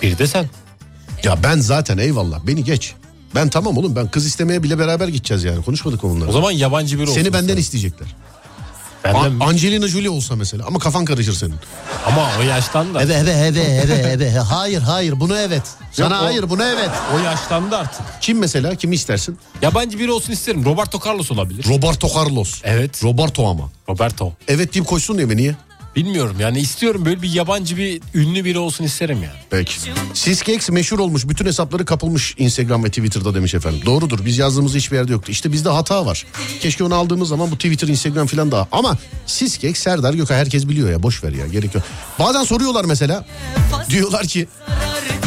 Bir 0.02 0.18
de 0.18 0.28
sen. 0.28 0.50
Ya 1.24 1.44
ben 1.44 1.60
zaten 1.60 1.98
eyvallah 1.98 2.40
beni 2.48 2.64
geç. 2.64 2.94
Ben 3.36 3.50
tamam 3.50 3.78
oğlum 3.78 3.96
ben 3.96 4.08
kız 4.08 4.26
istemeye 4.26 4.64
bile 4.64 4.80
beraber 4.80 5.08
gideceğiz 5.08 5.44
yani 5.44 5.64
konuşmadık 5.66 6.04
mı 6.04 6.10
bunları? 6.10 6.30
O 6.30 6.32
zaman 6.34 6.52
yabancı 6.52 6.96
biri 6.98 7.04
olsun. 7.04 7.14
Seni 7.14 7.26
benden 7.26 7.42
mesela. 7.44 7.60
isteyecekler. 7.60 8.16
Benden 9.04 9.40
A- 9.40 9.46
Angelina 9.46 9.88
Jolie 9.88 10.10
olsa 10.10 10.36
mesela 10.36 10.66
ama 10.68 10.80
kafan 10.80 11.06
karışır 11.06 11.34
senin. 11.34 11.56
Ama 12.08 12.30
o 12.40 12.42
yaştan 12.42 12.94
da. 12.94 13.04
Evet 13.04 13.16
evet 13.28 13.56
evet 13.58 13.90
evet 13.90 14.22
evet. 14.22 14.38
Hayır 14.50 14.82
hayır 14.82 15.20
bunu 15.20 15.38
evet. 15.38 15.64
Sana 15.92 16.14
Yok, 16.16 16.24
o- 16.24 16.26
hayır 16.26 16.50
bunu 16.50 16.64
evet. 16.64 16.90
O 17.16 17.20
yaşlandı 17.20 17.78
artık. 17.78 18.02
Kim 18.22 18.38
mesela 18.40 18.76
kimi 18.76 18.96
istersin? 18.96 19.38
Yabancı 19.62 20.00
biri 20.00 20.12
olsun 20.12 20.34
isterim. 20.34 20.66
Roberto 20.66 21.00
Carlos 21.10 21.32
olabilir. 21.32 21.66
Roberto 21.68 22.08
Carlos. 22.16 22.62
Evet. 22.64 23.04
Roberto 23.04 23.48
ama. 23.48 23.70
Roberto. 23.90 24.34
Evet 24.48 24.74
deyip 24.74 24.88
koşsun 24.88 25.18
diye 25.18 25.28
mi 25.28 25.38
niye? 25.38 25.56
Bilmiyorum 25.96 26.36
yani 26.40 26.60
istiyorum 26.60 27.06
böyle 27.06 27.22
bir 27.22 27.34
yabancı 27.34 27.78
bir 27.78 28.02
ünlü 28.14 28.46
biri 28.46 28.58
olsun 28.58 28.84
isterim 28.84 29.24
yani. 29.24 29.40
Peki. 29.50 29.74
Siskeks 30.14 30.70
meşhur 30.70 31.00
olmuş. 31.00 31.30
Bütün 31.30 31.46
hesapları 31.46 31.86
kapılmış 31.86 32.36
Instagram 32.38 32.84
ve 32.84 32.88
Twitter'da 32.88 33.36
demiş 33.36 33.54
efendim. 33.56 33.82
Doğrudur. 33.86 34.26
Biz 34.26 34.38
yazdığımız 34.38 34.76
hiçbir 34.76 34.98
yerde 34.98 35.12
yoktu. 35.12 35.32
İşte 35.32 35.52
bizde 35.52 35.70
hata 35.70 36.06
var. 36.06 36.26
Keşke 36.60 36.84
onu 36.84 36.96
aldığımız 36.96 37.30
zaman 37.30 37.52
bu 37.52 37.56
Twitter, 37.56 37.88
Instagram 37.88 38.28
falan 38.28 38.52
daha. 38.52 38.68
Ama 38.72 38.98
Siskeks, 39.26 39.80
Serdar 39.80 40.14
Gökay 40.14 40.38
herkes 40.38 40.68
biliyor 40.68 40.90
ya. 40.92 41.04
Boş 41.04 41.24
ver 41.24 41.32
ya. 41.32 41.48
Gerek 41.48 41.76
yok. 41.76 41.84
Bazen 42.20 42.44
soruyorlar 42.44 42.86
mesela. 42.86 43.26
Diyorlar 43.90 44.28
ki 44.28 44.48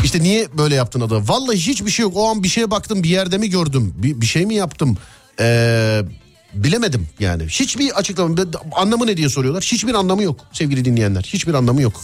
işte 0.04 0.22
niye 0.22 0.48
böyle 0.58 0.74
yaptın 0.74 1.00
adı? 1.00 1.28
Vallahi 1.28 1.56
hiçbir 1.56 1.90
şey 1.90 2.02
yok. 2.02 2.12
O 2.16 2.28
an 2.28 2.42
bir 2.42 2.48
şeye 2.48 2.70
baktım 2.70 3.02
bir 3.02 3.08
yerde 3.08 3.38
mi 3.38 3.50
gördüm? 3.50 3.94
Bir, 3.96 4.20
bir 4.20 4.26
şey 4.26 4.46
mi 4.46 4.54
yaptım? 4.54 4.98
Ee, 5.40 6.02
bilemedim 6.64 7.08
yani. 7.20 7.42
Hiçbir 7.46 7.98
açıklama 7.98 8.34
anlamı 8.72 9.06
ne 9.06 9.16
diye 9.16 9.28
soruyorlar. 9.28 9.62
Hiçbir 9.62 9.94
anlamı 9.94 10.22
yok 10.22 10.40
sevgili 10.52 10.84
dinleyenler. 10.84 11.22
Hiçbir 11.22 11.54
anlamı 11.54 11.82
yok. 11.82 12.02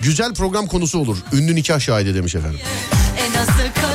Güzel 0.00 0.34
program 0.34 0.66
konusu 0.66 0.98
olur. 0.98 1.16
Ünlü 1.32 1.54
nikah 1.54 1.80
şahidi 1.80 2.14
demiş 2.14 2.34
efendim. 2.34 2.60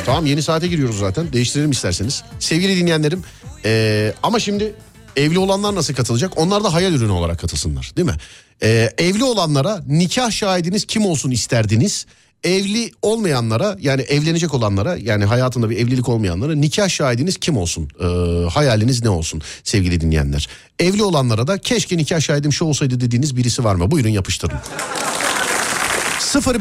Tamam 0.06 0.26
yeni 0.26 0.44
saate 0.44 0.68
giriyoruz 0.68 1.00
zaten. 1.00 1.34
Değiştirelim 1.34 1.72
isterseniz. 1.72 2.24
Sevgili 2.40 2.78
dinleyenlerim. 2.78 3.24
ee, 3.66 4.14
ama 4.24 4.40
şimdi 4.40 4.76
evli 5.16 5.40
olanlar 5.40 5.76
nasıl 5.76 5.94
katılacak? 5.94 6.38
Onlar 6.38 6.64
da 6.64 6.74
hayal 6.74 6.94
ürünü 6.94 7.12
olarak 7.12 7.40
katılsınlar 7.40 7.92
değil 7.98 8.08
mi? 8.08 8.16
Ee, 8.64 8.90
evli 8.98 9.24
olanlara 9.24 9.82
nikah 9.88 10.32
şahidiniz 10.32 10.86
kim 10.86 11.06
olsun 11.06 11.32
isterdiniz? 11.32 12.06
Evli 12.44 12.92
olmayanlara 13.02 13.78
yani 13.80 14.02
evlenecek 14.02 14.54
olanlara 14.54 14.96
yani 14.96 15.26
hayatında 15.26 15.70
bir 15.70 15.78
evlilik 15.78 16.10
olmayanlara 16.10 16.56
nikah 16.56 16.90
şahidiniz 16.90 17.38
kim 17.38 17.58
olsun? 17.58 17.90
Ee, 18.00 18.06
hayaliniz 18.50 19.04
ne 19.04 19.10
olsun 19.10 19.42
sevgili 19.64 20.02
dinleyenler? 20.02 20.50
Evli 20.80 21.04
olanlara 21.04 21.48
da 21.48 21.58
keşke 21.58 21.98
nikah 21.98 22.20
şahidim 22.20 22.54
şu 22.54 22.66
olsaydı 22.66 23.00
dediğiniz 23.00 23.38
birisi 23.38 23.64
var 23.64 23.76
mı? 23.76 23.92
Buyurun 23.92 24.10
yapıştırın. 24.10 24.58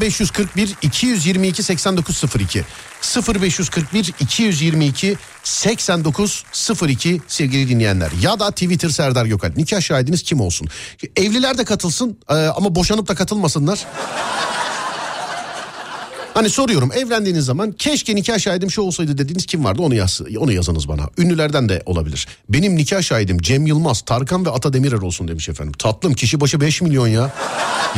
0541 0.01 0.75
222 0.83 1.63
8902 1.63 2.65
0541 3.35 4.13
222 4.21 5.17
8902 5.45 7.21
sevgili 7.29 7.69
dinleyenler 7.69 8.11
ya 8.23 8.41
da 8.41 8.51
Twitter 8.51 8.89
Serdar 8.89 9.27
Gökalp 9.27 9.57
nikah 9.57 9.81
şahidiniz 9.81 10.23
kim 10.23 10.41
olsun 10.41 10.69
evliler 11.17 11.59
de 11.59 11.65
katılsın 11.65 12.19
e, 12.29 12.35
ama 12.35 12.75
boşanıp 12.75 13.09
da 13.09 13.15
katılmasınlar 13.15 13.87
Hani 16.35 16.51
soruyorum 16.51 16.93
evlendiğiniz 16.93 17.45
zaman 17.45 17.73
keşke 17.73 18.17
nikah 18.17 18.39
şahidim 18.39 18.71
şu 18.71 18.83
olsaydı 18.83 19.19
dediğiniz 19.19 19.47
kim 19.47 19.65
vardı 19.65 19.83
onu 19.83 19.95
yaz, 19.95 20.21
onu 20.39 20.53
yazınız 20.53 20.89
bana. 20.89 21.03
Ünlülerden 21.19 21.69
de 21.69 21.83
olabilir. 21.87 22.27
Benim 22.49 22.77
nikah 22.77 23.03
şahidim 23.03 23.39
Cem 23.39 23.67
Yılmaz, 23.67 24.01
Tarkan 24.01 24.47
ve 24.47 24.51
Ata 24.51 24.73
Demirer 24.73 24.99
olsun 24.99 25.29
demiş 25.29 25.49
efendim. 25.49 25.73
Tatlım 25.79 26.15
kişi 26.15 26.41
başı 26.41 26.61
5 26.61 26.83
milyon 26.83 27.07
ya. 27.09 27.33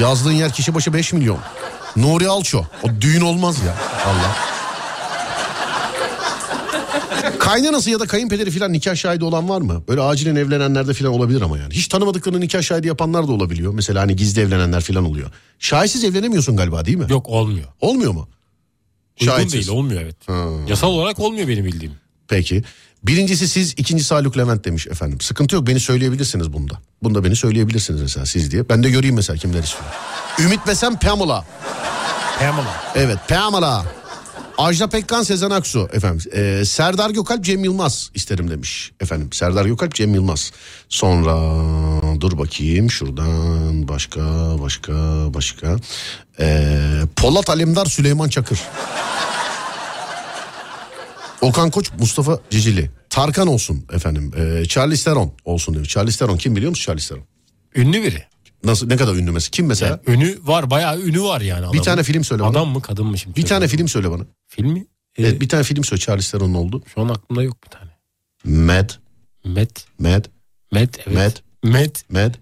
Yazdığın 0.01 0.33
yer 0.33 0.53
kişi 0.53 0.75
başı 0.75 0.93
5 0.93 1.13
milyon. 1.13 1.39
Nuri 1.97 2.29
Alço. 2.29 2.65
O 2.83 2.89
düğün 3.01 3.21
olmaz 3.21 3.57
ya. 3.67 3.75
Allah. 4.07 4.37
Kaynanası 7.47 7.91
ya 7.91 8.01
da 8.01 8.07
kayınpederi 8.07 8.51
falan 8.51 8.73
nikah 8.73 8.95
şahidi 8.97 9.25
olan 9.25 9.49
var 9.49 9.61
mı? 9.61 9.83
Böyle 9.89 10.01
acilen 10.01 10.37
evlenenlerde 10.37 10.95
falan 10.95 11.13
olabilir 11.13 11.41
ama 11.41 11.59
yani. 11.59 11.75
Hiç 11.75 11.89
tanımadıklarını 11.89 12.41
nikah 12.41 12.63
şahidi 12.63 12.87
yapanlar 12.87 13.29
da 13.29 13.33
olabiliyor. 13.33 13.75
Mesela 13.75 14.01
hani 14.01 14.17
gizli 14.17 14.41
evlenenler 14.43 14.81
falan 14.81 15.05
oluyor. 15.05 15.31
Şahitsiz 15.59 16.05
evlenemiyorsun 16.05 16.57
galiba 16.57 16.85
değil 16.85 16.97
mi? 16.97 17.07
Yok 17.09 17.29
olmuyor. 17.29 17.67
Olmuyor 17.81 18.13
mu? 18.13 18.29
Uygun 19.21 19.33
Şahitsiz. 19.33 19.53
değil 19.53 19.69
olmuyor 19.79 20.03
evet. 20.03 20.17
Yasal 20.69 20.89
olarak 20.89 21.19
olmuyor 21.19 21.49
benim 21.49 21.65
bildiğim. 21.65 21.93
Peki. 22.29 22.63
Birincisi 23.03 23.49
siz, 23.49 23.73
ikincisi 23.77 24.15
Haluk 24.15 24.39
Levent 24.39 24.65
demiş 24.65 24.87
efendim. 24.87 25.21
Sıkıntı 25.21 25.55
yok 25.55 25.67
beni 25.67 25.81
söyleyebilirsiniz 25.81 26.53
bunda. 26.53 26.81
Bunda 27.03 27.25
beni 27.25 27.37
söyleyebilirsiniz 27.37 28.01
mesela 28.03 28.27
siz 28.27 28.51
diye. 28.51 28.69
Ben 28.69 28.83
de 28.83 28.91
göreyim 28.91 29.15
mesela 29.17 29.37
kimler 29.37 29.63
istiyor. 29.63 29.85
Ümit 30.39 30.67
Besen 30.67 30.99
Pamela. 30.99 31.45
Pamela. 32.39 32.85
Evet 32.95 33.19
Pamela. 33.29 33.87
Ajda 34.59 34.87
Pekkan 34.89 35.23
Sezen 35.23 35.51
Aksu 35.51 35.89
efendim. 35.93 36.31
Ee, 36.33 36.65
Serdar 36.65 37.11
Gökalp 37.11 37.45
Cem 37.45 37.65
Yılmaz 37.65 38.11
isterim 38.15 38.51
demiş 38.51 38.93
efendim. 39.01 39.33
Serdar 39.33 39.65
Gökalp 39.67 39.95
Cem 39.95 40.15
Yılmaz. 40.15 40.53
Sonra 40.89 41.37
dur 42.21 42.39
bakayım 42.39 42.91
şuradan 42.91 43.89
başka 43.89 44.21
başka 44.63 44.93
başka. 45.35 45.77
Ee, 46.41 47.01
Polat 47.17 47.51
Alemdar 47.51 47.87
Süleyman 47.87 48.29
Çakır. 48.29 48.61
Okan 51.41 51.71
Koç 51.71 51.91
Mustafa 51.99 52.39
Cicili. 52.51 52.91
Tarkan 53.11 53.47
olsun 53.49 53.85
efendim. 53.93 54.33
Ee, 54.37 54.65
Charlize 54.69 55.05
Theron 55.05 55.33
olsun 55.45 55.75
demiş. 55.75 55.89
Charlize 55.89 56.19
Theron 56.19 56.37
kim 56.37 56.57
biliyor 56.57 56.71
musun 56.71 56.85
Charlize 56.85 57.09
Theron? 57.09 57.25
Ünlü 57.75 58.03
biri. 58.03 58.25
Nasıl 58.65 58.87
ne 58.87 58.97
kadar 58.97 59.15
ünlü 59.15 59.31
mesela? 59.31 59.51
Kim 59.51 59.67
mesela? 59.67 60.01
Yani 60.07 60.17
ünü 60.17 60.39
var 60.43 60.71
bayağı 60.71 61.01
ünü 61.01 61.23
var 61.23 61.41
yani. 61.41 61.63
bir 61.63 61.67
adamın. 61.67 61.83
tane 61.83 62.03
film 62.03 62.25
söyle 62.25 62.43
bana. 62.43 62.51
Adam 62.51 62.69
mı 62.69 62.83
kadın 62.83 63.07
mı 63.07 63.19
şimdi? 63.19 63.37
Bir 63.37 63.47
tane 63.47 63.69
film 63.69 63.89
söyle 63.89 64.11
bana. 64.11 64.23
Film 64.47 64.69
mi? 64.73 64.87
Ee, 65.19 65.23
Evet, 65.23 65.41
bir 65.41 65.49
tane 65.49 65.63
film 65.63 65.85
söyle 65.85 66.01
Charlize 66.01 66.31
Theron'un 66.39 66.55
oldu. 66.55 66.83
Şu 66.95 67.01
an 67.01 67.09
aklımda 67.09 67.43
yok 67.43 67.57
bir 67.65 67.71
tane. 67.71 67.91
Mad, 68.67 68.91
Met. 69.45 69.87
Mad, 70.01 70.25
Met 70.73 70.99
evet. 71.07 71.17
Met. 71.17 71.43
Met. 71.65 72.05
Mad, 72.11 72.35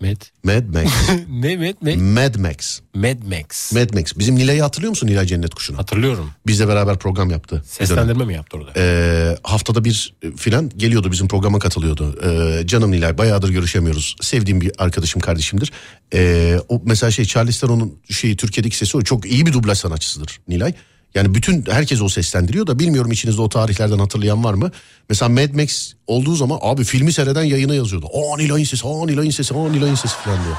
Met. 0.00 0.32
Mad 0.44 0.64
Max. 0.74 0.92
ne 1.28 1.56
Met? 1.56 1.82
Met. 1.82 1.96
Mad 1.96 2.36
Max. 2.36 2.80
Mad 2.94 3.22
Max. 3.24 3.72
Mad 3.72 3.94
Max. 3.94 4.12
Bizim 4.18 4.36
Nilay'ı 4.36 4.62
hatırlıyor 4.62 4.90
musun 4.90 5.06
Nilay 5.06 5.26
Cennet 5.26 5.54
Kuşu'nu? 5.54 5.78
Hatırlıyorum. 5.78 6.30
Bizle 6.46 6.68
beraber 6.68 6.98
program 6.98 7.30
yaptı. 7.30 7.62
Seslendirme 7.66 8.24
mi 8.24 8.34
yaptı 8.34 8.56
orada? 8.56 8.72
Ee, 8.76 9.36
haftada 9.42 9.84
bir 9.84 10.14
e, 10.22 10.30
filan 10.30 10.68
geliyordu 10.76 11.12
bizim 11.12 11.28
programa 11.28 11.58
katılıyordu. 11.58 12.18
Ee, 12.24 12.66
canım 12.66 12.90
Nilay 12.90 13.18
bayağıdır 13.18 13.48
görüşemiyoruz. 13.48 14.16
Sevdiğim 14.20 14.60
bir 14.60 14.72
arkadaşım 14.78 15.20
kardeşimdir. 15.20 15.72
Ee, 16.14 16.58
o 16.68 16.82
mesela 16.84 17.10
şey 17.10 17.24
Charlize 17.24 17.60
Theron'un 17.60 17.98
şeyi 18.10 18.36
Türkiye'deki 18.36 18.76
sesi 18.76 18.96
o 18.96 19.02
çok 19.02 19.26
iyi 19.26 19.46
bir 19.46 19.52
dublaj 19.52 19.78
sanatçısıdır 19.78 20.40
Nilay. 20.48 20.74
Yani 21.14 21.34
bütün 21.34 21.64
herkes 21.70 22.02
o 22.02 22.08
seslendiriyor 22.08 22.66
da 22.66 22.78
bilmiyorum 22.78 23.12
içinizde 23.12 23.42
o 23.42 23.48
tarihlerden 23.48 23.98
hatırlayan 23.98 24.44
var 24.44 24.54
mı? 24.54 24.70
Mesela 25.08 25.28
Mad 25.28 25.54
Max 25.54 25.92
olduğu 26.06 26.34
zaman 26.34 26.58
abi 26.62 26.84
filmi 26.84 27.12
seyreden 27.12 27.42
yayına 27.42 27.74
yazıyordu. 27.74 28.06
Aa 28.06 28.36
Nilay'ın 28.36 28.64
sesi, 28.64 28.86
aa 28.86 29.06
Nilay'ın 29.06 29.30
sesi, 29.30 29.54
aa 29.54 29.68
Nilay'ın 29.68 29.94
sesi 29.94 30.14
falan 30.14 30.44
diyor. 30.44 30.56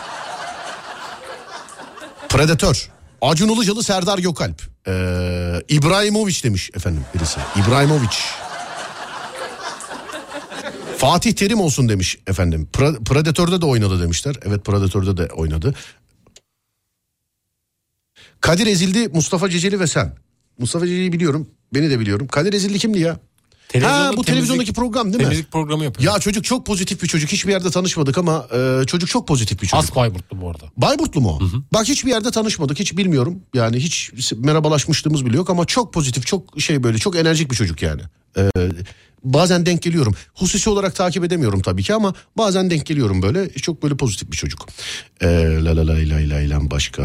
Predator. 2.30 2.89
Acun 3.22 3.49
Ilıcalı 3.49 3.84
Serdar 3.84 4.18
Gökalp. 4.20 4.62
Ee, 4.88 5.62
İbrahimovic 5.70 6.43
demiş 6.43 6.70
efendim 6.76 7.06
birisi. 7.16 7.39
İbrahimovic. 7.56 8.18
Fatih 10.97 11.34
Terim 11.34 11.62
olsun 11.62 11.89
demiş 11.89 12.18
efendim. 12.28 12.70
Pra- 12.74 13.04
Predator'da 13.04 13.62
da 13.62 13.66
oynadı 13.66 14.02
demişler. 14.02 14.36
Evet 14.45 14.66
Predator'da 14.66 15.18
da 15.18 15.34
oynadı. 15.34 15.74
Kadir 18.41 18.68
Ezildi, 18.68 19.08
Mustafa 19.08 19.49
Ceceli 19.49 19.80
ve 19.80 19.88
sen. 19.88 20.14
Mustafa 20.62 20.88
Ceceli'yi 20.88 21.14
biliyorum. 21.14 21.47
Beni 21.74 21.89
de 21.89 21.99
biliyorum. 21.99 22.28
Kadir 22.28 22.53
Ezildi 22.53 22.80
kimdi 22.80 22.99
ya? 22.99 23.20
Ha 23.82 24.12
bu 24.18 24.24
televizyondaki 24.24 24.74
program 24.74 25.05
değil 25.05 25.18
mi? 25.18 25.24
Temizlik 25.24 25.51
programı 25.51 25.84
yapıyor. 25.84 26.14
Ya 26.14 26.20
çocuk 26.20 26.43
çok 26.43 26.66
pozitif 26.66 27.03
bir 27.03 27.07
çocuk. 27.07 27.32
Hiçbir 27.32 27.51
yerde 27.51 27.70
tanışmadık 27.70 28.18
ama 28.18 28.47
e, 28.53 28.86
çocuk 28.88 29.09
çok 29.09 29.28
pozitif 29.28 29.62
bir 29.62 29.68
çocuk. 29.68 29.84
As 29.84 29.95
Bayburtlu 29.95 30.41
bu 30.41 30.49
arada. 30.49 30.66
Bayburtlu 30.78 31.22
mu? 31.22 31.30
o? 31.30 31.39
Bak 31.74 31.88
hiçbir 31.88 32.09
yerde 32.12 32.32
tanışmadık. 32.32 32.80
Hiç 32.80 32.97
bilmiyorum. 32.97 33.39
Yani 33.53 33.78
hiç 33.78 34.12
merhabalaşmışlığımız 34.36 35.26
bile 35.26 35.38
yok 35.38 35.49
ama 35.49 35.66
çok 35.66 35.93
pozitif, 35.93 36.28
çok 36.28 36.62
şey 36.62 36.84
böyle, 36.84 36.97
çok 36.97 37.16
enerjik 37.16 37.51
bir 37.51 37.55
çocuk 37.55 37.82
yani. 37.82 38.01
Ee, 38.38 38.49
bazen 39.24 39.66
denk 39.66 39.82
geliyorum. 39.82 40.16
Hususi 40.34 40.70
olarak 40.70 40.96
takip 40.96 41.24
edemiyorum 41.24 41.62
tabii 41.62 41.84
ki 41.84 41.94
ama 41.94 42.14
bazen 42.38 42.70
denk 42.70 42.86
geliyorum 42.86 43.22
böyle. 43.22 43.50
Çok 43.50 43.84
böyle 43.84 43.98
pozitif 43.98 44.32
bir 44.32 44.38
çocuk. 44.38 44.68
Ee, 45.22 45.28
la 45.64 45.76
la 45.78 45.88
la 45.88 45.94
la 45.94 46.30
la 46.30 46.50
la 46.50 46.72
başka 46.72 47.04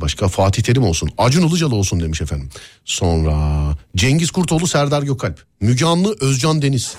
başka 0.00 0.28
Fatih 0.28 0.62
Terim 0.62 0.82
olsun. 0.84 1.10
Acun 1.18 1.48
Ilıcalı 1.48 1.74
olsun 1.74 2.00
demiş 2.00 2.20
efendim. 2.20 2.50
Sonra 2.84 3.36
Cengiz 3.96 4.30
Kurtoğlu, 4.30 4.66
Serdar 4.66 5.02
Gökalp. 5.02 5.44
Müge 5.60 5.84
Anlı, 5.84 6.16
Özcan 6.20 6.62
Deniz. 6.62 6.94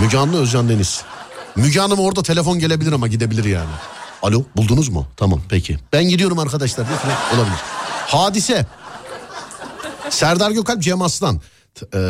Müge 0.00 0.18
Anlı, 0.18 0.40
Özcan 0.40 0.68
Deniz. 0.68 1.02
Müge 1.56 1.80
Hanım 1.80 1.98
orada 1.98 2.22
telefon 2.22 2.58
gelebilir 2.58 2.92
ama 2.92 3.08
gidebilir 3.08 3.44
yani. 3.44 3.70
Alo 4.22 4.44
buldunuz 4.56 4.88
mu? 4.88 5.06
Tamam 5.16 5.42
peki. 5.48 5.78
Ben 5.92 6.08
gidiyorum 6.08 6.38
arkadaşlar. 6.38 6.86
Olabilir. 7.34 7.58
Hadise. 8.06 8.66
Serdar 10.10 10.50
Gökalp 10.50 10.82
Cem 10.82 11.02
Aslan. 11.02 11.40
Eee, 11.94 12.00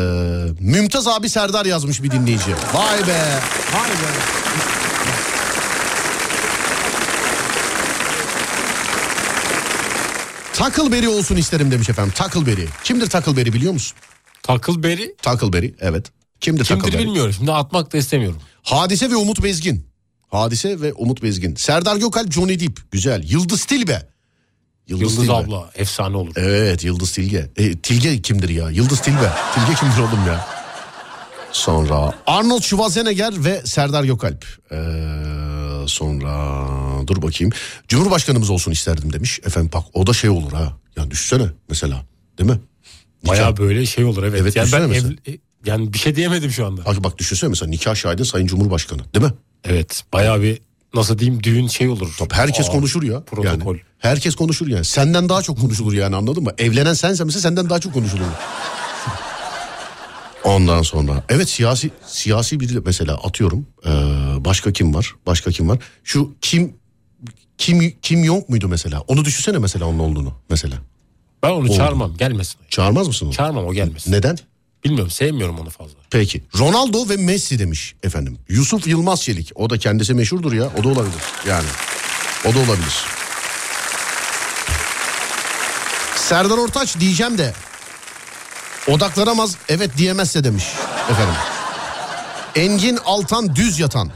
Mümtaz 0.59 1.07
abi 1.07 1.29
Serdar 1.29 1.65
yazmış 1.65 2.03
bir 2.03 2.11
dinleyici. 2.11 2.51
Vay 2.73 3.07
be. 3.07 3.39
Vay 3.73 3.89
be. 3.89 4.37
Tackleberry 10.53 11.07
olsun 11.07 11.35
isterim 11.35 11.71
demiş 11.71 11.89
efendim. 11.89 12.13
Tackleberry. 12.15 12.65
Kimdir 12.83 13.09
Tackleberry 13.09 13.53
biliyor 13.53 13.73
musun? 13.73 13.97
Tackleberry 14.43 15.15
Tackleberry 15.21 15.73
evet. 15.79 16.11
Kimdir, 16.39 16.63
kimdir 16.65 16.81
Tackleberry? 16.83 17.07
bilmiyorum. 17.07 17.33
Şimdi 17.37 17.51
atmak 17.51 17.93
da 17.93 17.97
istemiyorum. 17.97 18.41
Hadise 18.63 19.11
ve 19.11 19.15
Umut 19.15 19.43
Bezgin. 19.43 19.87
Hadise 20.27 20.81
ve 20.81 20.93
Umut 20.93 21.23
Bezgin. 21.23 21.55
Serdar 21.55 21.95
Gökalp, 21.95 22.31
Johnny 22.31 22.59
Depp. 22.59 22.91
Güzel. 22.91 23.23
Yıldız 23.29 23.65
Tilbe. 23.65 24.09
Yıldız 24.87 25.15
Tilbe. 25.15 25.33
abla 25.33 25.69
efsane 25.75 26.17
olur. 26.17 26.33
Evet 26.35 26.83
Yıldız 26.83 27.11
Tilge. 27.11 27.49
E, 27.57 27.77
Tilge 27.77 28.21
kimdir 28.21 28.49
ya? 28.49 28.69
Yıldız 28.69 29.01
Tilbe. 29.01 29.31
Tilge 29.55 29.73
kimdir 29.79 29.97
oğlum 29.97 30.27
ya? 30.27 30.47
Sonra 31.51 32.13
Arnold 32.27 32.61
Schwarzenegger 32.61 33.45
ve 33.45 33.61
Serdar 33.65 34.03
Gökalp. 34.03 34.45
Ee, 34.71 34.75
sonra 35.87 36.57
dur 37.07 37.21
bakayım. 37.21 37.53
Cumhurbaşkanımız 37.87 38.49
olsun 38.49 38.71
isterdim 38.71 39.13
demiş. 39.13 39.39
Efendim 39.45 39.69
bak 39.73 39.83
o 39.93 40.07
da 40.07 40.13
şey 40.13 40.29
olur 40.29 40.51
ha. 40.51 40.73
Ya 40.97 41.11
düşsene 41.11 41.45
mesela. 41.69 42.05
Değil 42.37 42.49
mi? 42.49 42.59
Baya 43.27 43.57
böyle 43.57 43.85
şey 43.85 44.05
olur 44.05 44.23
evet. 44.23 44.41
Evet, 44.41 44.55
yani 44.55 44.71
ben 44.71 44.89
düşünsene 44.89 45.13
ev- 45.27 45.37
yani 45.65 45.93
bir 45.93 45.97
şey 45.97 46.15
diyemedim 46.15 46.51
şu 46.51 46.65
anda. 46.65 46.85
Bak, 46.85 47.03
bak 47.03 47.17
düşünsene 47.17 47.49
mesela 47.49 47.69
nikah 47.69 47.95
şahidi 47.95 48.25
Sayın 48.25 48.47
Cumhurbaşkanı. 48.47 49.13
Değil 49.13 49.25
mi? 49.25 49.31
Evet 49.63 50.03
baya 50.13 50.41
bir 50.41 50.61
nasıl 50.93 51.19
diyeyim 51.19 51.43
düğün 51.43 51.67
şey 51.67 51.89
olur. 51.89 52.15
Tabii 52.19 52.33
herkes 52.33 52.69
Aa, 52.69 52.71
konuşur 52.71 53.03
ya. 53.03 53.23
Protokol. 53.23 53.73
Yani, 53.75 53.81
herkes 53.99 54.35
konuşur 54.35 54.67
yani. 54.67 54.85
Senden 54.85 55.29
daha 55.29 55.41
çok 55.41 55.61
konuşulur 55.61 55.93
yani 55.93 56.15
anladın 56.15 56.43
mı? 56.43 56.51
Evlenen 56.57 56.93
sensen 56.93 57.27
mesela 57.27 57.41
senden 57.41 57.69
daha 57.69 57.79
çok 57.79 57.93
konuşulur. 57.93 58.23
Ondan 60.43 60.81
sonra 60.81 61.23
evet 61.29 61.49
siyasi 61.49 61.91
siyasi 62.05 62.59
bir 62.59 62.75
mesela 62.85 63.13
atıyorum 63.15 63.67
ee, 63.85 63.89
başka 64.45 64.71
kim 64.71 64.93
var 64.93 65.15
başka 65.25 65.51
kim 65.51 65.69
var 65.69 65.79
şu 66.03 66.35
kim 66.41 66.75
kim 67.57 67.93
kim 68.01 68.23
yok 68.23 68.49
muydu 68.49 68.67
mesela 68.67 69.01
onu 69.01 69.25
düşünsene 69.25 69.57
mesela 69.57 69.85
onun 69.85 69.99
olduğunu 69.99 70.33
mesela 70.49 70.75
Ben 71.43 71.49
onu 71.49 71.73
çağırmam 71.73 72.17
gelmesin. 72.17 72.59
çağırmaz 72.69 73.07
mısın 73.07 73.25
onu? 73.25 73.33
Çağırmam 73.33 73.65
o 73.65 73.73
gelmesin. 73.73 74.11
Neden? 74.11 74.37
Bilmiyorum 74.83 75.11
sevmiyorum 75.11 75.59
onu 75.59 75.69
fazla. 75.69 75.99
Peki 76.09 76.43
Ronaldo 76.57 77.09
ve 77.09 77.17
Messi 77.17 77.59
demiş 77.59 77.95
efendim 78.03 78.39
Yusuf 78.49 78.87
Yılmaz 78.87 79.23
Çelik 79.23 79.51
o 79.55 79.69
da 79.69 79.77
kendisi 79.77 80.13
meşhurdur 80.13 80.53
ya 80.53 80.69
o 80.79 80.83
da 80.83 80.87
olabilir 80.87 81.21
yani 81.47 81.67
o 82.45 82.53
da 82.53 82.59
olabilir. 82.59 83.05
Serdar 86.15 86.57
Ortaç 86.57 86.99
diyeceğim 86.99 87.37
de 87.37 87.53
odaklanamaz 88.87 89.55
evet 89.69 89.97
diyemezse 89.97 90.43
demiş 90.43 90.63
efendim. 91.11 91.35
Engin 92.55 92.99
Altan 93.05 93.55
düz 93.55 93.79
yatan. 93.79 94.11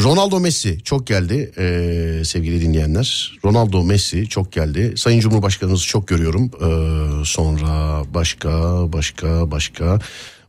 Ronaldo 0.00 0.40
Messi 0.40 0.80
çok 0.84 1.06
geldi 1.06 1.52
ee, 1.58 2.22
sevgili 2.24 2.60
dinleyenler. 2.60 3.38
Ronaldo 3.44 3.84
Messi 3.84 4.28
çok 4.28 4.52
geldi. 4.52 4.94
Sayın 4.96 5.20
Cumhurbaşkanımızı 5.20 5.86
çok 5.86 6.08
görüyorum. 6.08 6.50
Ee, 6.60 7.24
sonra 7.24 8.02
başka 8.14 8.50
başka 8.92 9.50
başka 9.50 10.00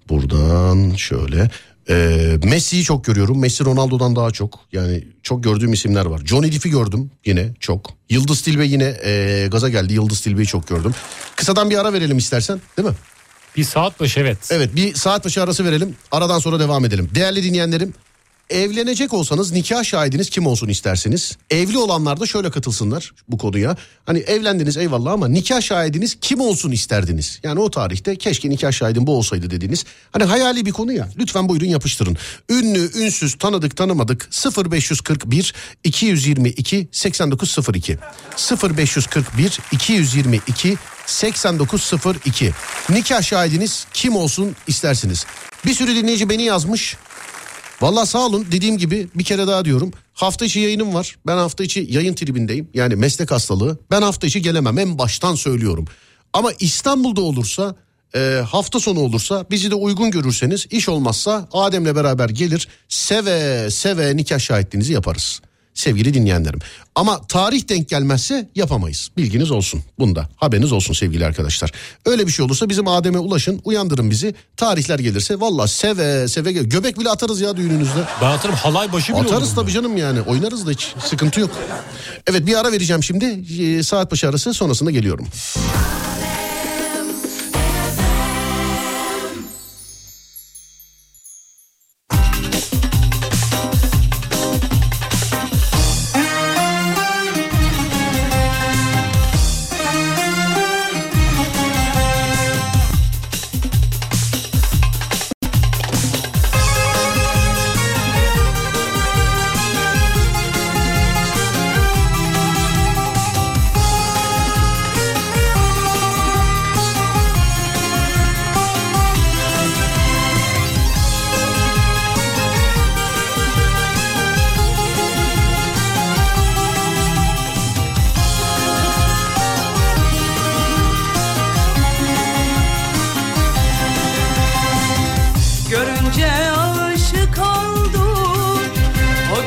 buradan 0.09 0.95
şöyle. 0.95 1.49
Ee, 1.89 2.37
Messi'yi 2.43 2.83
çok 2.83 3.05
görüyorum. 3.05 3.39
Messi 3.39 3.65
Ronaldo'dan 3.65 4.15
daha 4.15 4.31
çok. 4.31 4.59
Yani 4.71 5.03
çok 5.23 5.43
gördüğüm 5.43 5.73
isimler 5.73 6.05
var. 6.05 6.21
Johnny 6.25 6.51
Depp'i 6.51 6.69
gördüm 6.69 7.11
yine 7.25 7.49
çok. 7.59 7.89
Yıldız 8.09 8.41
Tilbe 8.41 8.65
yine 8.65 8.95
ee, 9.05 9.47
gaza 9.51 9.69
geldi. 9.69 9.93
Yıldız 9.93 10.21
Tilbe'yi 10.21 10.47
çok 10.47 10.67
gördüm. 10.67 10.91
Kısadan 11.35 11.69
bir 11.69 11.77
ara 11.77 11.93
verelim 11.93 12.17
istersen 12.17 12.61
değil 12.77 12.89
mi? 12.89 12.95
Bir 13.57 13.63
saat 13.63 13.99
başı 13.99 14.19
evet. 14.19 14.37
Evet 14.49 14.75
bir 14.75 14.93
saat 14.93 15.25
başı 15.25 15.43
arası 15.43 15.65
verelim. 15.65 15.95
Aradan 16.11 16.39
sonra 16.39 16.59
devam 16.59 16.85
edelim. 16.85 17.09
Değerli 17.15 17.43
dinleyenlerim 17.43 17.93
evlenecek 18.49 19.13
olsanız 19.13 19.51
nikah 19.51 19.83
şahidiniz 19.83 20.29
kim 20.29 20.47
olsun 20.47 20.67
isterseniz. 20.67 21.37
Evli 21.49 21.77
olanlar 21.77 22.19
da 22.19 22.25
şöyle 22.25 22.51
katılsınlar 22.51 23.13
bu 23.27 23.37
konuya. 23.37 23.77
Hani 24.05 24.19
evlendiniz 24.19 24.77
eyvallah 24.77 25.11
ama 25.11 25.27
nikah 25.27 25.61
şahidiniz 25.61 26.17
kim 26.21 26.39
olsun 26.39 26.71
isterdiniz? 26.71 27.39
Yani 27.43 27.59
o 27.59 27.71
tarihte 27.71 28.15
keşke 28.15 28.49
nikah 28.49 28.71
şahidim 28.71 29.07
bu 29.07 29.17
olsaydı 29.17 29.49
dediniz. 29.49 29.85
Hani 30.11 30.23
hayali 30.23 30.65
bir 30.65 30.71
konu 30.71 30.93
ya. 30.93 31.09
Lütfen 31.17 31.49
buyurun 31.49 31.65
yapıştırın. 31.65 32.17
Ünlü, 32.49 33.03
ünsüz, 33.03 33.35
tanıdık, 33.35 33.77
tanımadık 33.77 34.29
0541 34.71 35.53
222 35.83 36.87
8902 36.91 37.97
0541 38.77 39.59
222 39.71 40.77
8902 41.05 42.51
Nikah 42.89 43.21
şahidiniz 43.21 43.87
kim 43.93 44.15
olsun 44.15 44.55
istersiniz? 44.67 45.25
Bir 45.65 45.73
sürü 45.73 45.95
dinleyici 45.95 46.29
beni 46.29 46.43
yazmış. 46.43 46.97
Valla 47.81 48.05
sağ 48.05 48.25
olun 48.25 48.45
dediğim 48.51 48.77
gibi 48.77 49.07
bir 49.15 49.23
kere 49.23 49.47
daha 49.47 49.65
diyorum. 49.65 49.91
Hafta 50.13 50.45
içi 50.45 50.59
yayınım 50.59 50.93
var. 50.93 51.15
Ben 51.27 51.37
hafta 51.37 51.63
içi 51.63 51.87
yayın 51.89 52.13
tribindeyim. 52.13 52.69
Yani 52.73 52.95
meslek 52.95 53.31
hastalığı. 53.31 53.77
Ben 53.91 54.01
hafta 54.01 54.27
içi 54.27 54.41
gelemem 54.41 54.77
en 54.77 54.97
baştan 54.97 55.35
söylüyorum. 55.35 55.85
Ama 56.33 56.51
İstanbul'da 56.59 57.21
olursa 57.21 57.75
e, 58.15 58.41
hafta 58.47 58.79
sonu 58.79 58.99
olursa 58.99 59.45
bizi 59.51 59.71
de 59.71 59.75
uygun 59.75 60.11
görürseniz 60.11 60.65
iş 60.71 60.89
olmazsa 60.89 61.47
Adem'le 61.53 61.95
beraber 61.95 62.29
gelir 62.29 62.67
seve 62.89 63.67
seve 63.71 64.17
nikah 64.17 64.39
şahitliğinizi 64.39 64.93
yaparız. 64.93 65.41
Sevgili 65.73 66.13
dinleyenlerim. 66.13 66.59
Ama 66.95 67.21
tarih 67.27 67.69
denk 67.69 67.89
gelmezse 67.89 68.49
yapamayız. 68.55 69.09
Bilginiz 69.17 69.51
olsun. 69.51 69.81
Bunda 69.99 70.29
haberiniz 70.35 70.71
olsun 70.71 70.93
sevgili 70.93 71.25
arkadaşlar. 71.25 71.71
Öyle 72.05 72.27
bir 72.27 72.31
şey 72.31 72.45
olursa 72.45 72.69
bizim 72.69 72.87
Adem'e 72.87 73.17
ulaşın. 73.17 73.61
Uyandırın 73.63 74.09
bizi. 74.11 74.35
Tarihler 74.57 74.99
gelirse 74.99 75.39
valla 75.39 75.67
seve 75.67 76.27
seve 76.27 76.51
gel. 76.51 76.63
Göbek 76.63 76.99
bile 76.99 77.09
atarız 77.09 77.41
ya 77.41 77.57
düğününüzde. 77.57 78.03
Ben 78.21 78.27
atarım 78.31 78.55
halay 78.55 78.93
başı 78.93 79.13
bile 79.13 79.21
Atarız 79.21 79.55
tabii 79.55 79.67
ben. 79.67 79.73
canım 79.73 79.97
yani. 79.97 80.21
Oynarız 80.21 80.67
da 80.67 80.71
hiç 80.71 80.93
sıkıntı 81.05 81.39
yok. 81.39 81.51
Evet 82.27 82.45
bir 82.45 82.55
ara 82.59 82.71
vereceğim 82.71 83.03
şimdi. 83.03 83.43
Ee, 83.63 83.83
saat 83.83 84.11
başı 84.11 84.29
arası 84.29 84.53
sonrasında 84.53 84.91
geliyorum. 84.91 85.27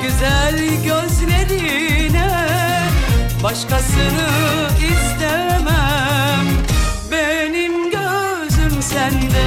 Güzel 0.06 0.58
gözlerine 0.84 2.30
Başkasını 3.42 4.28
istemem. 4.78 6.46
Benim 7.10 7.90
gözüm 7.90 8.82
sende 8.82 9.46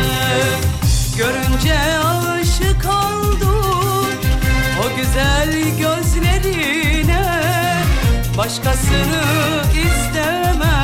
Görünce 1.17 1.77
aşık 1.99 2.85
oldum 2.85 4.07
O 4.79 4.97
güzel 4.97 5.51
gözlerine 5.79 7.23
Başkasını 8.37 9.21
istemem 9.73 10.78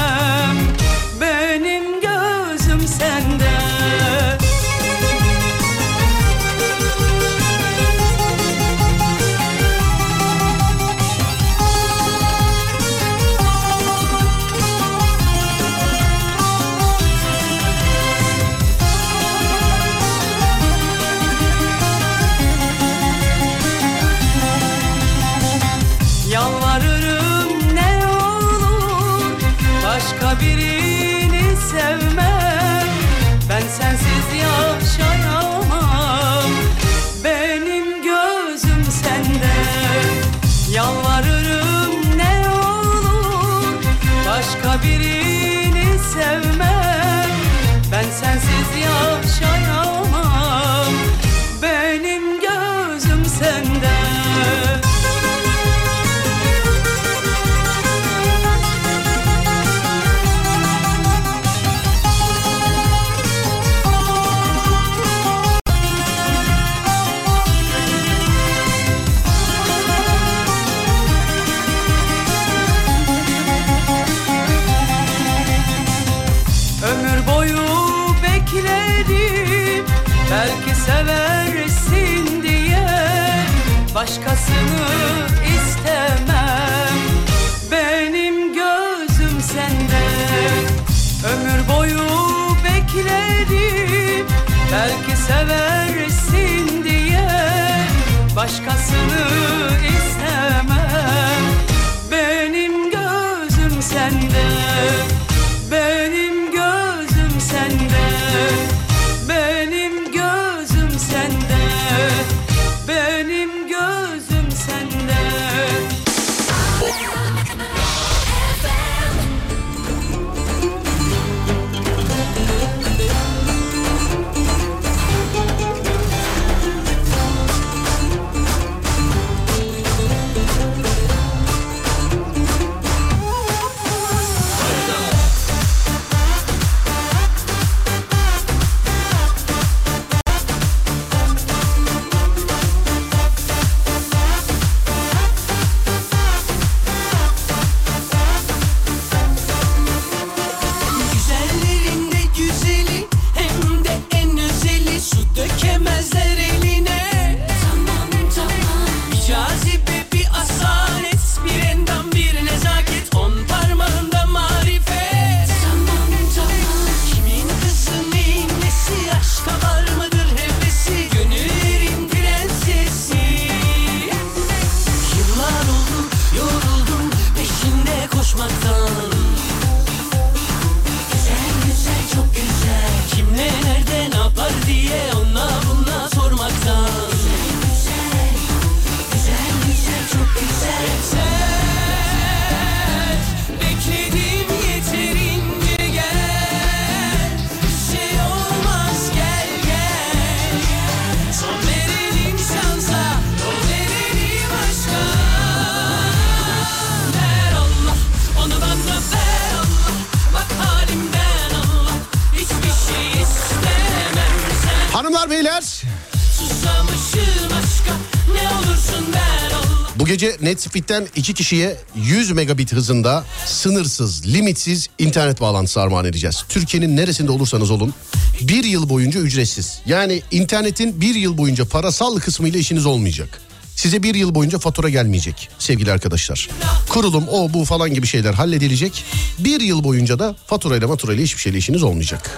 Netflix'ten 220.46 221.08
iki 221.16 221.34
kişiye 221.34 221.78
100 221.96 222.32
megabit 222.32 222.74
hızında 222.74 223.24
sınırsız, 223.46 224.34
limitsiz 224.34 224.88
internet 225.00 225.42
bağlantısı 225.42 225.82
armağan 225.82 226.06
edeceğiz. 226.06 226.44
Türkiye'nin 226.50 226.98
neresinde 226.98 227.32
olursanız 227.32 227.72
olun 227.72 227.94
bir 228.42 228.64
yıl 228.64 228.90
boyunca 228.90 229.20
ücretsiz. 229.20 229.80
Yani 229.86 230.22
internetin 230.32 231.02
bir 231.02 231.16
yıl 231.16 231.38
boyunca 231.38 231.66
parasal 231.66 232.20
kısmıyla 232.20 232.60
işiniz 232.60 232.86
olmayacak. 232.86 233.42
Size 233.76 234.04
bir 234.04 234.16
yıl 234.16 234.36
boyunca 234.36 234.60
fatura 234.60 234.90
gelmeyecek 234.90 235.50
sevgili 235.60 235.92
arkadaşlar. 235.92 236.50
Kurulum 236.90 237.28
o 237.28 237.54
bu 237.54 237.66
falan 237.66 237.94
gibi 237.94 238.08
şeyler 238.08 238.34
halledilecek. 238.34 239.04
Bir 239.40 239.62
yıl 239.62 239.84
boyunca 239.84 240.20
da 240.20 240.36
faturayla 240.48 240.88
maturayla 240.88 241.24
hiçbir 241.24 241.42
şeyle 241.42 241.58
işiniz 241.58 241.84
olmayacak. 241.84 242.32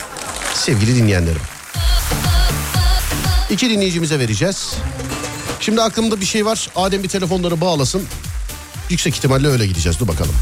Sevgili 0.54 0.96
dinleyenlerim. 0.96 1.42
İki 3.50 3.70
dinleyicimize 3.70 4.20
vereceğiz. 4.20 4.74
Şimdi 5.68 5.82
aklımda 5.82 6.22
bir 6.22 6.26
şey 6.26 6.46
var. 6.46 6.70
Adem 6.76 7.04
bir 7.04 7.10
telefonları 7.10 7.62
bağlasın. 7.62 8.04
Yüksek 8.90 9.16
ihtimalle 9.16 9.48
öyle 9.48 9.68
gideceğiz. 9.68 10.00
Dur 10.00 10.08
bakalım. 10.08 10.36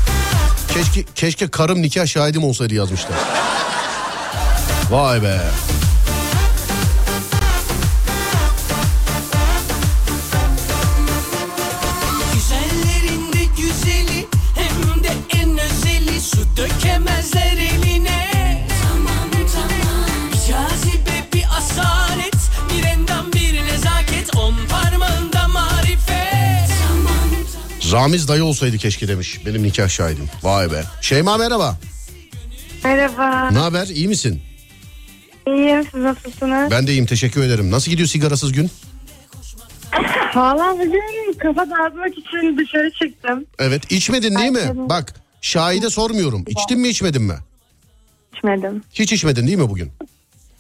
Keşke, 0.74 1.06
keşke 1.16 1.48
karım 1.48 1.82
nikah 1.82 2.06
şahidim 2.06 2.44
olsaydı 2.44 2.74
yazmışlar. 2.74 3.18
Vay 4.92 5.24
be. 5.24 5.42
Ramiz 27.96 28.28
dayı 28.28 28.44
olsaydı 28.44 28.78
keşke 28.78 29.08
demiş. 29.08 29.46
Benim 29.46 29.64
nikah 29.64 29.90
şahidim. 29.90 30.30
Vay 30.44 30.72
be. 30.72 30.84
Şeyma 31.02 31.38
merhaba. 31.38 31.78
Merhaba. 32.84 33.52
Ne 33.52 33.58
haber? 33.58 33.88
İyi 33.88 34.08
misin? 34.08 34.42
İyiyim 35.48 35.84
siz 35.92 36.02
nasılsınız? 36.02 36.72
Ben 36.72 36.88
de 36.88 36.92
iyiyim. 36.92 37.06
Teşekkür 37.06 37.44
ederim. 37.44 37.72
Nasıl 37.72 37.92
gidiyor 37.92 38.08
sigarasız 38.10 38.52
gün? 38.52 38.72
Valla 40.36 40.74
bugün 40.74 41.34
kafa 41.40 41.70
dağıtmak 41.70 42.18
için 42.18 42.58
dışarı 42.58 42.92
çıktım. 42.92 43.46
Evet. 43.60 43.92
içmedin 43.92 44.36
değil 44.36 44.52
mi? 44.52 44.90
Bak 44.90 45.14
şahide 45.42 45.90
sormuyorum. 45.90 46.46
İçtin 46.48 46.80
mi 46.80 46.88
içmedin 46.88 47.22
mi? 47.22 47.36
İçmedim. 48.38 48.84
Hiç 48.94 49.14
içmedin 49.14 49.48
değil 49.48 49.58
mi 49.58 49.70
bugün? 49.70 49.92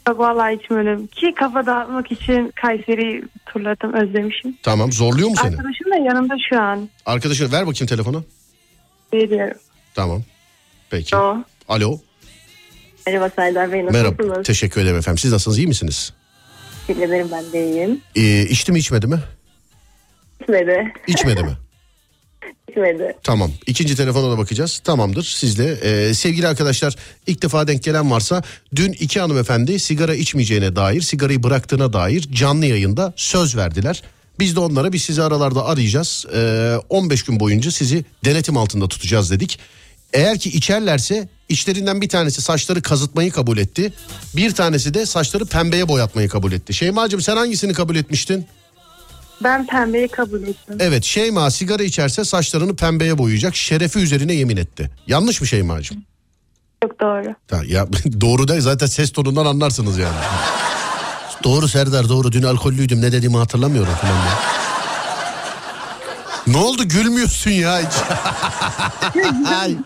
Valla 0.10 0.52
içmedim. 0.52 1.08
Ki 1.08 1.34
kafa 1.36 1.66
dağıtmak 1.66 2.12
için 2.12 2.52
Kayseri'yi 2.62 3.24
turladım 3.46 3.94
özlemişim. 3.94 4.58
Tamam. 4.64 4.92
Zorluyor 4.92 5.30
mu 5.30 5.36
seni? 5.42 5.52
Arkadaşım 5.56 5.92
da 5.92 5.96
yanımda 5.96 6.36
şu 6.50 6.62
an. 6.62 6.90
Arkadaşına 7.06 7.52
ver 7.52 7.68
bakayım 7.68 7.88
telefonu. 7.88 8.24
Veriyorum. 9.14 9.58
Tamam. 9.96 10.24
Peki. 10.90 11.16
O. 11.16 11.38
Alo. 11.70 11.98
Merhaba 13.08 13.30
Serdar 13.30 13.72
Bey 13.72 13.84
Merhaba. 13.84 14.12
nasılsınız? 14.12 14.48
Teşekkür 14.48 14.82
ederim 14.82 14.98
efendim. 14.98 15.18
Siz 15.18 15.32
nasılsınız? 15.32 15.58
iyi 15.58 15.68
misiniz? 15.68 16.14
Teşekkür 16.88 17.08
ederim 17.08 17.28
ben 17.32 17.52
de 17.54 17.66
iyiyim. 17.70 18.02
Ee, 18.16 18.42
içti 18.42 18.72
mi 18.72 18.80
içmedi 18.80 19.08
mi? 19.08 19.20
İçmedi. 20.42 20.94
İçmedi 21.08 21.44
mi? 21.44 21.50
İçmedi. 22.76 23.14
Tamam. 23.24 23.52
İkinci 23.68 23.96
telefona 23.96 24.32
da 24.32 24.38
bakacağız. 24.38 24.82
Tamamdır. 24.84 25.24
Siz 25.24 25.58
de 25.58 25.80
Ee, 25.84 26.14
sevgili 26.14 26.48
arkadaşlar 26.48 26.96
ilk 27.28 27.42
defa 27.42 27.68
denk 27.68 27.84
gelen 27.84 28.12
varsa 28.12 28.44
dün 28.76 28.92
iki 28.92 29.20
hanımefendi 29.20 29.80
sigara 29.80 30.16
içmeyeceğine 30.16 30.76
dair, 30.76 31.02
sigarayı 31.02 31.44
bıraktığına 31.44 31.94
dair 31.94 32.22
canlı 32.32 32.66
yayında 32.66 33.14
söz 33.16 33.56
verdiler. 33.56 34.04
Biz 34.40 34.56
de 34.56 34.60
onlara 34.60 34.94
biz 34.94 35.04
sizi 35.04 35.24
aralarda 35.24 35.66
arayacağız. 35.66 36.26
Ee, 36.36 36.76
15 36.90 37.24
gün 37.24 37.40
boyunca 37.40 37.72
sizi 37.72 38.06
denetim 38.26 38.58
altında 38.58 38.88
tutacağız 38.88 39.32
dedik. 39.32 39.60
Eğer 40.14 40.40
ki 40.40 40.50
içerlerse 40.50 41.30
içlerinden 41.50 42.02
bir 42.02 42.10
tanesi 42.10 42.42
saçları 42.42 42.82
kazıtmayı 42.82 43.32
kabul 43.32 43.58
etti. 43.58 43.94
Bir 44.36 44.52
tanesi 44.52 44.94
de 44.94 45.06
saçları 45.06 45.46
pembeye 45.46 45.88
boyatmayı 45.88 46.30
kabul 46.30 46.52
etti. 46.52 46.74
Şeyma'cığım 46.74 47.22
sen 47.22 47.38
hangisini 47.38 47.74
kabul 47.74 47.96
etmiştin? 47.96 48.46
Ben 49.44 49.68
pembeyi 49.68 50.08
kabul 50.08 50.42
ettim. 50.42 50.78
Evet 50.80 51.04
Şeyma 51.04 51.52
sigara 51.52 51.84
içerse 51.84 52.26
saçlarını 52.26 52.76
pembeye 52.76 53.18
boyayacak. 53.18 53.56
Şerefi 53.56 54.00
üzerine 54.00 54.34
yemin 54.34 54.58
etti. 54.58 54.90
Yanlış 55.08 55.42
mı 55.42 55.48
Şeyma'cığım? 55.48 56.04
Çok 56.84 57.02
doğru. 57.02 57.36
Ha, 57.52 57.62
ya 57.68 57.88
doğru 58.22 58.48
da 58.48 58.62
zaten 58.62 58.88
ses 58.88 59.12
tonundan 59.12 59.46
anlarsınız 59.46 59.98
yani. 59.98 60.18
doğru 61.44 61.68
Serdar 61.68 62.10
doğru 62.10 62.32
dün 62.32 62.44
alkollüydüm 62.44 63.02
ne 63.02 63.12
dediğimi 63.12 63.38
hatırlamıyorum 63.38 63.94
falan 63.94 64.14
ya. 64.14 64.40
Ne 66.48 66.58
oldu 66.58 66.84
gülmüyorsun 66.84 67.52
ya 67.52 67.80
hiç. 67.80 67.94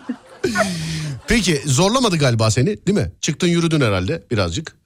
Peki 1.28 1.62
zorlamadı 1.66 2.16
galiba 2.18 2.50
seni 2.50 2.66
değil 2.86 2.98
mi? 2.98 3.12
Çıktın 3.20 3.46
yürüdün 3.46 3.80
herhalde 3.80 4.22
birazcık. 4.30 4.76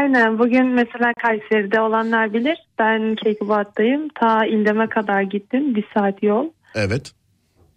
Aynen 0.00 0.38
bugün 0.38 0.66
mesela 0.66 1.12
Kayseri'de 1.22 1.80
olanlar 1.80 2.32
bilir. 2.32 2.58
Ben 2.78 3.16
Keykubat'tayım. 3.24 4.08
Ta 4.20 4.46
İldem'e 4.46 4.88
kadar 4.88 5.22
gittim. 5.22 5.74
Bir 5.74 5.84
saat 5.94 6.22
yol. 6.22 6.44
Evet. 6.74 7.12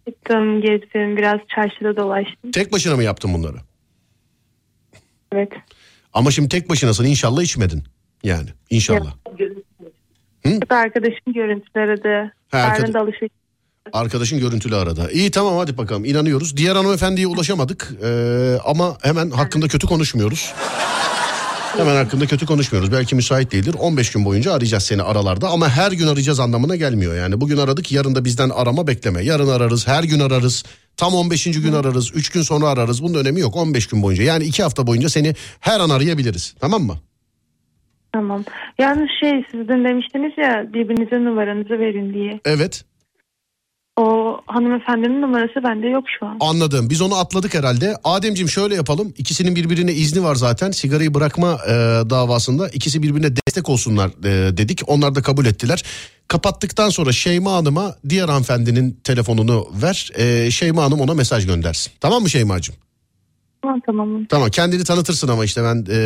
Gittim 0.06 0.60
gezdim 0.60 1.16
biraz 1.16 1.40
çarşıda 1.54 1.96
dolaştım. 1.96 2.50
Tek 2.50 2.72
başına 2.72 2.96
mı 2.96 3.02
yaptın 3.02 3.34
bunları? 3.34 3.56
Evet. 5.32 5.52
Ama 6.12 6.30
şimdi 6.30 6.48
tek 6.48 6.70
başınasın 6.70 7.04
inşallah 7.04 7.42
içmedin. 7.42 7.82
Yani 8.22 8.48
inşallah. 8.70 9.14
Bir 10.44 10.70
arkadaşım 10.70 11.32
görüntüleri 11.34 12.04
de. 12.04 12.30
Ha, 12.50 12.58
arkadaş- 12.58 12.96
alışveriş. 12.96 13.32
Arkadaşın 13.92 14.38
görüntülü 14.38 14.76
arada. 14.76 15.10
İyi 15.10 15.30
tamam 15.30 15.56
hadi 15.56 15.78
bakalım 15.78 16.04
inanıyoruz. 16.04 16.56
Diğer 16.56 16.76
hanımefendiye 16.76 17.26
ulaşamadık 17.26 17.90
Ee, 18.04 18.56
ama 18.64 18.96
hemen 19.02 19.30
hakkında 19.30 19.68
kötü 19.68 19.86
konuşmuyoruz. 19.86 20.54
Hemen 21.76 21.96
hakkında 21.96 22.26
kötü 22.26 22.46
konuşmuyoruz. 22.46 22.92
Belki 22.92 23.14
müsait 23.14 23.52
değildir. 23.52 23.74
15 23.78 24.12
gün 24.12 24.24
boyunca 24.24 24.52
arayacağız 24.52 24.82
seni 24.82 25.02
aralarda 25.02 25.48
ama 25.48 25.68
her 25.68 25.92
gün 25.92 26.06
arayacağız 26.06 26.40
anlamına 26.40 26.76
gelmiyor. 26.76 27.16
Yani 27.16 27.40
bugün 27.40 27.56
aradık 27.56 27.92
yarın 27.92 28.14
da 28.14 28.24
bizden 28.24 28.50
arama 28.50 28.86
bekleme. 28.86 29.24
Yarın 29.24 29.48
ararız, 29.48 29.88
her 29.88 30.04
gün 30.04 30.20
ararız. 30.20 30.64
Tam 30.96 31.14
15. 31.14 31.44
gün 31.44 31.72
ararız, 31.72 32.12
3 32.14 32.30
gün 32.30 32.42
sonra 32.42 32.68
ararız. 32.68 33.02
Bunun 33.02 33.18
önemi 33.18 33.40
yok 33.40 33.56
15 33.56 33.86
gün 33.86 34.02
boyunca. 34.02 34.22
Yani 34.22 34.44
2 34.44 34.62
hafta 34.62 34.86
boyunca 34.86 35.08
seni 35.08 35.34
her 35.60 35.80
an 35.80 35.90
arayabiliriz. 35.90 36.54
Tamam 36.60 36.82
mı? 36.82 36.96
Tamam. 38.12 38.44
Yalnız 38.78 39.08
şey 39.20 39.44
siz 39.50 39.68
dün 39.68 39.84
demiştiniz 39.84 40.32
ya 40.38 40.64
birbirinize 40.72 41.24
numaranızı 41.24 41.78
verin 41.78 42.14
diye. 42.14 42.40
Evet. 42.44 42.84
O 43.96 44.38
hanımefendinin 44.46 45.22
numarası 45.22 45.64
bende 45.64 45.86
yok 45.86 46.04
şu 46.18 46.26
an. 46.26 46.36
Anladım. 46.40 46.90
Biz 46.90 47.00
onu 47.00 47.14
atladık 47.14 47.54
herhalde. 47.54 47.96
Ademciğim 48.04 48.48
şöyle 48.48 48.74
yapalım. 48.74 49.14
İkisinin 49.18 49.56
birbirine 49.56 49.92
izni 49.92 50.24
var 50.24 50.34
zaten. 50.34 50.70
Sigarayı 50.70 51.14
bırakma 51.14 51.58
e, 51.68 51.72
davasında 52.10 52.68
ikisi 52.68 53.02
birbirine 53.02 53.36
destek 53.36 53.68
olsunlar 53.68 54.10
e, 54.24 54.56
dedik. 54.56 54.82
Onlar 54.86 55.14
da 55.14 55.22
kabul 55.22 55.46
ettiler. 55.46 55.82
Kapattıktan 56.28 56.88
sonra 56.88 57.12
Şeyma 57.12 57.52
Hanım'a 57.52 57.94
diğer 58.08 58.28
hanımefendinin 58.28 59.00
telefonunu 59.04 59.68
ver. 59.82 60.10
E, 60.14 60.50
Şeyma 60.50 60.82
Hanım 60.82 61.00
ona 61.00 61.14
mesaj 61.14 61.46
göndersin. 61.46 61.92
Tamam 62.00 62.22
mı 62.22 62.30
Şeyma'cığım? 62.30 62.74
Tamam 63.62 63.80
tamam. 63.86 64.24
Tamam 64.28 64.50
kendini 64.50 64.84
tanıtırsın 64.84 65.28
ama 65.28 65.44
işte 65.44 65.62
ben 65.62 65.76
e, 65.76 65.96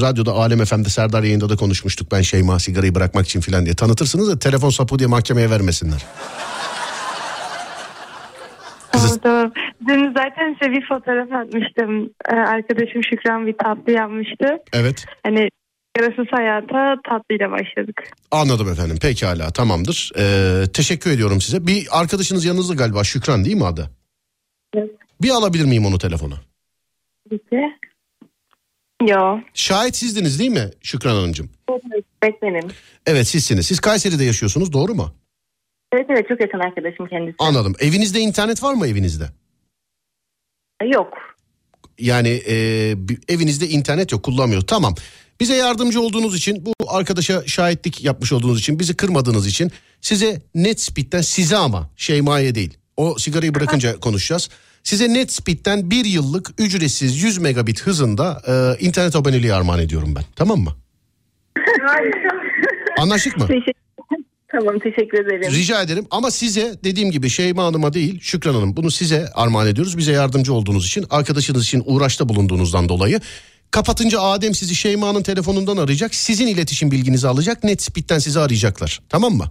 radyoda 0.00 0.32
Alem 0.32 0.64
FM'de 0.64 0.88
Serdar 0.88 1.22
yayında 1.22 1.48
da 1.48 1.56
konuşmuştuk. 1.56 2.12
Ben 2.12 2.22
Şeyma 2.22 2.58
sigarayı 2.58 2.94
bırakmak 2.94 3.26
için 3.26 3.40
filan 3.40 3.64
diye 3.64 3.74
tanıtırsınız 3.74 4.28
da 4.28 4.38
telefon 4.38 4.70
sapı 4.70 4.98
diye 4.98 5.06
mahkemeye 5.06 5.50
vermesinler. 5.50 6.06
Tamam. 8.92 9.52
Dün 9.88 10.12
zaten 10.16 10.56
size 10.60 10.72
bir 10.72 10.88
fotoğraf 10.88 11.32
atmıştım. 11.32 12.10
Ee, 12.32 12.36
arkadaşım 12.36 13.04
Şükran 13.04 13.46
bir 13.46 13.54
tatlı 13.64 13.92
yapmıştı. 13.92 14.58
Evet. 14.72 15.06
Hani 15.22 15.48
yarasız 15.98 16.26
hayata 16.30 16.96
tatlıyla 17.08 17.50
başladık. 17.50 18.02
Anladım 18.30 18.68
efendim. 18.72 18.98
Pekala 19.02 19.50
tamamdır. 19.50 20.10
Ee, 20.18 20.64
teşekkür 20.72 21.10
ediyorum 21.10 21.40
size. 21.40 21.66
Bir 21.66 21.86
arkadaşınız 21.90 22.44
yanınızda 22.44 22.74
galiba 22.74 23.04
Şükran 23.04 23.44
değil 23.44 23.56
mi 23.56 23.66
adı? 23.66 23.90
Evet. 24.74 24.90
Bir 25.22 25.30
alabilir 25.30 25.64
miyim 25.64 25.86
onu 25.86 25.98
telefona? 25.98 26.34
Peki. 27.30 27.62
Yo. 29.08 29.38
Şahit 29.54 29.96
sizdiniz 29.96 30.38
değil 30.38 30.50
mi 30.50 30.70
Şükran 30.82 31.14
Hanımcığım? 31.14 31.50
Evet 32.22 32.42
benim. 32.42 32.68
Evet 33.06 33.28
sizsiniz. 33.28 33.66
Siz 33.66 33.80
Kayseri'de 33.80 34.24
yaşıyorsunuz 34.24 34.72
doğru 34.72 34.94
mu? 34.94 35.14
Evet 35.92 36.06
evet 36.10 36.28
çok 36.28 36.40
yakın 36.40 36.58
arkadaşım 36.58 37.06
kendisi. 37.06 37.36
Anladım. 37.38 37.74
Evinizde 37.80 38.20
internet 38.20 38.62
var 38.62 38.74
mı 38.74 38.86
evinizde? 38.86 39.24
Yok. 40.92 41.12
Yani 41.98 42.28
e, 42.28 42.54
evinizde 43.28 43.68
internet 43.68 44.12
yok 44.12 44.22
kullanmıyor. 44.22 44.62
Tamam. 44.62 44.94
Bize 45.40 45.56
yardımcı 45.56 46.00
olduğunuz 46.00 46.36
için 46.36 46.66
bu 46.66 46.72
arkadaşa 46.88 47.46
şahitlik 47.46 48.04
yapmış 48.04 48.32
olduğunuz 48.32 48.58
için 48.58 48.78
bizi 48.78 48.96
kırmadığınız 48.96 49.46
için 49.46 49.70
size 50.00 50.42
NetSpeed'den 50.54 51.20
size 51.20 51.56
ama 51.56 51.90
Şeyma'ya 51.96 52.54
değil. 52.54 52.78
O 52.96 53.18
sigarayı 53.18 53.54
bırakınca 53.54 53.96
konuşacağız. 54.00 54.48
Size 54.82 55.14
NetSpeed'den 55.14 55.90
bir 55.90 56.04
yıllık 56.04 56.50
ücretsiz 56.58 57.22
100 57.22 57.38
megabit 57.38 57.82
hızında 57.82 58.42
e, 58.46 58.84
internet 58.84 59.16
aboneliği 59.16 59.54
armağan 59.54 59.80
ediyorum 59.80 60.14
ben. 60.16 60.24
Tamam 60.36 60.58
mı? 60.58 60.70
Anlaştık 62.98 63.36
mı? 63.36 63.46
Teşekkür 63.46 63.89
Tamam 64.52 64.78
teşekkür 64.78 65.26
ederim. 65.26 65.52
Rica 65.52 65.82
ederim 65.82 66.06
ama 66.10 66.30
size 66.30 66.74
dediğim 66.84 67.10
gibi 67.10 67.30
Şeyma 67.30 67.64
Hanım'a 67.64 67.92
değil 67.92 68.20
Şükran 68.20 68.54
Hanım 68.54 68.76
bunu 68.76 68.90
size 68.90 69.28
armağan 69.34 69.68
ediyoruz. 69.68 69.98
Bize 69.98 70.12
yardımcı 70.12 70.54
olduğunuz 70.54 70.86
için 70.86 71.06
arkadaşınız 71.10 71.64
için 71.64 71.82
uğraşta 71.86 72.28
bulunduğunuzdan 72.28 72.88
dolayı. 72.88 73.20
Kapatınca 73.70 74.20
Adem 74.20 74.54
sizi 74.54 74.74
Şeyma'nın 74.74 75.22
telefonundan 75.22 75.76
arayacak. 75.76 76.14
Sizin 76.14 76.46
iletişim 76.46 76.90
bilginizi 76.90 77.28
alacak. 77.28 77.64
NetSpeed'den 77.64 78.18
sizi 78.18 78.40
arayacaklar. 78.40 79.00
Tamam 79.08 79.32
mı? 79.32 79.44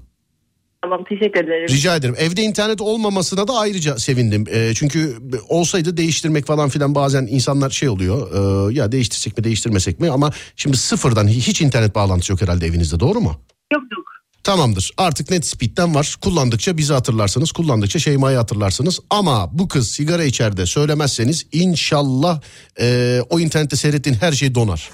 Tamam 0.81 1.03
teşekkür 1.09 1.43
ederim. 1.43 1.67
Rica 1.69 1.95
ederim. 1.95 2.15
Evde 2.17 2.41
internet 2.41 2.81
olmamasına 2.81 3.47
da 3.47 3.53
ayrıca 3.53 3.97
sevindim. 3.97 4.45
Ee, 4.51 4.71
çünkü 4.75 5.17
olsaydı 5.49 5.97
değiştirmek 5.97 6.45
falan 6.45 6.69
filan 6.69 6.95
bazen 6.95 7.27
insanlar 7.29 7.69
şey 7.69 7.89
oluyor. 7.89 8.31
Ee, 8.69 8.73
ya 8.73 8.91
değiştirsek 8.91 9.37
mi 9.37 9.43
değiştirmesek 9.43 9.99
mi? 9.99 10.11
Ama 10.11 10.31
şimdi 10.55 10.77
sıfırdan 10.77 11.27
hiç 11.27 11.61
internet 11.61 11.95
bağlantısı 11.95 12.31
yok 12.31 12.41
herhalde 12.41 12.67
evinizde 12.67 12.99
doğru 12.99 13.21
mu? 13.21 13.35
Yok 13.73 13.83
yok. 13.91 14.08
Tamamdır. 14.43 14.91
Artık 14.97 15.31
NetSpeed'den 15.31 15.95
var. 15.95 16.15
Kullandıkça 16.21 16.77
bizi 16.77 16.93
hatırlarsınız. 16.93 17.51
Kullandıkça 17.51 17.99
Şeyma'yı 17.99 18.37
hatırlarsınız. 18.37 18.99
Ama 19.09 19.49
bu 19.53 19.67
kız 19.67 19.91
sigara 19.91 20.23
içeride 20.23 20.65
söylemezseniz 20.65 21.45
inşallah 21.51 22.41
e, 22.79 23.19
o 23.29 23.39
internette 23.39 23.75
seyrettiğin 23.75 24.17
her 24.21 24.31
şey 24.31 24.55
donar. 24.55 24.89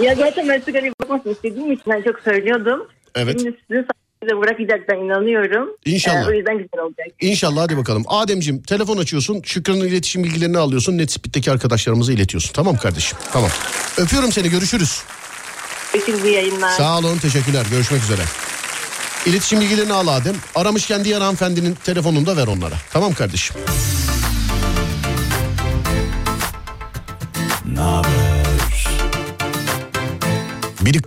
Ya 0.00 0.14
zaten 0.14 0.48
ben 0.48 0.60
sigarayı 0.60 0.92
bırakmasını 1.00 1.32
istediğim 1.32 1.72
için 1.72 1.84
ben 1.86 2.02
çok 2.02 2.20
söylüyordum. 2.20 2.86
Evet. 3.14 3.40
Şimdi 3.40 3.58
sizin 3.68 3.86
sayenizde 4.22 4.46
bırakacaktan 4.46 4.98
inanıyorum. 4.98 5.68
İnşallah. 5.84 6.22
Ee, 6.22 6.28
o 6.28 6.32
yüzden 6.32 6.58
güzel 6.58 6.80
olacak. 6.84 7.06
İnşallah 7.20 7.62
hadi 7.62 7.76
bakalım. 7.76 8.04
Ademciğim 8.08 8.62
telefon 8.62 8.96
açıyorsun. 8.96 9.42
Şükran'ın 9.44 9.80
iletişim 9.80 10.24
bilgilerini 10.24 10.58
alıyorsun. 10.58 10.98
NetSpeed'deki 10.98 11.50
arkadaşlarımıza 11.50 12.12
iletiyorsun. 12.12 12.52
Tamam 12.52 12.76
kardeşim. 12.76 13.18
Tamam. 13.32 13.50
Öpüyorum 13.98 14.32
seni. 14.32 14.50
Görüşürüz. 14.50 15.02
İyi 15.94 16.32
yayınlar. 16.34 16.70
Sağ 16.76 16.98
olun. 16.98 17.18
Teşekkürler. 17.18 17.66
Görüşmek 17.70 18.02
üzere. 18.02 18.22
İletişim 19.26 19.60
bilgilerini 19.60 19.92
al 19.92 20.06
Adem. 20.06 20.36
Aramışken 20.54 21.04
diğer 21.04 21.20
hanımefendinin 21.20 21.74
telefonunu 21.84 22.26
da 22.26 22.36
ver 22.36 22.46
onlara. 22.46 22.74
Tamam 22.92 23.14
kardeşim. 23.14 23.56
Biri 30.80 30.98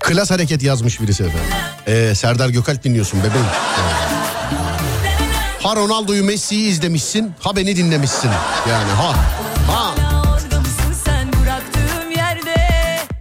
klas 0.00 0.30
hareket 0.30 0.62
yazmış 0.62 1.00
birisi 1.00 1.22
efendim. 1.22 1.48
Ee, 1.86 2.14
Serdar 2.14 2.48
Gökalp 2.48 2.84
dinliyorsun 2.84 3.20
bebeğim. 3.20 3.46
Ha 5.62 5.76
Ronaldo'yu 5.76 6.24
Messi'yi 6.24 6.68
izlemişsin. 6.70 7.32
Ha 7.40 7.56
beni 7.56 7.76
dinlemişsin. 7.76 8.30
Yani 8.70 8.90
ha. 8.92 9.14
Ha. 9.72 9.94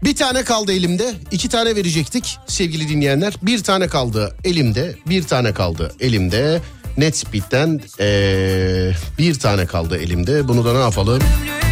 Bir 0.04 0.16
tane 0.16 0.44
kaldı 0.44 0.74
elimde. 0.74 1.14
iki 1.32 1.50
tane 1.50 1.76
verecektik 1.76 2.38
sevgili 2.48 2.90
dinleyenler. 2.90 3.34
Bir 3.42 3.64
tane 3.64 3.88
kaldı 3.88 4.36
elimde. 4.44 4.96
Bir 5.08 5.24
tane 5.24 5.54
kaldı 5.54 5.96
elimde. 6.00 6.62
Netspeed'den 6.98 7.82
ee, 8.00 8.92
bir 9.18 9.40
tane 9.40 9.66
kaldı 9.66 9.98
elimde. 9.98 10.48
Bunu 10.48 10.66
da 10.66 10.74
ne 10.74 10.80
yapalım? 10.80 11.20
Rüya 11.44 11.71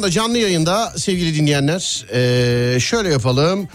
anda 0.00 0.10
canlı 0.10 0.38
yayında 0.38 0.92
sevgili 0.96 1.34
dinleyenler 1.34 2.06
ee, 2.12 2.80
şöyle 2.80 3.08
yapalım. 3.08 3.68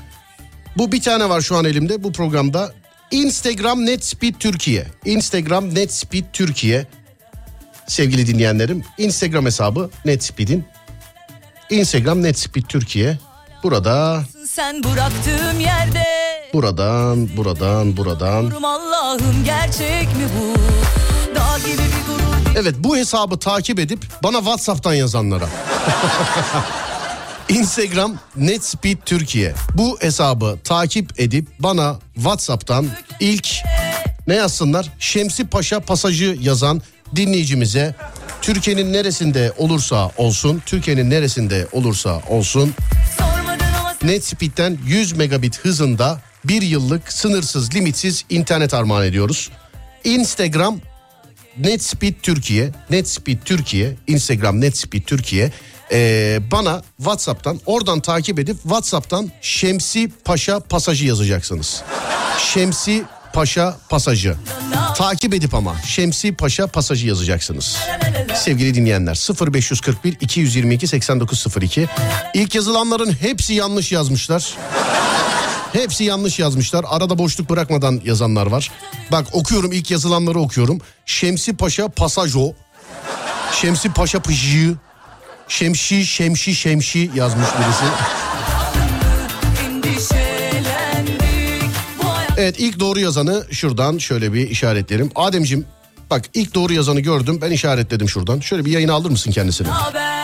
Bu 0.78 0.92
bir 0.92 1.02
tane 1.02 1.30
var 1.30 1.42
şu 1.42 1.56
an 1.56 1.66
elimde 1.66 2.04
bu 2.04 2.12
programda. 2.14 2.74
Instagram 3.12 3.86
Netspeed 3.86 4.34
Türkiye. 4.40 4.88
Instagram 5.06 5.76
Netspeed 5.76 6.24
Türkiye. 6.34 6.88
Sevgili 7.88 8.28
dinleyenlerim 8.28 8.84
Instagram 8.98 9.46
hesabı 9.46 9.90
Netspeed'in. 10.06 10.66
Instagram 11.70 12.24
Netspeed 12.24 12.64
Türkiye. 12.64 13.18
Burada, 13.64 14.24
Sen 14.48 14.84
bıraktığım 14.84 15.60
yerde 15.60 16.04
buradan, 16.54 17.38
buradan, 17.38 17.98
buradan. 17.98 18.52
Allah'ım 18.64 19.46
gerçek 19.46 20.08
mi 20.08 20.28
bu? 20.40 20.56
Dağ 21.36 21.58
gibi 21.60 21.78
bir 21.78 22.14
gurur 22.14 22.56
Evet 22.56 22.76
bu 22.80 22.98
hesabı 22.98 23.40
takip 23.40 23.80
edip 23.80 24.00
bana 24.24 24.38
WhatsApp'tan 24.38 24.94
yazanlara. 24.94 25.50
Instagram 27.50 28.18
Netspeed 28.36 28.98
Türkiye. 29.06 29.54
Bu 29.74 29.98
hesabı 30.02 30.60
takip 30.64 31.20
edip 31.20 31.48
bana 31.60 32.00
WhatsApp'tan 32.16 32.88
ilk 33.20 33.48
ne 34.28 34.36
yazsınlar? 34.36 34.90
Şemsi 35.00 35.48
Paşa 35.48 35.80
pasajı 35.80 36.38
yazan 36.42 36.82
dinleyicimize 37.16 37.96
Türkiye'nin 38.42 38.94
neresinde 38.94 39.54
olursa 39.58 40.12
olsun, 40.18 40.62
Türkiye'nin 40.66 41.10
neresinde 41.10 41.68
olursa 41.72 42.22
olsun 42.30 42.74
Netspeed'den 44.04 44.78
100 44.86 45.14
megabit 45.14 45.60
hızında 45.60 46.22
bir 46.46 46.62
yıllık 46.62 47.14
sınırsız 47.14 47.76
limitsiz 47.76 48.26
internet 48.30 48.74
armağan 48.74 49.06
ediyoruz. 49.06 49.50
Instagram 50.04 50.80
Netspeed 51.58 52.14
Türkiye, 52.24 52.72
Netspeed 52.90 53.38
Türkiye, 53.46 53.96
Instagram 54.08 54.62
Netspeed 54.62 55.04
Türkiye. 55.04 55.52
Ee, 55.92 56.40
bana 56.52 56.82
WhatsApp'tan 56.98 57.60
oradan 57.66 58.00
takip 58.00 58.40
edip 58.40 58.62
WhatsApp'tan 58.62 59.32
Şemsi 59.42 60.12
Paşa 60.26 60.60
pasajı 60.60 61.06
yazacaksınız. 61.06 61.84
Şemsi 62.54 63.04
Paşa 63.34 63.78
pasajı. 63.90 64.36
Takip 64.98 65.34
edip 65.34 65.54
ama 65.54 65.76
Şemsi 65.88 66.36
Paşa 66.36 66.68
pasajı 66.68 67.08
yazacaksınız. 67.08 67.78
Sevgili 68.36 68.74
dinleyenler 68.74 69.16
0541 69.52 70.18
222 70.22 70.88
8902. 70.88 71.88
İlk 72.34 72.56
yazılanların 72.56 73.12
hepsi 73.22 73.54
yanlış 73.54 73.92
yazmışlar. 73.92 74.56
Hepsi 75.74 76.04
yanlış 76.04 76.40
yazmışlar. 76.40 76.86
Arada 76.88 77.18
boşluk 77.18 77.50
bırakmadan 77.50 78.02
yazanlar 78.06 78.48
var. 78.48 78.72
Bak 79.12 79.28
okuyorum 79.32 79.72
ilk 79.72 79.92
yazılanları 79.92 80.40
okuyorum. 80.40 80.82
Şemsi 81.06 81.58
Paşa 81.58 81.88
Pasajo. 81.88 82.54
Şemsi 83.62 83.94
Paşa 83.94 84.20
Pıjı. 84.20 84.76
Şemşi 85.48 86.06
Şemşi 86.06 86.56
Şemşi 86.56 87.12
yazmış 87.16 87.48
birisi. 87.48 87.86
Evet 92.38 92.56
ilk 92.60 92.80
doğru 92.80 93.00
yazanı 93.00 93.46
şuradan 93.52 93.98
şöyle 93.98 94.34
bir 94.34 94.50
işaretlerim. 94.50 95.12
Ademcim 95.16 95.66
bak 96.10 96.26
ilk 96.34 96.56
doğru 96.56 96.74
yazanı 96.74 97.00
gördüm 97.00 97.40
ben 97.42 97.52
işaretledim 97.52 98.10
şuradan. 98.10 98.40
Şöyle 98.40 98.66
bir 98.66 98.72
yayına 98.72 98.94
alır 98.94 99.10
mısın 99.10 99.32
kendisini? 99.32 99.68
haber 99.68 100.15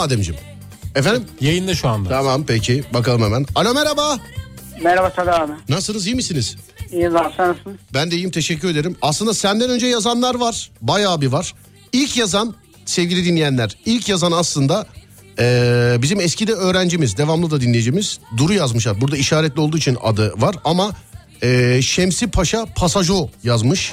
Ademcim? 0.00 0.36
Efendim? 0.94 1.24
Yayında 1.40 1.74
şu 1.74 1.88
anda. 1.88 2.08
Tamam 2.08 2.44
peki 2.46 2.84
bakalım 2.94 3.22
hemen. 3.22 3.46
Alo 3.54 3.74
merhaba. 3.74 4.18
Merhaba 4.84 5.12
Sada 5.16 5.40
abi. 5.42 5.52
Nasılsınız 5.68 6.06
iyi 6.06 6.14
misiniz? 6.14 6.56
İyi 6.92 7.04
lan 7.10 7.32
sen 7.36 7.48
nasılsın? 7.48 7.78
Ben 7.94 8.10
de 8.10 8.14
iyiyim 8.16 8.30
teşekkür 8.30 8.68
ederim. 8.70 8.96
Aslında 9.02 9.34
senden 9.34 9.70
önce 9.70 9.86
yazanlar 9.86 10.34
var. 10.34 10.70
Bayağı 10.80 11.20
bir 11.20 11.26
var. 11.26 11.54
İlk 11.92 12.16
yazan 12.16 12.54
sevgili 12.84 13.24
dinleyenler 13.24 13.76
ilk 13.86 14.08
yazan 14.08 14.32
aslında 14.32 14.86
eee, 15.38 15.96
bizim 16.02 16.20
eskide 16.20 16.52
öğrencimiz 16.52 17.16
devamlı 17.16 17.50
da 17.50 17.60
dinleyicimiz 17.60 18.18
Duru 18.36 18.52
yazmışlar. 18.52 19.00
Burada 19.00 19.16
işaretli 19.16 19.60
olduğu 19.60 19.76
için 19.76 19.98
adı 20.02 20.32
var 20.40 20.54
ama 20.64 20.90
eee, 21.42 21.82
Şemsi 21.82 22.26
Paşa 22.26 22.66
Pasajo 22.76 23.28
yazmış. 23.44 23.92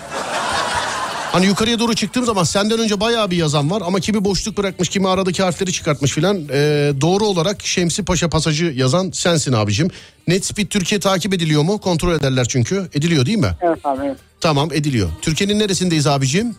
Hani 1.34 1.46
yukarıya 1.46 1.80
doğru 1.80 1.94
çıktığım 1.96 2.26
zaman 2.26 2.44
senden 2.44 2.80
önce 2.80 3.00
bayağı 3.00 3.32
bir 3.32 3.38
yazan 3.38 3.72
var 3.72 3.82
ama 3.86 4.00
kimi 4.00 4.26
boşluk 4.26 4.58
bırakmış 4.58 4.90
kimi 4.90 5.08
aradaki 5.08 5.44
harfleri 5.44 5.72
çıkartmış 5.72 6.12
filan. 6.12 6.38
Ee, 6.52 6.92
doğru 7.02 7.26
olarak 7.26 7.62
Şemsi 7.66 8.06
Paşa 8.06 8.30
pasajı 8.30 8.66
yazan 8.66 9.12
sensin 9.12 9.54
abicim. 9.54 9.88
Netspeed 10.28 10.68
Türkiye 10.68 11.00
takip 11.00 11.34
ediliyor 11.34 11.64
mu? 11.64 11.80
Kontrol 11.82 12.12
ederler 12.14 12.46
çünkü. 12.50 12.90
Ediliyor 12.94 13.26
değil 13.26 13.38
mi? 13.38 13.52
Evet 13.62 13.80
abi 13.86 14.06
evet. 14.06 14.18
Tamam 14.42 14.70
ediliyor. 14.74 15.10
Türkiye'nin 15.22 15.60
neresindeyiz 15.60 16.08
abicim? 16.08 16.56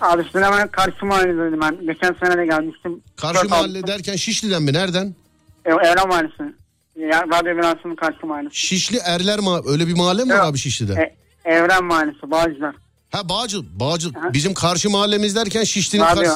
Abi 0.00 0.22
şimdi 0.32 0.44
hemen 0.44 0.68
karşı 0.68 1.06
mahalledeydim 1.06 1.60
ben. 1.60 1.76
Geçen 1.86 2.16
sene 2.24 2.38
de 2.38 2.46
gelmiştim. 2.46 3.00
Karşı 3.16 3.40
Dört 3.40 3.50
mahalle 3.50 3.78
altı- 3.78 3.86
derken 3.86 4.16
Şişli'den 4.16 4.62
mi? 4.62 4.72
Nereden? 4.72 5.14
E, 5.64 5.70
Evren 5.70 6.08
Mahallesi. 6.08 6.42
Ya, 6.98 7.22
radyo 7.32 7.56
binasının 7.58 7.96
karşı 7.96 8.26
mahallesi. 8.26 8.56
Şişli 8.58 8.98
Erler 9.04 9.38
ma 9.38 9.60
öyle 9.66 9.86
bir 9.86 9.94
mahalle 9.96 10.24
mi 10.24 10.30
var 10.30 10.34
Evet. 10.36 10.44
abi 10.46 10.58
Şişli'de? 10.58 11.12
E, 11.44 11.50
Evren 11.50 11.84
Mahallesi 11.84 12.30
Bağcılar. 12.30 12.74
Ha 13.14 13.28
Bağcı, 13.28 13.58
Bağcı 13.80 14.08
bizim 14.32 14.54
karşı 14.54 14.90
mahallemiz 14.90 15.36
derken 15.36 15.64
Şişli'nin 15.64 16.02
Radyo. 16.04 16.14
karşı... 16.22 16.30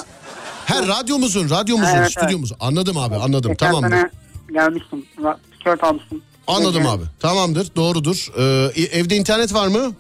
Ha 0.66 0.87
radyomuzun, 0.87 1.51
radyomuzun, 1.51 1.91
Evet, 1.93 2.01
evet. 2.01 2.12
stüdyomuzun. 2.12 2.57
Anladım 2.61 2.97
abi, 2.97 3.16
anladım. 3.16 3.51
Geçen 3.53 3.66
Tamamdır. 3.72 3.91
sene 3.97 4.11
gelmiştim. 4.53 5.05
Tişört 5.59 5.85
almıştım. 5.85 6.22
Anladım 6.47 6.83
Peki. 6.83 6.89
abi. 6.89 7.03
Tamamdır, 7.20 7.68
doğrudur. 7.76 8.29
Ee, 8.39 8.99
evde 8.99 9.16
internet 9.16 9.55
var 9.55 9.66
mı? 9.68 9.93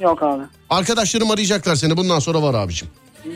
Yok 0.00 0.22
abi. 0.22 0.42
Arkadaşlarım 0.70 1.30
arayacaklar 1.30 1.76
seni. 1.76 1.96
Bundan 1.96 2.18
sonra 2.18 2.42
var 2.42 2.54
abicim. 2.54 2.88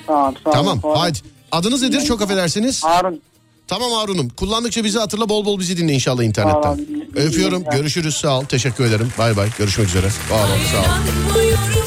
Tamam 0.06 0.34
sağ 0.44 0.50
ol. 0.50 0.54
Tamam, 0.54 0.80
Sağ 0.82 0.88
ol. 0.88 0.96
haydi. 0.96 1.18
Adınız 1.52 1.82
nedir? 1.82 2.00
Çok 2.04 2.22
affedersiniz. 2.22 2.84
Harun. 2.84 3.20
Tamam 3.68 3.92
Harun'um. 3.92 4.28
Kullandıkça 4.28 4.84
bizi 4.84 4.98
hatırla 4.98 5.28
bol 5.28 5.44
bol 5.44 5.58
bizi 5.58 5.76
dinle 5.76 5.92
inşallah 5.92 6.22
internetten. 6.22 6.62
Tamam, 6.62 6.78
Öpüyorum. 7.14 7.64
Görüşürüz. 7.72 8.16
Sağ 8.16 8.38
ol. 8.38 8.44
Teşekkür 8.44 8.84
ederim. 8.84 9.12
Bay 9.18 9.36
bay. 9.36 9.48
Görüşmek 9.58 9.88
üzere. 9.88 10.06
Var 10.30 10.44
ol. 10.44 10.58
Sağ 10.72 10.78
ol. 10.80 11.79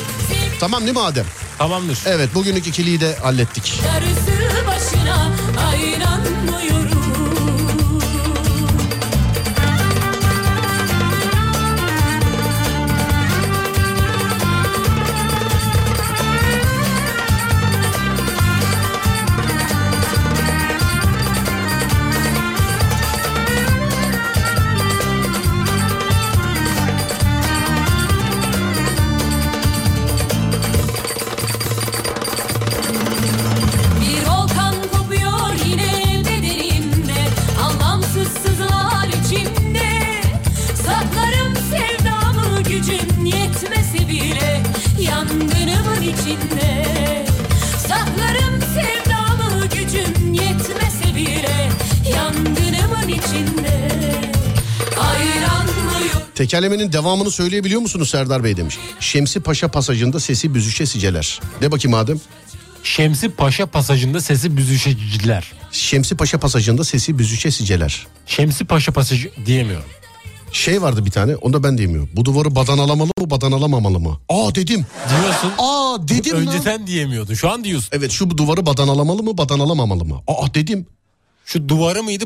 Tamam 0.64 0.82
değil 0.82 0.94
mi 0.94 1.00
Adem? 1.04 1.26
Tamamdır. 1.58 2.00
Evet 2.06 2.36
bugünlük 2.36 2.68
ikiliyi 2.68 3.02
de 3.02 3.16
hallettik. 3.16 3.80
Darısı 3.84 4.43
Tekerlemenin 56.44 56.92
devamını 56.92 57.32
söyleyebiliyor 57.32 57.82
musunuz 57.82 58.10
Serdar 58.10 58.44
Bey 58.44 58.58
demiş. 58.58 58.78
Şemsi 59.00 59.40
Paşa 59.40 59.68
pasajında 59.68 60.20
sesi 60.20 60.54
büzüşe 60.54 60.86
siceler. 60.86 61.40
De 61.62 61.72
bakayım 61.72 61.98
Adem. 61.98 62.20
Şemsi 62.84 63.30
Paşa 63.30 63.66
pasajında 63.66 64.22
sesi 64.22 64.58
büzüşeciler. 64.58 65.52
Şemsi 65.72 66.18
Paşa 66.18 66.38
pasajında 66.38 66.84
sesi 66.84 67.20
büzüşe 67.20 67.52
siceler. 67.52 68.08
Şemsi 68.26 68.66
Paşa 68.66 68.92
pasajı 68.92 69.32
diyemiyorum. 69.46 69.86
Şey 70.52 70.82
vardı 70.82 71.06
bir 71.06 71.12
tane 71.12 71.36
onu 71.36 71.54
da 71.54 71.64
ben 71.64 71.78
diyemiyorum. 71.78 72.10
Bu 72.14 72.26
duvarı 72.26 72.56
badanalamalı 72.56 73.12
mı 73.20 73.30
badanalamalı 73.30 74.00
mı? 74.00 74.20
Aa 74.30 74.56
dedim. 74.56 74.86
Diyorsun. 75.10 75.52
Aa 75.58 76.08
dedim 76.08 76.36
lan. 76.36 76.48
Önceden 76.48 76.88
diyemiyordun. 76.88 77.34
Şu 77.34 77.50
an 77.50 77.64
diyorsun. 77.64 77.90
Evet 77.92 78.12
şu 78.12 78.38
duvarı 78.38 78.66
badanalamalı 78.66 79.24
mı 79.24 79.38
badanalamalı 79.38 80.06
mı? 80.06 80.22
Aa 80.28 80.54
dedim. 80.54 80.88
Şu 81.46 81.70
duvarı 81.70 82.04
mıydı? 82.04 82.26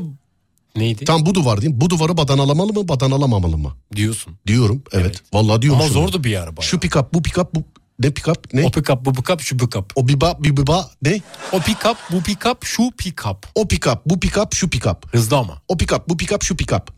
Neydi? 0.77 1.05
Tam 1.05 1.25
bu 1.25 1.35
duvar 1.35 1.61
diyeyim. 1.61 1.81
Bu 1.81 1.89
duvarı 1.89 2.17
badanalamalı 2.17 2.73
mı 2.73 2.87
badanalamalı 2.87 3.57
mı? 3.57 3.73
Diyorsun. 3.95 4.33
Diyorum 4.47 4.83
evet. 4.91 5.05
Evet. 5.05 5.21
Vallahi 5.33 5.61
diyorum. 5.61 5.79
Ama 5.81 5.89
şunu. 5.89 6.01
zordu 6.01 6.23
bir 6.23 6.35
ara 6.35 6.57
bayağı. 6.57 6.69
Şu 6.69 6.79
pick 6.79 6.95
up 6.95 7.13
bu 7.13 7.23
pick 7.23 7.37
up 7.37 7.55
bu 7.55 7.63
ne 7.99 8.11
pick 8.11 8.27
up 8.27 8.53
ne? 8.53 8.65
O 8.65 8.71
pick 8.71 8.89
up 8.89 9.05
bu 9.05 9.13
pick 9.13 9.29
up 9.29 9.41
şu 9.41 9.57
pick 9.57 9.75
up. 9.75 9.93
O 9.95 10.07
biba 10.07 10.37
biba 10.39 10.89
ne? 11.01 11.21
O 11.51 11.59
pick 11.59 11.85
up 11.85 11.97
bu 12.11 12.21
pick 12.21 12.45
up 12.45 12.65
şu 12.65 12.91
pick 12.97 13.25
up. 13.25 13.47
O 13.55 13.67
pick 13.67 13.87
up 13.87 13.99
bu 14.05 14.19
pick 14.19 14.37
up 14.37 14.55
şu 14.55 14.69
pick 14.69 14.85
up. 14.87 15.13
Hızlı 15.13 15.37
ama. 15.37 15.61
O 15.67 15.77
pick 15.77 15.93
up 15.93 16.09
bu 16.09 16.17
pick 16.17 16.31
up 16.31 16.43
şu 16.43 16.57
pick 16.57 16.73
up. 16.73 16.97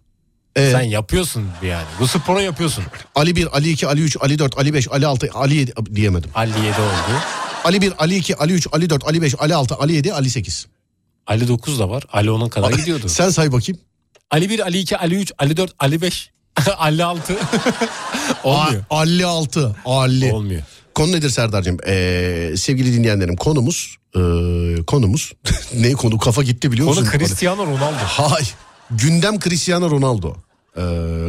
Ee, 0.55 0.71
Sen 0.71 0.82
yapıyorsun 0.82 1.47
yani. 1.63 1.86
Bu 1.99 2.07
sporu 2.07 2.41
yapıyorsun. 2.41 2.84
Ali 3.15 3.36
1, 3.36 3.55
Ali 3.57 3.69
2, 3.71 3.88
Ali 3.88 4.01
3, 4.01 4.17
Ali 4.21 4.39
4, 4.39 4.57
Ali 4.57 4.73
5, 4.73 4.88
Ali 4.91 5.07
6, 5.07 5.30
Ali 5.34 5.55
7 5.55 5.73
diyemedim. 5.95 6.30
57 6.36 6.82
oldu. 6.82 7.21
Ali 7.63 7.82
1, 7.82 7.93
Ali 7.97 8.15
2, 8.15 8.36
Ali 8.36 8.53
3, 8.53 8.67
Ali 8.71 8.89
4, 8.89 9.07
Ali 9.07 9.21
5, 9.21 9.36
Ali 9.39 9.55
6, 9.55 9.75
Ali 9.75 9.93
7, 9.93 10.13
Ali 10.13 10.30
8. 10.30 10.67
Ali 11.30 11.47
9 11.47 11.80
da 11.80 11.89
var. 11.89 12.03
Ali 12.11 12.27
10'a 12.30 12.49
kadar 12.49 12.71
gidiyordu. 12.71 13.09
Sen 13.09 13.30
say 13.30 13.51
bakayım. 13.51 13.82
Ali 14.32 14.49
1, 14.49 14.59
Ali 14.59 14.80
2, 14.80 14.97
Ali 14.97 15.15
3, 15.15 15.32
Ali 15.38 15.57
4, 15.57 15.71
Ali 15.80 16.01
5, 16.01 16.32
Ali 16.77 17.03
6. 17.03 17.34
Olmuyor. 18.43 18.84
A- 18.89 18.95
Ali 18.97 19.25
6, 19.25 19.75
Ali. 19.86 20.34
Olmuyor. 20.34 20.61
Konu 20.95 21.11
nedir 21.11 21.30
Serdar'cığım? 21.30 21.77
Ee, 21.88 22.53
sevgili 22.57 22.93
dinleyenlerim 22.93 23.36
konumuz, 23.36 23.95
ee, 24.15 24.19
konumuz, 24.88 25.32
ne 25.73 25.91
konu 25.93 26.17
kafa 26.17 26.43
gitti 26.43 26.71
biliyor 26.71 26.88
Konu 26.88 26.99
musun? 26.99 27.17
Cristiano 27.17 27.65
Ronaldo. 27.65 27.97
Hay, 28.05 28.43
gündem 28.91 29.39
Cristiano 29.39 29.89
Ronaldo. 29.91 30.36
Ee, 30.78 30.82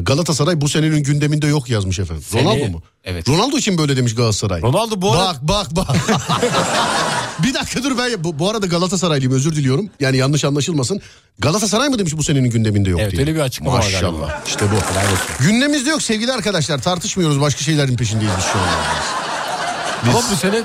Galatasaray 0.02 0.60
bu 0.60 0.68
senenin 0.68 1.02
gündeminde 1.02 1.46
yok 1.46 1.70
yazmış 1.70 1.98
efendim. 1.98 2.24
Seneye- 2.28 2.44
Ronaldo 2.44 2.70
mu? 2.72 2.82
Evet. 3.04 3.28
Ronaldo 3.28 3.58
için 3.58 3.78
böyle 3.78 3.96
demiş 3.96 4.14
Galatasaray. 4.14 4.62
Ronaldo 4.62 5.00
bu 5.02 5.12
arada 5.12 5.38
Bak 5.42 5.66
bak 5.76 5.76
bak. 5.76 5.96
bir 7.42 7.54
dakika 7.54 7.82
dur 7.82 7.98
ben 7.98 8.24
bu, 8.24 8.38
bu 8.38 8.50
arada 8.50 8.66
Galatasaraylıyım 8.66 9.32
özür 9.32 9.56
diliyorum. 9.56 9.90
Yani 10.00 10.16
yanlış 10.16 10.44
anlaşılmasın. 10.44 11.00
Galatasaray 11.38 11.88
mı 11.88 11.98
demiş 11.98 12.16
bu 12.16 12.22
senenin 12.22 12.50
gündeminde 12.50 12.90
yok 12.90 13.00
Evet, 13.00 13.12
diye. 13.12 13.22
öyle 13.22 13.34
bir 13.34 13.40
açıklama 13.40 13.72
var 13.72 13.78
Maşallah. 13.78 14.46
İşte 14.46 14.64
bu. 14.70 15.44
Gündemimizde 15.44 15.90
yok 15.90 16.02
sevgili 16.02 16.32
arkadaşlar 16.32 16.82
tartışmıyoruz 16.82 17.40
başka 17.40 17.60
şeylerin 17.64 17.96
peşindeyiz 17.96 18.32
biz 18.38 18.44
şu 18.44 18.58
anda. 18.58 18.70
Biz- 20.04 20.14
ama 20.14 20.22
bu 20.32 20.36
sene 20.36 20.62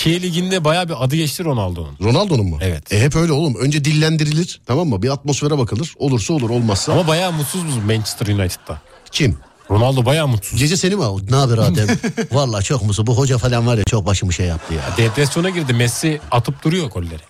Türkiye 0.00 0.22
Ligi'nde 0.22 0.64
bayağı 0.64 0.88
bir 0.88 1.04
adı 1.04 1.16
geçti 1.16 1.44
Ronaldo'nun. 1.44 1.96
Ronaldo'nun 2.02 2.46
mu? 2.46 2.58
Evet. 2.60 2.92
E 2.92 3.00
hep 3.00 3.16
öyle 3.16 3.32
oğlum. 3.32 3.54
Önce 3.54 3.84
dillendirilir 3.84 4.60
tamam 4.66 4.88
mı? 4.88 5.02
Bir 5.02 5.08
atmosfere 5.08 5.58
bakılır. 5.58 5.94
Olursa 5.98 6.34
olur 6.34 6.50
olmazsa. 6.50 6.92
Ama 6.92 7.06
bayağı 7.06 7.32
mutsuz 7.32 7.62
mu 7.62 7.70
Manchester 7.86 8.26
United'da? 8.26 8.80
Kim? 9.12 9.38
Ronaldo 9.70 10.04
bayağı 10.04 10.28
mutsuz. 10.28 10.58
Gece 10.58 10.76
seni 10.76 10.96
mi 10.96 11.04
aldı? 11.04 11.24
Ne 11.30 11.36
haber 11.36 11.58
Adem? 11.58 11.88
Valla 12.32 12.62
çok 12.62 12.82
mutsuz. 12.84 13.06
Bu 13.06 13.18
hoca 13.18 13.38
falan 13.38 13.66
var 13.66 13.78
ya 13.78 13.84
çok 13.84 14.06
başımı 14.06 14.32
şey 14.32 14.46
yaptı 14.46 14.74
ya. 14.74 14.82
Depresyona 14.96 15.50
girdi. 15.50 15.72
Messi 15.72 16.20
atıp 16.30 16.64
duruyor 16.64 16.90
golleri. 16.90 17.22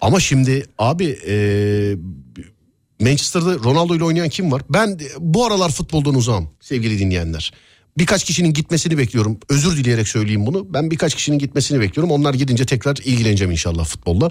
Ama 0.00 0.20
şimdi 0.20 0.66
abi 0.78 1.18
e, 1.28 1.36
Manchester'da 3.04 3.54
Ronaldo 3.54 3.96
ile 3.96 4.04
oynayan 4.04 4.28
kim 4.28 4.52
var? 4.52 4.62
Ben 4.70 4.98
bu 5.18 5.46
aralar 5.46 5.70
futboldan 5.70 6.14
uzağım 6.14 6.48
sevgili 6.60 6.98
dinleyenler. 6.98 7.52
Birkaç 7.98 8.24
kişinin 8.24 8.52
gitmesini 8.52 8.98
bekliyorum. 8.98 9.38
Özür 9.48 9.76
dileyerek 9.76 10.08
söyleyeyim 10.08 10.46
bunu. 10.46 10.66
Ben 10.74 10.90
birkaç 10.90 11.14
kişinin 11.14 11.38
gitmesini 11.38 11.80
bekliyorum. 11.80 12.10
Onlar 12.10 12.34
gidince 12.34 12.64
tekrar 12.66 12.96
ilgileneceğim 13.04 13.50
inşallah 13.52 13.84
futbolla. 13.84 14.28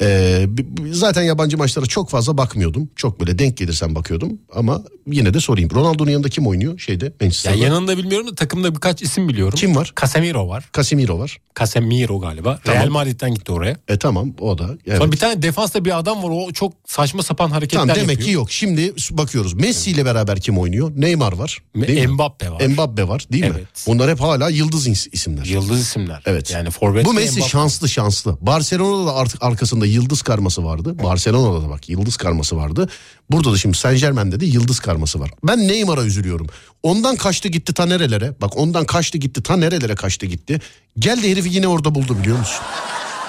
Ee, 0.00 0.46
zaten 0.92 1.22
yabancı 1.22 1.58
maçlara 1.58 1.86
çok 1.86 2.10
fazla 2.10 2.38
bakmıyordum. 2.38 2.90
Çok 2.96 3.20
böyle 3.20 3.38
denk 3.38 3.56
gelirsem 3.56 3.94
bakıyordum. 3.94 4.38
Ama 4.54 4.84
yine 5.06 5.34
de 5.34 5.40
sorayım. 5.40 5.70
Ronaldo'nun 5.74 6.10
yanında 6.10 6.28
kim 6.28 6.46
oynuyor 6.46 6.78
şeyde 6.78 7.04
Ya 7.04 7.12
Manchester'da? 7.20 7.56
yanında 7.56 7.98
bilmiyorum 7.98 8.26
da 8.28 8.34
takımda 8.34 8.74
birkaç 8.74 9.02
isim 9.02 9.28
biliyorum. 9.28 9.54
Kim 9.58 9.76
var? 9.76 9.92
Casemiro 10.00 10.48
var. 10.48 10.64
Casemiro 10.72 11.18
var. 11.18 11.38
Casemiro 11.58 12.20
galiba. 12.20 12.58
Tamam. 12.64 12.80
Real 12.82 12.90
Madrid'den 12.90 13.34
gitti 13.34 13.52
oraya. 13.52 13.76
E 13.88 13.98
tamam 13.98 14.34
o 14.40 14.58
da. 14.58 14.70
Evet. 14.86 14.98
Sonra 14.98 15.12
bir 15.12 15.16
tane 15.16 15.42
defansta 15.42 15.84
bir 15.84 15.98
adam 15.98 16.22
var. 16.22 16.28
O 16.32 16.52
çok 16.52 16.72
saçma 16.86 17.22
sapan 17.22 17.50
hareketler 17.50 17.80
Tamam 17.80 17.96
demek 17.96 18.10
yapıyor. 18.10 18.26
ki 18.26 18.32
yok. 18.32 18.50
Şimdi 18.50 18.92
bakıyoruz. 19.10 19.54
Messi 19.54 19.90
ile 19.90 20.04
beraber 20.04 20.40
kim 20.40 20.58
oynuyor? 20.58 20.92
Neymar 20.96 21.32
var. 21.32 21.58
değil 21.76 22.00
mi? 22.08 22.14
Mbappe 22.14 22.50
var. 22.50 22.66
Mbappe 22.66 23.03
var 23.08 23.26
değil 23.32 23.44
mi? 23.44 23.52
Evet. 23.56 23.68
Bunlar 23.86 24.10
hep 24.10 24.20
hala 24.20 24.50
yıldız 24.50 24.86
is- 24.88 25.08
isimler. 25.12 25.44
Yıldız 25.44 25.80
isimler. 25.80 26.22
Evet. 26.26 26.50
Yani 26.50 26.70
forvet 26.70 27.04
Bu 27.04 27.12
Messi 27.12 27.36
Mbappe. 27.38 27.50
şanslı 27.50 27.88
şanslı. 27.88 28.38
Barcelona'da 28.40 29.06
da 29.06 29.14
artık 29.14 29.42
arkasında 29.42 29.86
yıldız 29.86 30.22
karması 30.22 30.64
vardı. 30.64 30.98
Barcelona'da 31.02 31.62
da 31.64 31.68
bak 31.68 31.88
yıldız 31.88 32.16
karması 32.16 32.56
vardı. 32.56 32.88
Burada 33.30 33.52
da 33.52 33.56
şimdi 33.58 33.76
Saint 33.78 34.00
Germain'de 34.00 34.40
de 34.40 34.46
yıldız 34.46 34.80
karması 34.80 35.20
var. 35.20 35.30
Ben 35.44 35.68
Neymar'a 35.68 36.04
üzülüyorum. 36.04 36.46
Ondan 36.82 37.16
kaçtı 37.16 37.48
gitti 37.48 37.74
ta 37.74 37.86
nerelere. 37.86 38.34
Bak 38.40 38.56
ondan 38.56 38.84
kaçtı 38.86 39.18
gitti 39.18 39.42
ta 39.42 39.56
nerelere 39.56 39.94
kaçtı 39.94 40.26
gitti. 40.26 40.60
Geldi 40.98 41.30
herifi 41.30 41.48
yine 41.54 41.68
orada 41.68 41.94
buldu 41.94 42.18
biliyor 42.18 42.38
musun? 42.38 42.60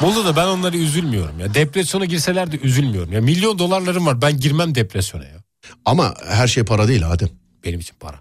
Buldu 0.01 0.25
da 0.25 0.35
ben 0.35 0.47
onları 0.47 0.77
üzülmüyorum 0.77 1.39
ya. 1.39 1.53
Depresyona 1.53 2.05
girseler 2.05 2.51
de 2.51 2.57
üzülmüyorum. 2.57 3.13
Ya 3.13 3.21
milyon 3.21 3.59
dolarlarım 3.59 4.05
var. 4.05 4.21
Ben 4.21 4.39
girmem 4.39 4.75
depresyona 4.75 5.23
ya. 5.23 5.35
Ama 5.85 6.13
her 6.27 6.47
şey 6.47 6.63
para 6.63 6.87
değil 6.87 7.11
Adem. 7.11 7.29
Benim 7.65 7.79
için 7.79 7.95
para. 7.99 8.19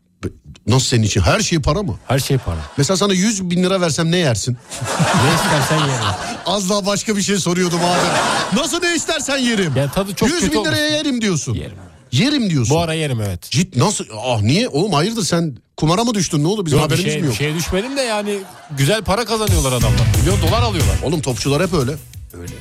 Nasıl 0.67 0.87
senin 0.87 1.03
için? 1.03 1.21
Her 1.21 1.41
şey 1.41 1.59
para 1.59 1.83
mı? 1.83 1.99
Her 2.09 2.19
şey 2.19 2.39
para. 2.39 2.57
Mesela 2.77 2.97
sana 2.97 3.13
100 3.13 3.51
bin 3.51 3.63
lira 3.63 3.81
versem 3.81 4.11
ne 4.11 4.17
yersin? 4.17 4.57
ne 5.25 5.35
istersen 5.35 5.79
yerim. 5.79 6.05
Az 6.47 6.71
daha 6.71 6.87
başka 6.87 7.17
bir 7.17 7.23
şey 7.23 7.37
soruyordum 7.37 7.81
abi. 7.85 8.61
Nasıl 8.61 8.81
ne 8.83 8.95
istersen 8.95 9.37
yerim. 9.39 9.77
Ya 9.77 9.91
tadı 9.91 10.15
çok 10.15 10.29
100 10.29 10.41
kötü 10.41 10.53
bin 10.53 10.57
olmuş. 10.57 10.69
liraya 10.71 10.89
yerim 10.89 11.21
diyorsun. 11.21 11.55
Yerim. 11.55 11.77
Yerim 12.13 12.51
diyorsun. 12.51 12.77
Bu 12.77 12.81
ara 12.81 12.95
yerim 12.95 13.21
evet. 13.21 13.51
Cid 13.51 13.77
nasıl? 13.77 14.05
Ah 14.27 14.41
niye? 14.41 14.69
Oğlum 14.69 14.93
hayırdır 14.93 15.23
sen 15.25 15.57
kumara 15.77 16.05
mı 16.05 16.15
düştün 16.15 16.45
ne 16.45 16.49
oldu? 16.49 16.67
Bizim 16.67 16.79
Yok, 16.79 16.87
haberimiz 16.87 17.13
şey, 17.13 17.21
mi 17.23 17.27
yok? 17.27 17.37
şeye 17.37 17.55
düşmedim 17.55 17.97
de 17.97 18.01
yani 18.01 18.39
güzel 18.71 19.03
para 19.03 19.25
kazanıyorlar 19.25 19.73
adamlar. 19.73 20.07
Milyon 20.21 20.43
dolar 20.43 20.63
alıyorlar. 20.63 20.97
Oğlum 21.03 21.21
topçular 21.21 21.63
hep 21.63 21.75
öyle. 21.75 21.93
Öyle. 22.41 22.53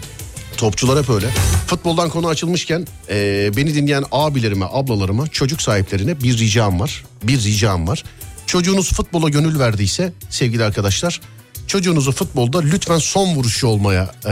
Topçular 0.63 1.03
hep 1.03 1.09
öyle. 1.09 1.29
Futboldan 1.67 2.09
konu 2.09 2.27
açılmışken 2.27 2.87
e, 3.09 3.51
beni 3.57 3.75
dinleyen 3.75 4.03
abilerime, 4.11 4.65
ablalarıma, 4.71 5.27
çocuk 5.27 5.61
sahiplerine 5.61 6.21
bir 6.21 6.37
ricam 6.37 6.79
var. 6.79 7.05
Bir 7.23 7.43
ricam 7.43 7.87
var. 7.87 8.03
Çocuğunuz 8.45 8.93
futbola 8.93 9.29
gönül 9.29 9.59
verdiyse 9.59 10.13
sevgili 10.29 10.63
arkadaşlar 10.63 11.21
çocuğunuzu 11.67 12.11
futbolda 12.11 12.61
lütfen 12.61 12.97
son 12.97 13.35
vuruşu 13.35 13.67
olmaya 13.67 14.11
e, 14.25 14.31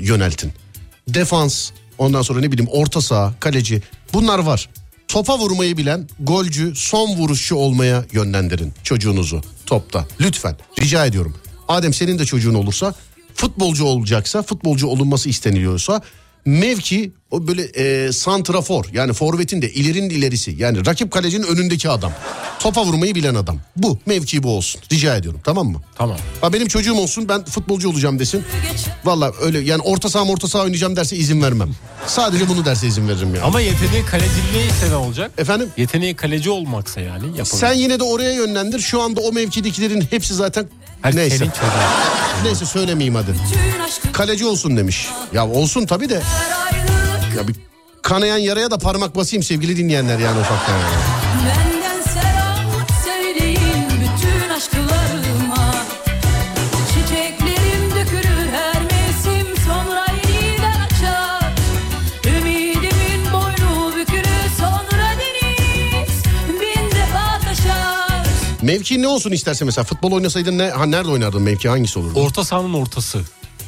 yöneltin. 0.00 0.52
Defans, 1.08 1.70
ondan 1.98 2.22
sonra 2.22 2.40
ne 2.40 2.52
bileyim 2.52 2.70
orta 2.72 3.00
saha, 3.00 3.34
kaleci 3.40 3.82
bunlar 4.12 4.38
var. 4.38 4.68
Topa 5.08 5.38
vurmayı 5.38 5.76
bilen 5.76 6.08
golcü, 6.20 6.72
son 6.76 7.08
vuruşçu 7.16 7.56
olmaya 7.56 8.04
yönlendirin 8.12 8.72
çocuğunuzu 8.82 9.42
topta. 9.66 10.06
Lütfen 10.20 10.56
rica 10.80 11.06
ediyorum. 11.06 11.34
Adem 11.68 11.94
senin 11.94 12.18
de 12.18 12.24
çocuğun 12.24 12.54
olursa 12.54 12.94
futbolcu 13.46 13.84
olacaksa, 13.84 14.42
futbolcu 14.42 14.86
olunması 14.86 15.28
isteniliyorsa 15.28 16.00
mevki 16.44 17.12
o 17.30 17.46
böyle 17.46 17.62
e, 17.62 18.12
santrafor 18.12 18.84
yani 18.92 19.12
forvetin 19.12 19.62
de 19.62 19.72
ilerinin 19.72 20.10
ilerisi 20.10 20.54
yani 20.58 20.86
rakip 20.86 21.10
kalecinin 21.10 21.46
önündeki 21.46 21.88
adam. 21.88 22.12
Topa 22.58 22.84
vurmayı 22.84 23.14
bilen 23.14 23.34
adam. 23.34 23.58
Bu 23.76 23.98
mevki 24.06 24.42
bu 24.42 24.56
olsun. 24.56 24.80
Rica 24.92 25.16
ediyorum 25.16 25.40
tamam 25.44 25.66
mı? 25.66 25.80
Tamam. 25.94 26.16
Ha 26.40 26.52
benim 26.52 26.68
çocuğum 26.68 26.94
olsun 26.94 27.28
ben 27.28 27.44
futbolcu 27.44 27.88
olacağım 27.90 28.18
desin. 28.18 28.44
Valla 29.04 29.32
öyle 29.42 29.58
yani 29.60 29.82
orta 29.82 30.08
saha 30.10 30.24
orta 30.24 30.48
saha 30.48 30.62
oynayacağım 30.62 30.96
derse 30.96 31.16
izin 31.16 31.42
vermem. 31.42 31.70
Sadece 32.06 32.48
bunu 32.48 32.64
derse 32.64 32.86
izin 32.86 33.08
veririm 33.08 33.34
ya. 33.34 33.42
Ama 33.42 33.60
yeteneği 33.60 34.04
kaleciliği 34.04 34.68
ise 34.70 34.90
ne 34.90 34.96
olacak? 34.96 35.30
Efendim? 35.38 35.68
Yeteneği 35.76 36.16
kaleci 36.16 36.50
olmaksa 36.50 37.00
yani 37.00 37.26
yapabilir. 37.26 37.44
Sen 37.44 37.72
yine 37.72 37.98
de 38.00 38.04
oraya 38.04 38.32
yönlendir. 38.32 38.80
Şu 38.80 39.00
anda 39.02 39.20
o 39.20 39.32
mevkidekilerin 39.32 40.04
hepsi 40.10 40.34
zaten 40.34 40.66
Her 41.02 41.16
neyse. 41.16 41.38
senin 41.38 41.50
çocuğun. 41.50 41.70
Neyse 42.44 42.66
söylemeyeyim 42.66 43.14
hadi. 43.14 43.34
Kaleci 44.12 44.46
olsun 44.46 44.76
demiş. 44.76 45.08
Ya 45.32 45.48
olsun 45.48 45.86
tabii 45.86 46.08
de. 46.08 46.22
Ya 47.36 47.48
bir 47.48 47.54
kanayan 48.02 48.38
yaraya 48.38 48.70
da 48.70 48.78
parmak 48.78 49.16
basayım 49.16 49.42
sevgili 49.42 49.76
dinleyenler 49.76 50.18
yani 50.18 50.40
ufaktan 50.40 50.74
yani. 50.74 51.61
Mevki 68.62 69.02
ne 69.02 69.08
olsun 69.08 69.30
isterse 69.32 69.64
mesela 69.64 69.84
futbol 69.84 70.12
oynasaydın 70.12 70.58
ne 70.58 70.70
ha 70.70 70.86
nerede 70.86 71.08
oynardın 71.08 71.42
mevki 71.42 71.68
hangisi 71.68 71.98
olurdu? 71.98 72.20
Orta 72.20 72.44
sahanın 72.44 72.74
ortası. 72.74 73.20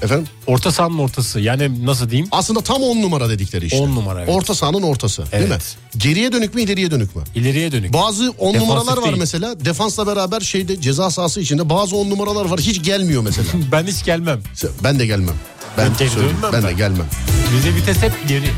Efendim? 0.02 0.26
Orta 0.46 0.72
sahanın 0.72 0.98
ortası. 0.98 1.40
Yani 1.40 1.86
nasıl 1.86 2.10
diyeyim? 2.10 2.28
Aslında 2.32 2.60
tam 2.60 2.82
10 2.82 3.02
numara 3.02 3.28
dedikleri 3.28 3.66
işte. 3.66 3.78
10 3.78 3.94
numara, 3.94 4.18
evet. 4.24 4.34
Orta 4.34 4.54
sahanın 4.54 4.82
ortası 4.82 5.32
değil 5.32 5.44
mi? 5.44 5.48
Evet. 5.50 5.76
Geriye 5.96 6.32
dönük 6.32 6.54
mü 6.54 6.62
ileriye 6.62 6.90
dönük 6.90 7.16
mü? 7.16 7.22
İleriye 7.34 7.72
dönük. 7.72 7.92
Bazı 7.92 8.24
10 8.38 8.54
Defansif 8.54 8.60
numaralar 8.60 8.96
var 8.96 9.04
değil. 9.04 9.16
mesela. 9.18 9.64
Defansla 9.64 10.06
beraber 10.06 10.40
şeyde 10.40 10.80
ceza 10.80 11.10
sahası 11.10 11.40
içinde 11.40 11.68
bazı 11.68 11.96
10 11.96 12.10
numaralar 12.10 12.44
var. 12.44 12.60
Hiç 12.60 12.82
gelmiyor 12.82 13.22
mesela. 13.22 13.46
ben 13.72 13.86
hiç 13.86 14.04
gelmem. 14.04 14.40
ben 14.84 14.98
de 14.98 15.06
gelmem. 15.06 15.34
Ben, 15.78 15.90
Ben 16.42 16.52
ben 16.52 16.62
de 16.62 16.72
gelmem. 16.72 17.06
Bize 17.56 17.74
vites 17.74 17.96
hep 18.02 18.28
geri. 18.28 18.50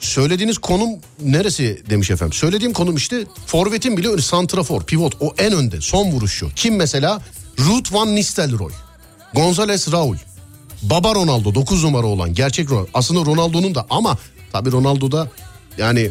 Söylediğiniz 0.00 0.58
konum 0.58 0.90
neresi 1.22 1.82
demiş 1.90 2.10
efendim. 2.10 2.32
Söylediğim 2.32 2.72
konum 2.72 2.96
işte 2.96 3.24
forvetin 3.46 3.96
bile 3.96 4.08
öyle 4.08 4.22
santrafor, 4.22 4.82
pivot 4.84 5.16
o 5.20 5.34
en 5.38 5.52
önde 5.52 5.80
son 5.80 6.12
vuruşu. 6.12 6.50
Kim 6.56 6.76
mesela? 6.76 7.22
Ruth 7.58 7.92
Van 7.92 8.14
Nistelrooy, 8.14 8.72
Gonzales 9.34 9.92
Raul, 9.92 10.16
Baba 10.82 11.14
Ronaldo 11.14 11.54
9 11.54 11.84
numara 11.84 12.06
olan 12.06 12.34
gerçek 12.34 12.70
Ronaldo. 12.70 12.88
Aslında 12.94 13.30
Ronaldo'nun 13.30 13.74
da 13.74 13.86
ama 13.90 14.18
tabii 14.52 14.72
Ronaldo'da 14.72 15.28
yani 15.78 16.10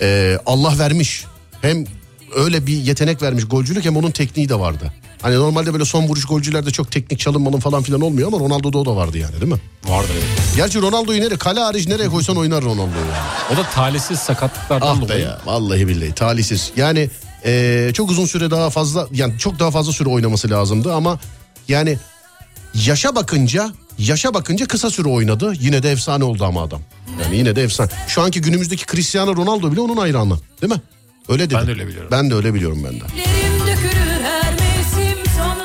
e, 0.00 0.38
Allah 0.46 0.78
vermiş. 0.78 1.24
Hem 1.62 1.84
öyle 2.34 2.66
bir 2.66 2.76
yetenek 2.76 3.22
vermiş 3.22 3.44
golcülük 3.48 3.84
hem 3.84 3.96
onun 3.96 4.10
tekniği 4.10 4.48
de 4.48 4.58
vardı. 4.58 4.92
Hani 5.22 5.34
normalde 5.34 5.72
böyle 5.72 5.84
son 5.84 6.04
vuruş 6.08 6.24
golcülerde 6.24 6.70
çok 6.70 6.90
teknik 6.92 7.18
çalınmanın 7.20 7.60
falan 7.60 7.82
filan 7.82 8.00
olmuyor 8.00 8.28
ama 8.28 8.38
Ronaldo'da 8.38 8.78
o 8.78 8.86
da 8.86 8.96
vardı 8.96 9.18
yani 9.18 9.40
değil 9.40 9.52
mi? 9.52 9.58
Vardı 9.84 10.08
evet. 10.12 10.24
Gerçi 10.56 10.82
Ronaldo'yu 10.82 11.20
nereye 11.20 11.36
kale 11.36 11.60
hariç 11.60 11.86
nereye 11.88 12.08
koysan 12.08 12.36
oynar 12.36 12.64
Ronaldo 12.64 12.82
yani. 12.98 13.54
O 13.54 13.56
da 13.56 13.62
talihsiz 13.70 14.18
sakatlıklardan 14.18 14.86
Ah 14.86 14.96
be 15.00 15.04
dolayı. 15.04 15.20
ya 15.24 15.38
vallahi 15.46 15.88
billahi 15.88 16.12
talihsiz. 16.14 16.72
Yani 16.76 17.10
eee, 17.44 17.90
çok 17.94 18.10
uzun 18.10 18.26
süre 18.26 18.50
daha 18.50 18.70
fazla 18.70 19.08
yani 19.12 19.38
çok 19.38 19.58
daha 19.58 19.70
fazla 19.70 19.92
süre 19.92 20.08
oynaması 20.08 20.50
lazımdı 20.50 20.94
ama 20.94 21.18
yani 21.68 21.98
yaşa 22.74 23.14
bakınca 23.14 23.72
yaşa 23.98 24.34
bakınca 24.34 24.66
kısa 24.68 24.90
süre 24.90 25.08
oynadı. 25.08 25.52
Yine 25.60 25.82
de 25.82 25.90
efsane 25.92 26.24
oldu 26.24 26.44
ama 26.44 26.62
adam. 26.62 26.80
Yani 27.22 27.36
yine 27.36 27.56
de 27.56 27.62
efsane. 27.62 27.90
Şu 28.08 28.22
anki 28.22 28.40
günümüzdeki 28.40 28.86
Cristiano 28.86 29.36
Ronaldo 29.36 29.72
bile 29.72 29.80
onun 29.80 29.96
hayranı 29.96 30.38
değil 30.62 30.72
mi? 30.72 30.80
Öyle 31.28 31.44
dedi. 31.50 31.54
Ben 31.54 31.66
de 31.66 31.70
öyle 31.70 31.86
biliyorum. 31.86 32.08
Ben 32.12 32.30
de 32.30 32.34
öyle 32.34 32.54
biliyorum 32.54 32.78
ben 32.84 33.00
de. 33.00 33.04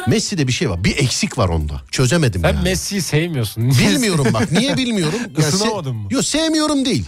Messi'de 0.07 0.47
bir 0.47 0.51
şey 0.53 0.69
var. 0.69 0.83
Bir 0.83 0.97
eksik 0.97 1.37
var 1.37 1.49
onda. 1.49 1.81
Çözemedim 1.91 2.41
Sen 2.41 2.47
yani. 2.53 2.63
Messi'yi 2.63 3.01
sevmiyorsun. 3.01 3.69
Bilmiyorum 3.71 4.27
bak. 4.33 4.51
Niye 4.51 4.77
bilmiyorum? 4.77 5.19
Yani 5.37 5.49
Isınamadın 5.49 5.95
mı? 5.95 6.07
Yok 6.11 6.25
sevmiyorum 6.25 6.85
değil. 6.85 7.05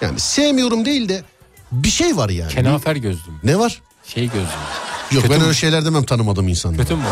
Yani 0.00 0.20
sevmiyorum 0.20 0.84
değil 0.84 1.08
de 1.08 1.22
bir 1.72 1.90
şey 1.90 2.16
var 2.16 2.28
yani. 2.30 2.52
Kenafer 2.52 2.96
gözlüm. 2.96 3.34
Ne 3.44 3.58
var? 3.58 3.82
Şey 4.06 4.24
gözlüm. 4.24 4.42
Yok 5.12 5.22
Kötü 5.22 5.30
ben 5.34 5.38
mü? 5.40 5.44
öyle 5.46 5.54
şeyler 5.54 5.84
demem 5.84 6.04
tanımadığım 6.04 6.48
insanlara. 6.48 6.82
Kötü 6.82 6.94
mü? 6.94 7.02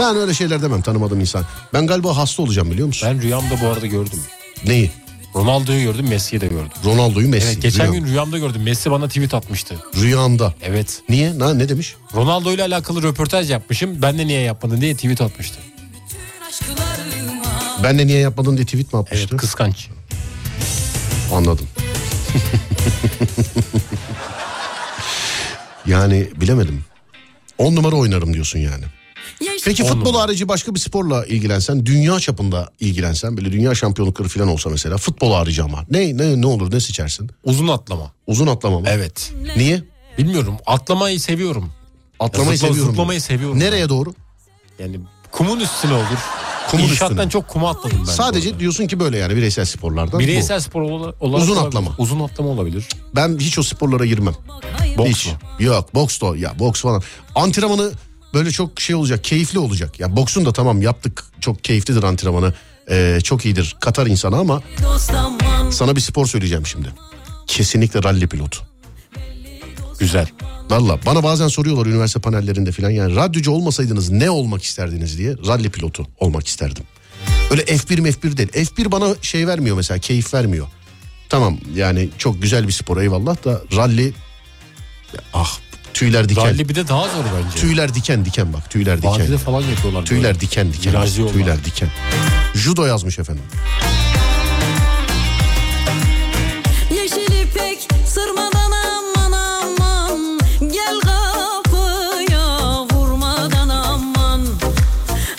Ben 0.00 0.16
öyle 0.16 0.34
şeyler 0.34 0.62
demem 0.62 0.82
tanımadığım 0.82 1.20
insan. 1.20 1.44
Ben 1.72 1.86
galiba 1.86 2.16
hasta 2.16 2.42
olacağım 2.42 2.70
biliyor 2.70 2.86
musun? 2.86 3.08
Ben 3.12 3.22
rüyamda 3.22 3.60
bu 3.62 3.66
arada 3.66 3.86
gördüm. 3.86 4.18
Neyi? 4.66 4.90
Ronaldo'yu 5.34 5.82
gördüm, 5.82 6.08
Messi'yi 6.08 6.40
de 6.40 6.46
gördüm. 6.46 6.70
Ronaldo'yu 6.84 7.28
Messi. 7.28 7.46
Evet, 7.46 7.62
geçen 7.62 7.86
rüyam- 7.86 7.92
gün 7.92 8.06
rüyamda 8.06 8.38
gördüm. 8.38 8.62
Messi 8.62 8.90
bana 8.90 9.08
tweet 9.08 9.34
atmıştı. 9.34 9.76
Rüyamda. 10.00 10.54
Evet. 10.62 11.02
Niye? 11.08 11.38
Na, 11.38 11.54
ne 11.54 11.68
demiş? 11.68 11.94
Ronaldo 12.14 12.52
ile 12.52 12.62
alakalı 12.62 13.02
röportaj 13.02 13.50
yapmışım. 13.50 14.02
Ben 14.02 14.18
de 14.18 14.26
niye 14.26 14.40
yapmadın 14.40 14.80
diye 14.80 14.94
tweet 14.94 15.20
atmıştı. 15.20 15.58
Ben 17.82 17.98
de 17.98 18.06
niye 18.06 18.18
yapmadın 18.18 18.56
diye 18.56 18.64
tweet 18.66 18.92
mi 18.92 18.98
atmıştı? 19.00 19.26
Evet, 19.30 19.40
kıskanç. 19.40 19.88
Anladım. 21.34 21.66
yani 25.86 26.28
bilemedim. 26.36 26.84
10 27.58 27.76
numara 27.76 27.96
oynarım 27.96 28.34
diyorsun 28.34 28.58
yani. 28.58 28.84
Peki 29.64 29.82
On 29.84 29.88
futbol 29.88 30.06
numara. 30.10 30.22
harici 30.22 30.48
başka 30.48 30.74
bir 30.74 30.80
sporla 30.80 31.24
ilgilensen, 31.26 31.86
dünya 31.86 32.20
çapında 32.20 32.68
ilgilensen, 32.80 33.36
böyle 33.36 33.52
dünya 33.52 33.74
şampiyonlukları 33.74 34.28
falan 34.28 34.48
olsa 34.48 34.70
mesela 34.70 34.96
futbol 34.96 35.32
harici 35.32 35.62
ama 35.62 35.84
ne 35.90 36.16
ne 36.16 36.40
ne 36.40 36.46
olur 36.46 36.72
ne 36.72 36.80
seçersin? 36.80 37.30
Uzun 37.44 37.68
atlama. 37.68 38.12
Uzun 38.26 38.46
atlama 38.46 38.80
mı? 38.80 38.86
Evet. 38.90 39.32
Niye? 39.56 39.82
Bilmiyorum. 40.18 40.54
Atlamayı 40.66 41.20
seviyorum. 41.20 41.70
Atlamayı 42.20 42.58
zıpla- 42.58 42.66
seviyorum. 42.68 42.90
zıplamayı 42.90 43.20
seviyorum. 43.20 43.58
Nereye 43.58 43.88
doğru? 43.88 44.14
Yani 44.78 45.00
kumun 45.32 45.60
üstüne 45.60 45.92
olur. 45.94 46.04
Kumun 46.70 46.84
İnşaattan 46.84 47.16
üstüne. 47.16 47.30
çok 47.30 47.48
kuma 47.48 47.70
atladım 47.70 47.98
ben. 48.00 48.12
Sadece 48.12 48.60
diyorsun 48.60 48.86
ki 48.86 49.00
böyle 49.00 49.18
yani 49.18 49.36
bireysel 49.36 49.64
sporlardan. 49.64 50.20
Bireysel 50.20 50.58
bu. 50.58 50.62
spor 50.62 50.82
ola- 50.82 51.14
olarak 51.20 51.42
Uzun 51.42 51.52
olabilir. 51.52 51.66
atlama. 51.68 51.94
Uzun 51.98 52.20
atlama 52.20 52.50
olabilir. 52.50 52.88
Ben 53.16 53.38
hiç 53.38 53.58
o 53.58 53.62
sporlara 53.62 54.06
girmem. 54.06 54.34
Boks 54.98 55.10
hiç. 55.10 55.26
mu? 55.26 55.32
Yok 55.58 55.94
boks 55.94 56.20
da 56.20 56.36
ya 56.36 56.58
boks 56.58 56.80
falan. 56.80 57.02
Antrenmanı 57.34 57.90
böyle 58.34 58.50
çok 58.50 58.80
şey 58.80 58.96
olacak 58.96 59.24
keyifli 59.24 59.58
olacak. 59.58 60.00
Ya 60.00 60.16
boksun 60.16 60.44
da 60.44 60.52
tamam 60.52 60.82
yaptık 60.82 61.24
çok 61.40 61.64
keyiflidir 61.64 62.02
antrenmanı. 62.02 62.54
Ee, 62.90 63.18
çok 63.24 63.44
iyidir 63.44 63.76
katar 63.80 64.06
insana 64.06 64.36
ama 64.36 64.62
sana 65.70 65.96
bir 65.96 66.00
spor 66.00 66.26
söyleyeceğim 66.26 66.66
şimdi. 66.66 66.88
Kesinlikle 67.46 68.02
ralli 68.02 68.26
pilotu. 68.26 68.60
Güzel. 69.98 70.28
Valla 70.70 70.98
bana 71.06 71.22
bazen 71.22 71.48
soruyorlar 71.48 71.86
üniversite 71.86 72.20
panellerinde 72.20 72.72
falan 72.72 72.90
yani 72.90 73.16
radyocu 73.16 73.50
olmasaydınız 73.50 74.10
ne 74.10 74.30
olmak 74.30 74.62
isterdiniz 74.62 75.18
diye 75.18 75.36
ralli 75.46 75.70
pilotu 75.70 76.06
olmak 76.18 76.46
isterdim. 76.46 76.84
Öyle 77.50 77.62
F1 77.62 78.12
F1 78.12 78.36
değil. 78.36 78.48
F1 78.48 78.92
bana 78.92 79.14
şey 79.22 79.46
vermiyor 79.46 79.76
mesela 79.76 79.98
keyif 79.98 80.34
vermiyor. 80.34 80.66
Tamam 81.28 81.58
yani 81.74 82.08
çok 82.18 82.42
güzel 82.42 82.68
bir 82.68 82.72
spor 82.72 82.96
eyvallah 82.96 83.44
da 83.44 83.62
ralli 83.76 84.12
ah 85.34 85.58
tüyler 85.94 86.28
diken. 86.28 86.44
Rally 86.44 86.68
bir 86.68 86.74
de 86.74 86.88
daha 86.88 87.02
zor 87.02 87.24
bence. 87.44 87.56
Tüyler 87.60 87.94
diken 87.94 88.24
diken 88.24 88.52
bak 88.52 88.70
tüyler 88.70 88.96
diken. 88.98 89.12
Vadide 89.12 89.38
falan 89.38 89.60
yapıyorlar. 89.62 90.04
Tüyler 90.04 90.24
böyle. 90.24 90.40
diken 90.40 90.72
diken. 90.72 90.92
Virajlı 90.92 91.20
yollar. 91.20 91.32
Tüyler 91.32 91.64
diken. 91.64 91.88
Judo 92.54 92.86
yazmış 92.86 93.18
efendim. 93.18 93.42
Yeşil 96.90 97.42
ipek 97.42 97.88
sırmadan 98.06 98.70
aman 98.72 99.32
aman 99.32 100.40
Gel 100.60 101.00
kapıya 101.00 102.82
vurmadan 102.92 103.68
aman 103.68 104.46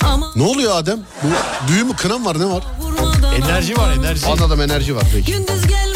Aman 0.04 0.32
Ne 0.36 0.44
oluyor 0.44 0.76
Adem? 0.76 1.00
Bu 1.24 1.28
düğün 1.68 1.88
mü 1.88 1.96
kına 1.96 2.18
mı 2.18 2.26
var 2.26 2.40
ne 2.40 2.46
var? 2.46 2.64
Enerji 3.38 3.78
var 3.78 3.94
enerji. 3.94 4.28
Anladım 4.28 4.62
enerji 4.62 4.96
var 4.96 5.04
peki. 5.14 5.32
Gündüz 5.32 5.68
gelme 5.68 5.91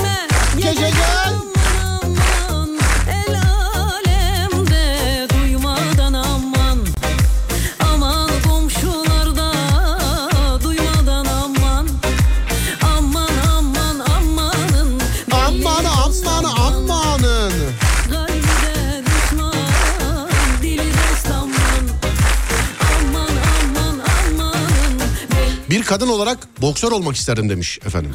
kadın 25.85 26.07
olarak 26.07 26.61
boksör 26.61 26.91
olmak 26.91 27.15
isterdim 27.15 27.49
demiş 27.49 27.79
efendim. 27.85 28.11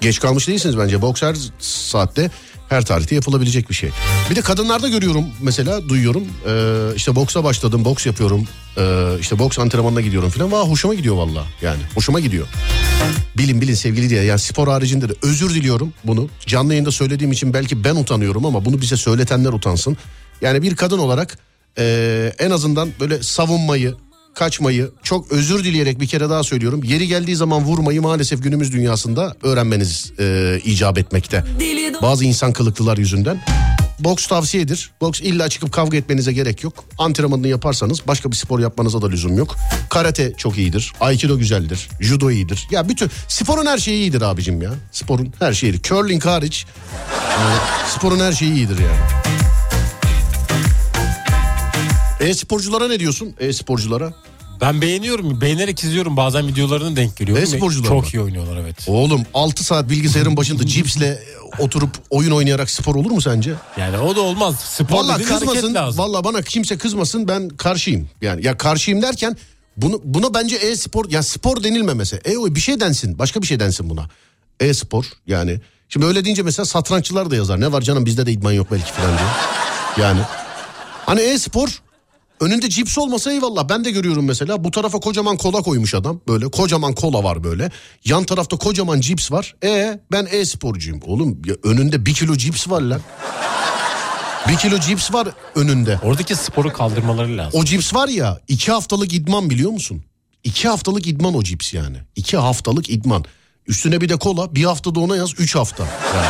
Geç 0.00 0.20
kalmış 0.20 0.48
değilsiniz 0.48 0.78
bence. 0.78 1.02
Boks 1.02 1.22
her 1.22 1.36
saatte 1.58 2.30
her 2.68 2.84
tarihte 2.84 3.14
yapılabilecek 3.14 3.70
bir 3.70 3.74
şey. 3.74 3.90
Bir 4.30 4.36
de 4.36 4.40
kadınlarda 4.40 4.88
görüyorum 4.88 5.26
mesela 5.40 5.88
duyuyorum. 5.88 6.24
Ee, 6.46 6.96
işte 6.96 7.16
boksa 7.16 7.44
başladım 7.44 7.84
boks 7.84 8.06
yapıyorum. 8.06 8.48
Ee, 8.78 9.06
işte 9.20 9.38
boks 9.38 9.58
antrenmanına 9.58 10.00
gidiyorum 10.00 10.30
falan. 10.30 10.52
Vah 10.52 10.68
hoşuma 10.68 10.94
gidiyor 10.94 11.16
valla 11.16 11.46
yani 11.62 11.80
hoşuma 11.94 12.20
gidiyor. 12.20 12.46
Bilin 13.38 13.60
bilin 13.60 13.74
sevgili 13.74 14.10
diye 14.10 14.22
yani 14.22 14.38
spor 14.38 14.68
haricinde 14.68 15.08
de 15.08 15.12
özür 15.22 15.50
diliyorum 15.54 15.92
bunu. 16.04 16.28
Canlı 16.46 16.72
yayında 16.72 16.90
söylediğim 16.90 17.32
için 17.32 17.54
belki 17.54 17.84
ben 17.84 17.96
utanıyorum 17.96 18.46
ama 18.46 18.64
bunu 18.64 18.80
bize 18.80 18.96
söyletenler 18.96 19.52
utansın. 19.52 19.96
Yani 20.40 20.62
bir 20.62 20.76
kadın 20.76 20.98
olarak 20.98 21.38
ee, 21.78 22.32
en 22.38 22.50
azından 22.50 22.90
böyle 23.00 23.22
savunmayı, 23.22 23.94
kaçmayı 24.34 24.90
çok 25.02 25.32
özür 25.32 25.64
dileyerek 25.64 26.00
bir 26.00 26.06
kere 26.06 26.30
daha 26.30 26.42
söylüyorum. 26.42 26.82
Yeri 26.84 27.08
geldiği 27.08 27.36
zaman 27.36 27.64
vurmayı 27.64 28.02
maalesef 28.02 28.42
günümüz 28.42 28.72
dünyasında 28.72 29.36
öğrenmeniz 29.42 30.12
e, 30.18 30.60
icap 30.64 30.98
etmekte. 30.98 31.44
Bazı 32.02 32.24
insan 32.24 32.52
kılıklılar 32.52 32.98
yüzünden. 32.98 33.42
Boks 33.98 34.26
tavsiyedir. 34.26 34.90
Boks 35.00 35.20
illa 35.20 35.48
çıkıp 35.48 35.72
kavga 35.72 35.96
etmenize 35.96 36.32
gerek 36.32 36.64
yok. 36.64 36.84
Antrenmanını 36.98 37.48
yaparsanız 37.48 38.06
başka 38.06 38.30
bir 38.30 38.36
spor 38.36 38.60
yapmanıza 38.60 39.02
da 39.02 39.08
lüzum 39.08 39.38
yok. 39.38 39.56
Karate 39.90 40.32
çok 40.36 40.58
iyidir. 40.58 40.92
Aikido 41.00 41.38
güzeldir. 41.38 41.88
Judo 42.00 42.30
iyidir. 42.30 42.66
Ya 42.70 42.88
bütün 42.88 43.10
sporun 43.28 43.66
her 43.66 43.78
şeyi 43.78 44.00
iyidir 44.00 44.22
abicim 44.22 44.62
ya. 44.62 44.70
Sporun 44.92 45.32
her 45.38 45.52
şeyi. 45.52 45.82
Curling 45.82 46.24
hariç 46.24 46.66
yani 47.40 47.56
sporun 47.88 48.20
her 48.20 48.32
şeyi 48.32 48.52
iyidir 48.52 48.78
yani. 48.78 49.32
E-sporculara 52.22 52.88
ne 52.88 53.00
diyorsun? 53.00 53.34
E-sporculara? 53.40 54.12
Ben 54.60 54.80
beğeniyorum. 54.80 55.40
Beğenerek 55.40 55.84
izliyorum. 55.84 56.16
Bazen 56.16 56.46
videolarını 56.48 56.96
denk 56.96 57.16
geliyorum. 57.16 57.42
E-sporcular 57.44 57.88
Çok 57.88 58.02
mı? 58.02 58.08
iyi 58.12 58.20
oynuyorlar 58.20 58.56
evet. 58.56 58.76
Oğlum 58.86 59.22
6 59.34 59.64
saat 59.64 59.90
bilgisayarın 59.90 60.36
başında 60.36 60.66
cipsle 60.66 61.22
oturup 61.58 61.90
oyun 62.10 62.30
oynayarak 62.30 62.70
spor 62.70 62.94
olur 62.94 63.10
mu 63.10 63.20
sence? 63.20 63.54
Yani 63.76 63.98
o 63.98 64.16
da 64.16 64.20
olmaz. 64.20 64.60
Spor 64.60 64.96
Valla 64.96 65.14
dediğin 65.14 65.28
hareket 65.30 65.48
kızmasın. 65.48 65.74
lazım. 65.74 65.98
Valla 66.04 66.24
bana 66.24 66.42
kimse 66.42 66.78
kızmasın 66.78 67.28
ben 67.28 67.48
karşıyım. 67.48 68.08
Yani 68.20 68.46
ya 68.46 68.56
karşıyım 68.56 69.02
derken 69.02 69.36
bunu 69.76 70.00
buna 70.04 70.34
bence 70.34 70.56
e-spor 70.56 71.10
ya 71.10 71.22
spor 71.22 71.64
denilmemesi. 71.64 72.20
E 72.24 72.36
o 72.36 72.54
bir 72.54 72.60
şey 72.60 72.80
densin. 72.80 73.18
Başka 73.18 73.42
bir 73.42 73.46
şey 73.46 73.60
densin 73.60 73.90
buna. 73.90 74.06
E-spor 74.60 75.04
yani. 75.26 75.60
Şimdi 75.88 76.06
öyle 76.06 76.24
deyince 76.24 76.42
mesela 76.42 76.66
satranççılar 76.66 77.30
da 77.30 77.36
yazar. 77.36 77.60
Ne 77.60 77.72
var 77.72 77.80
canım 77.82 78.06
bizde 78.06 78.26
de 78.26 78.32
idman 78.32 78.52
yok 78.52 78.66
belki 78.72 78.92
falan 78.92 79.18
diye. 79.18 79.28
Yani 80.06 80.20
hani 81.06 81.20
e-spor 81.20 81.82
önünde 82.42 82.68
cips 82.70 82.98
olmasa 82.98 83.32
eyvallah. 83.32 83.68
Ben 83.68 83.84
de 83.84 83.90
görüyorum 83.90 84.24
mesela 84.24 84.64
bu 84.64 84.70
tarafa 84.70 85.00
kocaman 85.00 85.36
kola 85.36 85.62
koymuş 85.62 85.94
adam. 85.94 86.20
Böyle 86.28 86.50
kocaman 86.50 86.94
kola 86.94 87.24
var 87.24 87.44
böyle. 87.44 87.70
Yan 88.04 88.24
tarafta 88.24 88.56
kocaman 88.56 89.00
cips 89.00 89.32
var. 89.32 89.54
E 89.64 90.00
ben 90.12 90.28
e-sporcuyum. 90.30 91.00
Oğlum 91.06 91.42
ya 91.46 91.54
önünde 91.64 92.06
bir 92.06 92.14
kilo 92.14 92.36
cips 92.36 92.68
var 92.68 92.80
lan. 92.80 93.00
Bir 94.48 94.56
kilo 94.56 94.78
cips 94.78 95.12
var 95.12 95.28
önünde. 95.54 95.98
Oradaki 96.04 96.34
sporu 96.36 96.72
kaldırmaları 96.72 97.36
lazım. 97.38 97.60
O 97.60 97.64
cips 97.64 97.94
var 97.94 98.08
ya 98.08 98.40
iki 98.48 98.72
haftalık 98.72 99.12
idman 99.12 99.50
biliyor 99.50 99.70
musun? 99.70 100.02
İki 100.44 100.68
haftalık 100.68 101.06
idman 101.06 101.34
o 101.34 101.42
cips 101.42 101.74
yani. 101.74 101.96
İki 102.16 102.36
haftalık 102.36 102.90
idman. 102.90 103.24
Üstüne 103.66 104.00
bir 104.00 104.08
de 104.08 104.16
kola 104.16 104.54
bir 104.54 104.64
haftada 104.64 105.00
ona 105.00 105.16
yaz 105.16 105.30
üç 105.38 105.54
hafta. 105.54 105.84
Yani. 106.14 106.26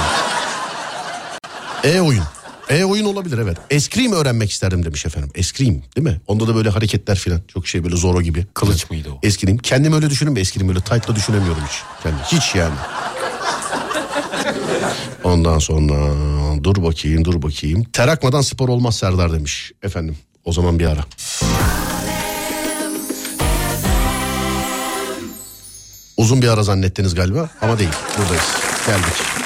E-oyun. 1.97 2.25
E-oyun 2.71 3.05
olabilir 3.05 3.39
evet. 3.39 3.57
Eskrim 3.71 4.13
öğrenmek 4.13 4.51
isterdim 4.51 4.85
demiş 4.85 5.07
efendim. 5.07 5.31
Eskrim 5.35 5.83
değil 5.97 6.07
mi? 6.07 6.21
Onda 6.27 6.49
da 6.49 6.55
böyle 6.57 6.69
hareketler 6.69 7.19
filan. 7.19 7.41
Çok 7.49 7.67
şey 7.69 7.85
böyle 7.85 7.97
Zoro 7.97 8.23
gibi. 8.23 8.47
Kılıç 8.55 8.91
mıydı 8.91 9.09
o? 9.11 9.19
Eskrim. 9.23 9.59
Kendim 9.59 9.93
öyle 9.93 10.11
düşünün 10.11 10.37
eskrim 10.37 10.69
böyle 10.69 10.81
tight'la 10.81 11.17
düşünemiyorum 11.17 11.63
hiç. 11.69 11.83
Kendi. 12.03 12.23
Hiç 12.33 12.55
yani. 12.55 12.75
Ondan 15.25 15.59
sonra 15.59 16.15
dur 16.65 16.83
bakayım 16.83 17.25
dur 17.25 17.43
bakayım. 17.43 17.85
Ter 17.85 18.09
akmadan 18.09 18.41
spor 18.41 18.69
olmaz 18.69 18.97
Serdar 18.97 19.33
demiş 19.33 19.73
efendim. 19.83 20.17
O 20.45 20.53
zaman 20.53 20.79
bir 20.79 20.87
ara. 20.87 21.05
Uzun 26.17 26.43
bir 26.43 26.49
ara 26.49 26.63
zannettiniz 26.63 27.15
galiba 27.15 27.51
ama 27.61 27.79
değil. 27.79 27.91
Buradayız. 28.19 28.45
Geldik. 28.87 29.42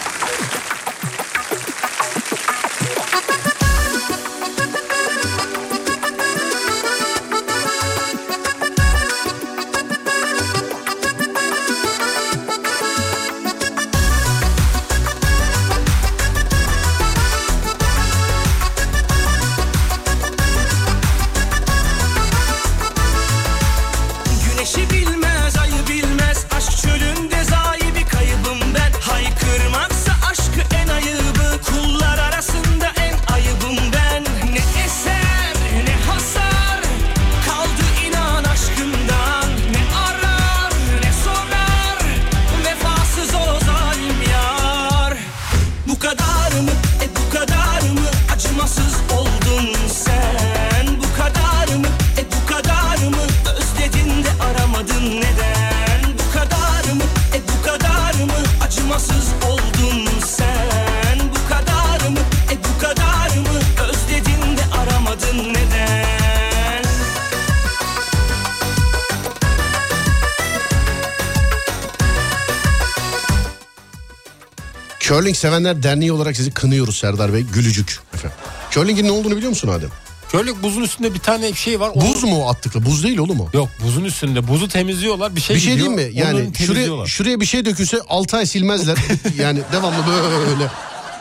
Curling 75.16 75.36
sevenler 75.36 75.82
derneği 75.82 76.12
olarak 76.12 76.36
sizi 76.36 76.50
kınıyoruz 76.50 76.96
Serdar 76.96 77.32
Bey. 77.32 77.42
Gülücük 77.42 78.00
efendim. 78.14 78.36
Curling'in 78.70 79.04
ne 79.06 79.10
olduğunu 79.10 79.36
biliyor 79.36 79.50
musun 79.50 79.68
Adem? 79.68 79.88
Körlük 80.32 80.62
buzun 80.62 80.82
üstünde 80.82 81.14
bir 81.14 81.18
tane 81.18 81.54
şey 81.54 81.80
var. 81.80 81.94
Buz 81.94 82.24
mu 82.24 82.44
o 82.44 82.48
attıkla? 82.48 82.86
Buz 82.86 83.04
değil 83.04 83.18
oğlum 83.18 83.40
o. 83.40 83.48
Yok 83.52 83.68
buzun 83.84 84.04
üstünde. 84.04 84.48
Buzu 84.48 84.68
temizliyorlar. 84.68 85.36
Bir 85.36 85.40
şey 85.40 85.56
bir 85.56 85.60
şey 85.60 85.72
gidiyor, 85.72 85.96
diyeyim 85.96 86.14
mi? 86.14 86.22
onu 86.22 86.38
Yani 86.38 86.54
şuraya, 86.66 87.06
şuraya 87.06 87.40
bir 87.40 87.46
şey 87.46 87.64
dökülse 87.64 88.00
6 88.08 88.36
ay 88.36 88.46
silmezler. 88.46 88.96
yani 89.38 89.60
devamlı 89.72 89.98
böyle. 90.06 90.70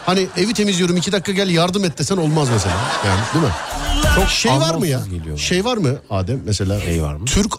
Hani 0.05 0.27
evi 0.38 0.53
temizliyorum 0.53 0.97
iki 0.97 1.11
dakika 1.11 1.31
gel 1.31 1.49
yardım 1.49 1.85
et 1.85 1.97
desen 1.97 2.17
olmaz 2.17 2.49
mesela. 2.53 2.76
Yani 3.05 3.19
değil 3.34 3.45
mi? 3.45 3.51
Çok 4.15 4.30
Şey 4.30 4.51
var 4.51 4.76
mı 4.76 4.88
ya? 4.88 5.01
geliyor. 5.11 5.38
Şey 5.38 5.65
var 5.65 5.77
mı 5.77 5.97
Adem 6.09 6.41
mesela? 6.45 6.81
Şey 6.81 7.01
var 7.01 7.15
mı? 7.15 7.26
Türk 7.26 7.53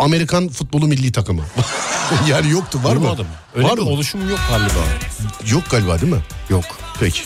Amerikan 0.00 0.48
futbolu 0.48 0.86
milli 0.86 1.12
takımı. 1.12 1.42
yani 2.28 2.50
yoktu 2.50 2.80
var 2.84 2.96
mı? 2.96 3.00
Duymadım. 3.02 3.26
Öyle 3.54 3.68
var 3.68 3.76
bir 3.76 3.82
mı? 3.82 3.88
oluşum 3.88 4.30
yok 4.30 4.38
galiba. 4.50 4.84
Yok 5.50 5.62
galiba 5.70 6.00
değil 6.00 6.12
mi? 6.12 6.20
Yok. 6.50 6.64
Peki. 7.00 7.22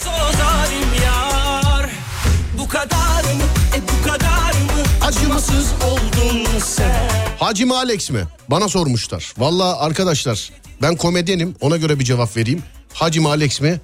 Bu 2.58 2.68
kadar 2.68 3.22
mı 3.22 3.42
e 3.76 3.78
bu 3.82 4.08
kadar 4.08 4.52
mı 4.52 5.06
Acımasız 5.06 5.72
oldun 5.84 6.58
sen 6.60 7.10
Hacı 7.38 7.66
Alex 7.74 8.10
mi? 8.10 8.24
Bana 8.48 8.68
sormuşlar. 8.68 9.32
Valla 9.38 9.80
arkadaşlar 9.80 10.50
ben 10.82 10.96
komedyenim 10.96 11.56
ona 11.60 11.76
göre 11.76 11.98
bir 11.98 12.04
cevap 12.04 12.36
vereyim. 12.36 12.62
Hacı 12.94 13.28
Alex 13.28 13.60
mi? 13.60 13.80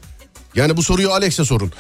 Yani 0.55 0.77
bu 0.77 0.83
soruyu 0.83 1.13
Alex'e 1.13 1.45
sorun. 1.45 1.73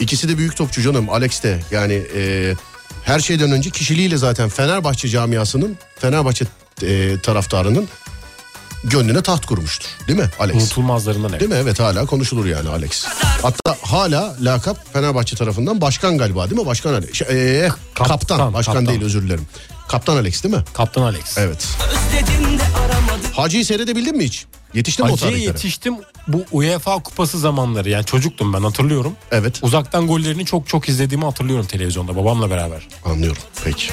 İkisi 0.00 0.28
de 0.28 0.38
büyük 0.38 0.56
topçu 0.56 0.82
canım 0.82 1.10
Alex 1.10 1.42
de. 1.42 1.60
Yani 1.70 2.02
e, 2.16 2.54
her 3.04 3.20
şeyden 3.20 3.50
önce 3.52 3.70
kişiliğiyle 3.70 4.16
zaten 4.16 4.48
Fenerbahçe 4.48 5.08
camiasının, 5.08 5.76
Fenerbahçe 5.98 6.44
e, 6.82 7.20
taraftarının 7.20 7.88
gönlüne 8.84 9.22
taht 9.22 9.46
kurmuştur. 9.46 9.88
Değil 10.08 10.18
mi 10.18 10.30
Alex? 10.38 10.56
Unutulmazlarından 10.56 11.30
evet. 11.30 11.40
Değil 11.40 11.50
mi? 11.50 11.56
Evet 11.56 11.80
hala 11.80 12.06
konuşulur 12.06 12.46
yani 12.46 12.68
Alex. 12.68 13.04
Hatta 13.42 13.76
hala 13.82 14.36
lakap 14.40 14.92
Fenerbahçe 14.92 15.36
tarafından 15.36 15.80
başkan 15.80 16.18
galiba 16.18 16.50
değil 16.50 16.60
mi? 16.60 16.66
Başkan 16.66 16.92
Alex. 16.94 17.12
Şey, 17.14 17.26
ee, 17.64 17.68
kaptan. 17.94 18.18
Kaptan, 18.18 18.54
Başkan 18.54 18.74
kaptan. 18.74 18.88
değil 18.88 19.02
özür 19.04 19.22
dilerim. 19.22 19.46
Kaptan 19.88 20.16
Alex 20.16 20.44
değil 20.44 20.54
mi? 20.54 20.64
Kaptan 20.72 21.02
Alex. 21.02 21.38
Evet. 21.38 21.68
Hacı'yı 23.32 23.64
seyredebildin 23.64 24.16
mi 24.16 24.24
hiç? 24.24 24.46
Yetiştin 24.74 25.06
mi 25.06 25.12
o 25.12 25.16
tarihlere? 25.16 25.42
yetiştim 25.42 25.94
bu 26.28 26.44
UEFA 26.52 27.02
kupası 27.02 27.38
zamanları 27.38 27.88
yani 27.90 28.04
çocuktum 28.04 28.52
ben 28.52 28.62
hatırlıyorum. 28.62 29.12
Evet 29.30 29.58
Uzaktan 29.62 30.06
gollerini 30.06 30.44
çok 30.46 30.68
çok 30.68 30.88
izlediğimi 30.88 31.24
hatırlıyorum 31.24 31.66
televizyonda 31.66 32.16
babamla 32.16 32.50
beraber. 32.50 32.88
anlıyorum. 33.04 33.42
Peki. 33.64 33.86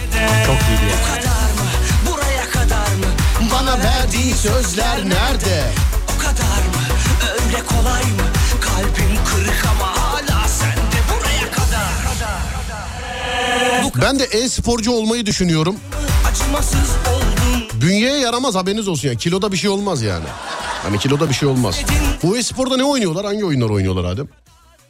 Çok 0.45 0.55
iyiydi 0.55 0.91
yani. 0.91 1.21
kadar 1.21 1.41
mı? 1.51 1.69
Buraya 2.11 2.49
kadar 2.49 2.87
mı? 2.95 3.05
Bana 3.53 3.77
verdiğin 3.83 4.35
sözler 4.35 4.97
nerede? 5.09 5.63
O 6.15 6.19
kadar 6.19 6.57
mı? 6.67 6.83
Öyle 7.33 7.63
kolay 7.65 8.03
mı? 8.03 8.27
Kalbim 8.61 9.15
kırık 9.25 9.65
ama 9.75 9.97
hala 9.97 10.47
sende 10.47 10.99
buraya 11.11 11.51
kadar. 11.51 11.87
Ben 14.01 14.19
de 14.19 14.23
e-sporcu 14.23 14.91
olmayı 14.91 15.25
düşünüyorum. 15.25 15.75
Acımasız. 16.31 16.89
Bünyeye 17.81 18.19
yaramaz 18.19 18.55
haberiniz 18.55 18.87
olsun 18.87 19.07
ya. 19.07 19.15
Kiloda 19.15 19.51
bir 19.51 19.57
şey 19.57 19.69
olmaz 19.69 20.01
yani. 20.01 20.25
Hani 20.87 20.99
kiloda 20.99 21.29
bir 21.29 21.33
şey 21.33 21.49
olmaz. 21.49 21.81
Bu 22.23 22.37
e-sporda 22.37 22.77
ne 22.77 22.83
oynuyorlar? 22.83 23.25
Hangi 23.25 23.45
oyunlar 23.45 23.69
oynuyorlar 23.69 24.03
Adem? 24.03 24.27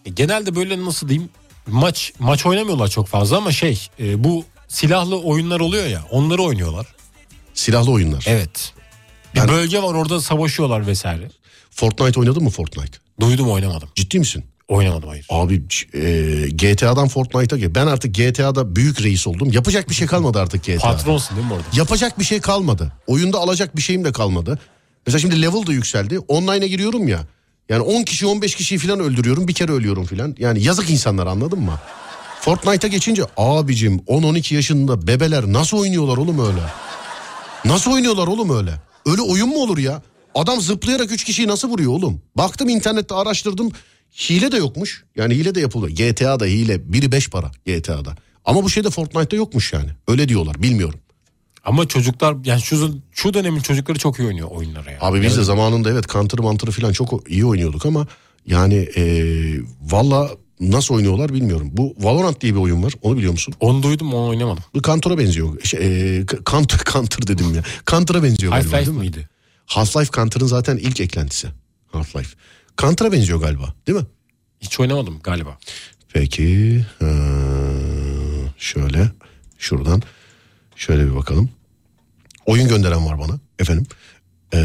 E, 0.05 0.09
Genelde 0.09 0.55
böyle 0.55 0.85
nasıl 0.85 1.09
diyeyim 1.09 1.29
maç 1.67 2.13
maç 2.19 2.45
oynamıyorlar 2.45 2.87
çok 2.87 3.07
fazla 3.07 3.37
ama 3.37 3.51
şey 3.51 3.87
e, 3.99 4.23
bu 4.23 4.45
silahlı 4.67 5.19
oyunlar 5.21 5.59
oluyor 5.59 5.85
ya 5.87 6.03
onları 6.11 6.41
oynuyorlar. 6.43 6.85
Silahlı 7.53 7.91
oyunlar. 7.91 8.25
Evet. 8.27 8.73
Bir 9.35 9.39
Yani- 9.39 9.51
bölge 9.51 9.79
var 9.83 9.93
orada 9.93 10.21
savaşıyorlar 10.21 10.87
vesaire. 10.87 11.29
Fortnite 11.71 12.19
oynadın 12.19 12.43
mı 12.43 12.49
Fortnite? 12.49 12.97
Duydum 13.19 13.49
oynamadım. 13.51 13.89
Ciddi 13.95 14.19
misin? 14.19 14.45
Oynamadım 14.67 15.09
hayır. 15.09 15.25
Abi 15.29 15.55
e, 15.93 16.01
GTA'dan 16.49 17.07
Fortnite'a 17.07 17.59
gel. 17.59 17.75
Ben 17.75 17.87
artık 17.87 18.15
GTA'da 18.15 18.75
büyük 18.75 19.01
reis 19.03 19.27
oldum. 19.27 19.51
Yapacak 19.51 19.89
bir 19.89 19.95
şey 19.95 20.07
kalmadı 20.07 20.39
artık 20.39 20.63
GTA'da. 20.63 20.79
Patronsun 20.79 21.37
değil 21.37 21.47
mi 21.47 21.53
orada? 21.53 21.65
Yapacak 21.73 22.19
bir 22.19 22.23
şey 22.25 22.41
kalmadı. 22.41 22.91
Oyunda 23.07 23.37
alacak 23.37 23.75
bir 23.75 23.81
şeyim 23.81 24.05
de 24.05 24.11
kalmadı. 24.11 24.59
Mesela 25.07 25.19
şimdi 25.19 25.41
level 25.41 25.67
da 25.67 25.73
yükseldi. 25.73 26.19
Online'a 26.19 26.67
giriyorum 26.67 27.07
ya. 27.07 27.27
Yani 27.69 27.81
10 27.81 28.03
kişi 28.03 28.25
15 28.25 28.55
kişiyi 28.55 28.77
falan 28.77 28.99
öldürüyorum. 28.99 29.47
Bir 29.47 29.53
kere 29.53 29.71
ölüyorum 29.71 30.05
falan. 30.05 30.35
Yani 30.39 30.63
yazık 30.63 30.89
insanlar 30.89 31.27
anladın 31.27 31.59
mı? 31.59 31.79
Fortnite'a 32.41 32.87
geçince 32.89 33.23
abicim 33.37 33.97
10-12 33.97 34.53
yaşında 34.53 35.07
bebeler 35.07 35.43
nasıl 35.53 35.77
oynuyorlar 35.77 36.17
oğlum 36.17 36.47
öyle? 36.47 36.61
Nasıl 37.65 37.91
oynuyorlar 37.91 38.27
oğlum 38.27 38.57
öyle? 38.57 38.73
Öyle 39.05 39.21
oyun 39.21 39.49
mu 39.49 39.55
olur 39.55 39.77
ya? 39.77 40.01
Adam 40.35 40.61
zıplayarak 40.61 41.11
3 41.11 41.23
kişiyi 41.23 41.47
nasıl 41.47 41.69
vuruyor 41.69 41.91
oğlum? 41.91 42.21
Baktım 42.35 42.69
internette 42.69 43.15
araştırdım. 43.15 43.71
Hile 44.29 44.51
de 44.51 44.57
yokmuş. 44.57 45.03
Yani 45.15 45.35
hile 45.35 45.55
de 45.55 45.59
yapılıyor. 45.59 45.97
GTA'da 45.97 46.45
hile. 46.45 46.93
Biri 46.93 47.11
5 47.11 47.29
para 47.29 47.51
GTA'da. 47.65 48.15
Ama 48.45 48.63
bu 48.63 48.69
şey 48.69 48.83
de 48.83 48.89
Fortnite'da 48.89 49.35
yokmuş 49.35 49.73
yani. 49.73 49.89
Öyle 50.07 50.29
diyorlar 50.29 50.61
bilmiyorum. 50.63 50.99
Ama 51.67 51.87
çocuklar 51.87 52.35
yani 52.45 52.61
şu 52.61 52.99
şu 53.11 53.33
dönemin 53.33 53.59
çocukları 53.59 53.99
çok 53.99 54.19
iyi 54.19 54.27
oynuyor 54.27 54.47
oyunlara 54.51 54.91
ya. 54.91 54.97
Abi 55.01 55.21
biz 55.21 55.37
de 55.37 55.43
zamanında 55.43 55.89
evet 55.91 56.09
Counter 56.09 56.39
Mantır'ı 56.39 56.71
falan 56.71 56.91
çok 56.91 57.29
iyi 57.29 57.45
oynuyorduk 57.45 57.85
ama 57.85 58.07
yani 58.45 58.89
eee 58.95 59.59
valla 59.81 60.29
nasıl 60.59 60.95
oynuyorlar 60.95 61.33
bilmiyorum. 61.33 61.69
Bu 61.71 61.95
Valorant 61.99 62.41
diye 62.41 62.53
bir 62.55 62.59
oyun 62.59 62.83
var 62.83 62.93
onu 63.01 63.17
biliyor 63.17 63.31
musun? 63.31 63.53
Onu 63.59 63.83
duydum 63.83 64.13
onu 64.13 64.27
oynamadım. 64.29 64.63
Bu 64.73 64.81
Counter'a 64.81 65.17
benziyor. 65.17 65.61
Şey, 65.63 65.79
eee, 65.79 66.25
Counter, 66.45 66.79
Counter 66.93 67.27
dedim 67.27 67.55
ya. 67.55 67.63
Counter'a 67.87 68.23
benziyor 68.23 68.51
galiba 68.53 68.69
Half-Life 68.77 68.85
değil 68.85 68.97
mi? 68.97 68.99
miydi? 68.99 69.29
Half-Life 69.67 70.11
Counter'ın 70.15 70.45
zaten 70.45 70.77
ilk 70.77 70.99
eklentisi. 71.01 71.47
Half-Life. 71.91 72.35
Counter'a 72.77 73.11
benziyor 73.11 73.39
galiba 73.39 73.73
değil 73.87 73.97
mi? 73.99 74.05
Hiç 74.61 74.79
oynamadım 74.79 75.19
galiba. 75.23 75.57
Peki 76.13 76.85
ha, 76.99 77.07
şöyle 78.57 79.11
şuradan 79.57 80.01
şöyle 80.75 81.05
bir 81.05 81.15
bakalım. 81.15 81.49
Oyun 82.47 82.67
gönderen 82.67 83.05
var 83.05 83.19
bana 83.19 83.39
efendim. 83.59 83.85
Ee, 84.53 84.57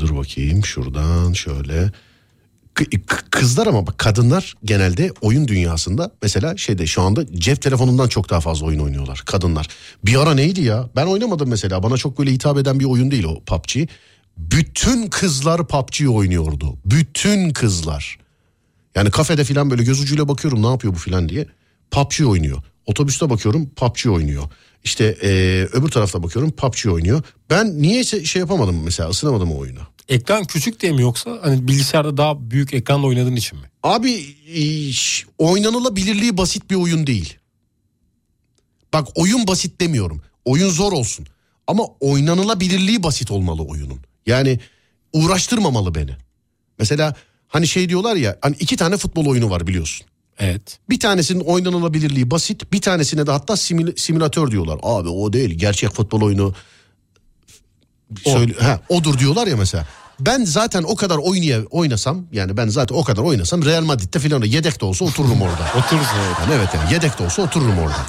dur 0.00 0.16
bakayım 0.16 0.64
şuradan 0.64 1.32
şöyle. 1.32 1.92
K- 2.74 2.84
kızlar 3.30 3.66
ama 3.66 3.86
bak 3.86 3.98
kadınlar 3.98 4.54
genelde 4.64 5.12
oyun 5.20 5.48
dünyasında 5.48 6.10
mesela 6.22 6.56
şeyde 6.56 6.86
şu 6.86 7.02
anda 7.02 7.26
cep 7.34 7.62
telefonundan 7.62 8.08
çok 8.08 8.30
daha 8.30 8.40
fazla 8.40 8.66
oyun 8.66 8.78
oynuyorlar 8.80 9.22
kadınlar. 9.26 9.68
Bir 10.04 10.16
ara 10.22 10.34
neydi 10.34 10.60
ya 10.62 10.88
ben 10.96 11.06
oynamadım 11.06 11.48
mesela 11.48 11.82
bana 11.82 11.96
çok 11.96 12.18
böyle 12.18 12.32
hitap 12.32 12.58
eden 12.58 12.80
bir 12.80 12.84
oyun 12.84 13.10
değil 13.10 13.24
o 13.24 13.44
PUBG. 13.44 13.88
Bütün 14.36 15.06
kızlar 15.08 15.68
PUBG 15.68 16.08
oynuyordu. 16.08 16.78
Bütün 16.84 17.50
kızlar. 17.50 18.18
Yani 18.94 19.10
kafede 19.10 19.44
filan 19.44 19.70
böyle 19.70 19.84
göz 19.84 20.00
ucuyla 20.00 20.28
bakıyorum 20.28 20.62
ne 20.62 20.66
yapıyor 20.66 20.94
bu 20.94 20.98
filan 20.98 21.28
diye. 21.28 21.46
PUBG 21.90 22.26
oynuyor. 22.26 22.58
Otobüste 22.86 23.30
bakıyorum 23.30 23.70
PUBG 23.76 24.06
oynuyor. 24.06 24.44
İşte 24.84 25.18
eee, 25.22 25.62
öbür 25.72 25.88
tarafta 25.88 26.22
bakıyorum 26.22 26.52
PUBG 26.52 26.86
oynuyor. 26.86 27.22
Ben 27.50 27.82
niye 27.82 28.04
şey 28.04 28.40
yapamadım 28.40 28.82
mesela 28.84 29.08
ısınamadım 29.08 29.52
o 29.52 29.58
oyuna. 29.58 29.80
Ekran 30.08 30.44
küçük 30.44 30.80
diye 30.80 30.92
mi 30.92 31.02
yoksa 31.02 31.38
hani 31.42 31.68
bilgisayarda 31.68 32.16
daha 32.16 32.50
büyük 32.50 32.74
ekranda 32.74 33.06
oynadığın 33.06 33.36
için 33.36 33.58
mi? 33.58 33.64
Abi 33.82 34.12
e, 34.48 34.92
ş- 34.92 35.26
oynanılabilirliği 35.38 36.36
basit 36.36 36.70
bir 36.70 36.74
oyun 36.74 37.06
değil. 37.06 37.38
Bak 38.92 39.08
oyun 39.14 39.46
basit 39.46 39.80
demiyorum. 39.80 40.22
Oyun 40.44 40.70
zor 40.70 40.92
olsun. 40.92 41.26
Ama 41.66 41.82
oynanılabilirliği 42.00 43.02
basit 43.02 43.30
olmalı 43.30 43.62
oyunun. 43.62 44.00
Yani 44.26 44.60
uğraştırmamalı 45.12 45.94
beni. 45.94 46.16
Mesela 46.78 47.14
hani 47.48 47.68
şey 47.68 47.88
diyorlar 47.88 48.16
ya 48.16 48.38
hani 48.40 48.56
iki 48.60 48.76
tane 48.76 48.96
futbol 48.96 49.26
oyunu 49.26 49.50
var 49.50 49.66
biliyorsun. 49.66 50.06
Evet. 50.38 50.78
Bir 50.90 51.00
tanesinin 51.00 51.40
oynanılabilirliği 51.40 52.30
basit, 52.30 52.72
bir 52.72 52.80
tanesine 52.80 53.26
de 53.26 53.30
hatta 53.30 53.52
simül- 53.54 53.96
simülatör 54.00 54.50
diyorlar. 54.50 54.78
Abi 54.82 55.08
o 55.08 55.32
değil, 55.32 55.50
gerçek 55.50 55.90
futbol 55.90 56.20
oyunu 56.20 56.54
söyle, 58.24 58.52
ha, 58.60 58.80
odur 58.88 59.18
diyorlar 59.18 59.46
ya 59.46 59.56
mesela. 59.56 59.86
Ben 60.20 60.44
zaten 60.44 60.82
o 60.82 60.96
kadar 60.96 61.16
oynaya 61.18 61.64
oynasam 61.70 62.26
yani 62.32 62.56
ben 62.56 62.68
zaten 62.68 62.94
o 62.96 63.04
kadar 63.04 63.22
oynasam 63.22 63.64
Real 63.64 63.82
Madrid'de 63.82 64.18
filan 64.18 64.42
yedek 64.42 64.80
de 64.80 64.84
olsa 64.84 65.04
otururum 65.04 65.42
orada. 65.42 65.62
Oturursun 65.78 66.16
evet. 66.26 66.36
Yani 66.40 66.52
evet 66.54 66.68
yani 66.74 66.92
yedek 66.92 67.18
de 67.18 67.24
olsa 67.24 67.42
otururum 67.42 67.78
orada. 67.78 68.06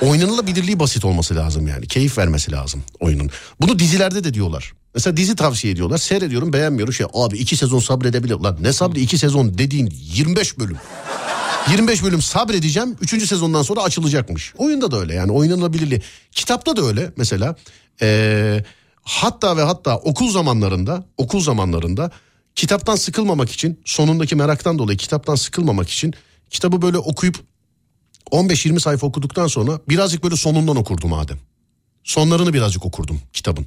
Oynanılabilirliği 0.00 0.78
basit 0.80 1.04
olması 1.04 1.36
lazım 1.36 1.66
yani. 1.66 1.86
Keyif 1.86 2.18
vermesi 2.18 2.52
lazım 2.52 2.82
oyunun. 3.00 3.30
Bunu 3.60 3.78
dizilerde 3.78 4.24
de 4.24 4.34
diyorlar. 4.34 4.72
Mesela 4.94 5.16
dizi 5.16 5.36
tavsiye 5.36 5.72
ediyorlar. 5.72 5.98
Seyrediyorum 5.98 6.52
beğenmiyorum. 6.52 6.94
Şey 6.94 7.06
abi 7.14 7.38
iki 7.38 7.56
sezon 7.56 7.78
sabredebilir. 7.78 8.34
Lan 8.34 8.56
ne 8.60 8.72
sabri 8.72 9.00
iki 9.00 9.18
sezon 9.18 9.58
dediğin 9.58 9.92
25 10.14 10.58
bölüm. 10.58 10.76
25 11.70 12.02
bölüm 12.02 12.22
sabredeceğim. 12.22 12.96
3. 13.00 13.28
sezondan 13.28 13.62
sonra 13.62 13.82
açılacakmış. 13.82 14.54
Oyunda 14.58 14.90
da 14.90 14.98
öyle 15.00 15.14
yani 15.14 15.32
oynanabilirliği. 15.32 16.02
Kitapta 16.32 16.76
da 16.76 16.82
öyle 16.82 17.12
mesela. 17.16 17.56
Ee, 18.02 18.64
hatta 19.02 19.56
ve 19.56 19.62
hatta 19.62 19.96
okul 19.96 20.30
zamanlarında 20.30 21.04
okul 21.16 21.40
zamanlarında 21.40 22.10
kitaptan 22.54 22.96
sıkılmamak 22.96 23.50
için 23.50 23.80
sonundaki 23.84 24.36
meraktan 24.36 24.78
dolayı 24.78 24.98
kitaptan 24.98 25.34
sıkılmamak 25.34 25.90
için 25.90 26.14
kitabı 26.50 26.82
böyle 26.82 26.98
okuyup 26.98 27.36
15-20 28.30 28.80
sayfa 28.80 29.06
okuduktan 29.06 29.46
sonra 29.46 29.80
birazcık 29.88 30.24
böyle 30.24 30.36
sonundan 30.36 30.76
okurdum 30.76 31.12
Adem. 31.12 31.38
Sonlarını 32.04 32.52
birazcık 32.54 32.86
okurdum 32.86 33.20
kitabın. 33.32 33.66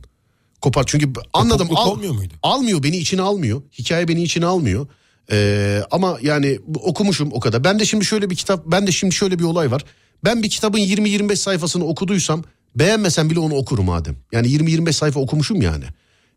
Kopar 0.62 0.84
çünkü 0.88 1.14
anladım 1.34 1.68
al- 1.76 1.92
olmuyor 1.92 2.14
muydu? 2.14 2.34
almıyor 2.44 2.84
beni 2.84 2.98
içine 2.98 3.22
almıyor. 3.22 3.62
Hikaye 3.80 4.08
beni 4.08 4.24
içine 4.24 4.46
almıyor. 4.46 4.88
Ee, 5.32 5.82
ama 5.92 6.18
yani 6.22 6.60
okumuşum 6.76 7.30
o 7.32 7.40
kadar. 7.40 7.64
Ben 7.64 7.80
de 7.80 7.86
şimdi 7.86 8.06
şöyle 8.06 8.30
bir 8.30 8.36
kitap 8.36 8.64
ben 8.66 8.88
de 8.88 8.92
şimdi 8.92 9.16
şöyle 9.16 9.40
bir 9.40 9.44
olay 9.44 9.72
var. 9.72 9.86
Ben 10.24 10.44
bir 10.44 10.50
kitabın 10.50 10.78
20-25 10.78 11.36
sayfasını 11.36 11.86
okuduysam 11.86 12.44
beğenmesem 12.76 13.30
bile 13.30 13.40
onu 13.40 13.56
okurum 13.56 13.90
Adem. 13.90 14.16
Yani 14.32 14.48
20-25 14.48 14.94
sayfa 14.94 15.20
okumuşum 15.20 15.62
yani. 15.62 15.86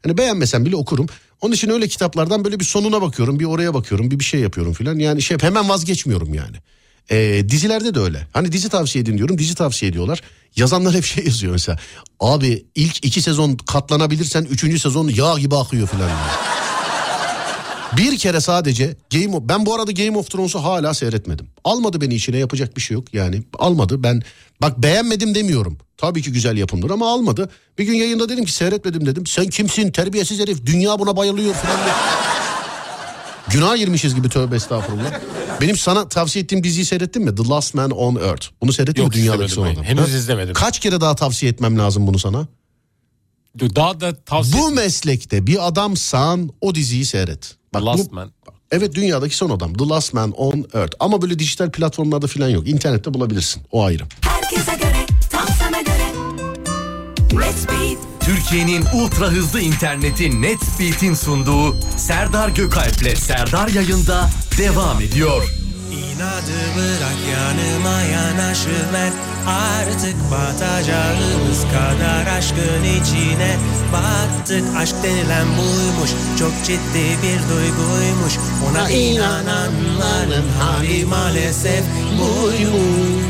Yani 0.06 0.18
beğenmesem 0.18 0.64
bile 0.64 0.76
okurum. 0.76 1.06
Onun 1.40 1.52
için 1.54 1.70
öyle 1.70 1.88
kitaplardan 1.88 2.44
böyle 2.44 2.60
bir 2.60 2.64
sonuna 2.64 3.02
bakıyorum, 3.02 3.40
bir 3.40 3.44
oraya 3.44 3.74
bakıyorum, 3.74 4.10
bir 4.10 4.18
bir 4.18 4.24
şey 4.24 4.40
yapıyorum 4.40 4.72
filan. 4.72 4.98
Yani 4.98 5.22
şey 5.22 5.38
hemen 5.40 5.68
vazgeçmiyorum 5.68 6.34
yani. 6.34 6.56
Ee, 7.10 7.44
dizilerde 7.48 7.94
de 7.94 8.00
öyle. 8.00 8.26
Hani 8.32 8.52
dizi 8.52 8.68
tavsiye 8.68 9.02
edin 9.02 9.18
diyorum, 9.18 9.38
dizi 9.38 9.54
tavsiye 9.54 9.90
ediyorlar. 9.90 10.22
Yazanlar 10.56 10.94
hep 10.94 11.04
şey 11.04 11.24
yazıyor 11.24 11.52
mesela. 11.52 11.78
Abi 12.20 12.66
ilk 12.74 13.04
iki 13.04 13.22
sezon 13.22 13.56
katlanabilirsen 13.56 14.44
üçüncü 14.44 14.78
sezon 14.78 15.08
yağ 15.08 15.38
gibi 15.38 15.56
akıyor 15.56 15.88
filan. 15.88 16.08
diyor. 16.08 16.67
Bir 17.96 18.18
kere 18.18 18.40
sadece 18.40 18.96
Game 19.12 19.36
of... 19.36 19.42
Ben 19.42 19.66
bu 19.66 19.74
arada 19.74 19.92
Game 19.92 20.18
of 20.18 20.30
Thrones'u 20.30 20.64
hala 20.64 20.94
seyretmedim. 20.94 21.46
Almadı 21.64 22.00
beni 22.00 22.14
içine 22.14 22.38
yapacak 22.38 22.76
bir 22.76 22.80
şey 22.80 22.94
yok 22.94 23.14
yani. 23.14 23.42
Almadı 23.58 24.02
ben... 24.02 24.22
Bak 24.62 24.82
beğenmedim 24.82 25.34
demiyorum. 25.34 25.78
Tabii 25.96 26.22
ki 26.22 26.32
güzel 26.32 26.56
yapımdır 26.56 26.90
ama 26.90 27.12
almadı. 27.12 27.50
Bir 27.78 27.84
gün 27.84 27.94
yayında 27.94 28.28
dedim 28.28 28.44
ki 28.44 28.52
seyretmedim 28.52 29.06
dedim. 29.06 29.26
Sen 29.26 29.46
kimsin 29.46 29.90
terbiyesiz 29.90 30.40
herif 30.40 30.66
dünya 30.66 30.98
buna 30.98 31.16
bayılıyor 31.16 31.54
falan. 31.54 31.76
Günah 33.50 33.76
girmişiz 33.76 34.14
gibi 34.14 34.28
tövbe 34.28 34.56
estağfurullah. 34.56 35.20
Benim 35.60 35.76
sana 35.76 36.08
tavsiye 36.08 36.42
ettiğim 36.42 36.64
diziyi 36.64 36.84
seyrettin 36.86 37.22
mi? 37.24 37.34
The 37.34 37.48
Last 37.48 37.74
Man 37.74 37.90
on 37.90 38.16
Earth. 38.16 38.46
Bunu 38.62 38.72
seyrettin 38.72 39.02
Yok 39.02 39.10
mi 39.10 39.16
dünyadaki 39.20 39.52
son 39.52 39.66
adam? 39.66 39.84
Henüz 39.84 40.12
Ha? 40.12 40.16
izlemedim. 40.16 40.54
Kaç 40.54 40.78
kere 40.78 41.00
daha 41.00 41.14
tavsiye 41.16 41.52
etmem 41.52 41.78
lazım 41.78 42.06
bunu 42.06 42.18
sana? 42.18 42.46
Daha 43.60 44.00
da 44.00 44.14
tavsiye 44.24 44.62
Bu 44.62 44.70
meslekte 44.70 45.46
bir 45.46 45.66
adamsan 45.68 46.50
o 46.60 46.74
diziyi 46.74 47.04
seyret. 47.04 47.57
Bak 47.74 47.80
The 47.82 47.86
bu- 47.86 47.86
Last 47.86 48.12
Man. 48.12 48.32
Evet 48.70 48.94
dünyadaki 48.94 49.36
son 49.36 49.50
adam. 49.50 49.74
The 49.74 49.88
Last 49.88 50.12
Man 50.14 50.30
on 50.30 50.64
Earth. 50.74 50.96
Ama 51.00 51.22
böyle 51.22 51.38
dijital 51.38 51.70
platformlarda 51.70 52.26
falan 52.26 52.48
yok. 52.48 52.68
İnternette 52.68 53.14
bulabilirsin. 53.14 53.62
O 53.72 53.84
ayrı. 53.84 54.02
Herkese 54.20 54.74
göre 54.76 55.06
tam 55.30 55.46
sana 55.58 55.80
göre 55.80 56.08
Let's 57.32 57.68
Beat 57.68 57.98
Türkiye'nin 58.20 58.84
ultra 58.94 59.26
hızlı 59.26 59.60
interneti 59.60 60.42
Netspeed'in 60.42 61.14
sunduğu 61.14 61.74
Serdar 61.96 62.48
Gökalp'le 62.48 63.18
Serdar 63.18 63.68
yayında 63.68 64.30
devam 64.58 65.00
ediyor. 65.00 65.42
İnadı 66.18 66.52
bırak 66.76 67.16
yanıma 67.32 68.00
yanaşıver 68.02 69.12
Artık 69.46 70.14
batacağımız 70.30 71.62
kadar 71.62 72.36
aşkın 72.38 72.84
içine 72.84 73.56
Battık 73.92 74.64
aşk 74.76 74.94
denilen 75.02 75.46
buymuş 75.46 76.10
Çok 76.38 76.52
ciddi 76.64 77.06
bir 77.22 77.54
duyguymuş 77.54 78.32
Ona 78.70 78.90
inananların 78.90 80.48
hali 80.60 81.04
maalesef 81.04 81.84
buymuş 82.18 83.24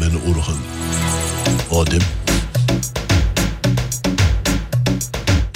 Ben 0.00 0.32
Orhan. 0.32 0.56
Adem. 1.82 2.00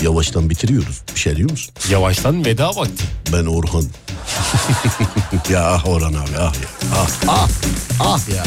Yavaştan 0.03 0.51
bitiriyoruz. 0.51 1.03
Bir 1.15 1.21
şey 1.21 1.37
diyor 1.37 1.51
musun? 1.51 1.75
Yavaştan 1.91 2.45
veda 2.45 2.69
vakti. 2.77 3.05
Ben 3.33 3.47
Orhan. 3.47 3.85
ya 5.49 5.61
ah 5.75 5.85
Orhan 5.89 6.15
abi 6.15 6.37
ah 6.39 6.53
ya. 6.55 6.69
Ah 6.95 7.09
ah 7.29 7.49
ah 8.01 8.21
ya. 8.35 8.45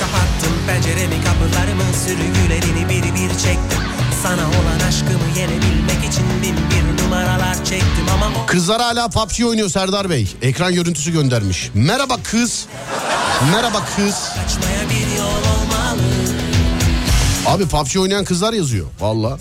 Kapattım 0.00 0.52
penceremi 0.66 1.14
kapılarımı 1.24 1.82
Sürgülerini 2.06 2.88
bir 2.88 3.02
bir 3.14 3.30
çektim 3.30 3.80
Sana 4.22 4.42
olan 4.42 4.88
aşkımı 4.88 5.38
yenebilmek 5.38 6.04
için 6.08 6.24
bin 6.42 6.56
bir 6.56 7.02
numaralar 7.04 7.54
çektim 7.64 8.06
Ama 8.14 8.26
o 8.42 8.46
Kızlar 8.46 8.82
hala 8.82 9.08
PUBG 9.08 9.44
oynuyor 9.46 9.68
Serdar 9.68 10.10
Bey. 10.10 10.34
Ekran 10.42 10.74
görüntüsü 10.74 11.12
göndermiş. 11.12 11.70
Merhaba 11.74 12.16
kız. 12.22 12.66
Merhaba 13.52 13.78
kız. 13.96 14.14
kaçmaya 14.34 14.82
bir 14.90 15.18
yol 15.18 15.26
olmalı 15.26 16.02
Abi 17.46 17.66
PUBG 17.68 17.96
oynayan 17.96 18.24
kızlar 18.24 18.52
yazıyor. 18.52 18.86
Valla. 19.00 19.38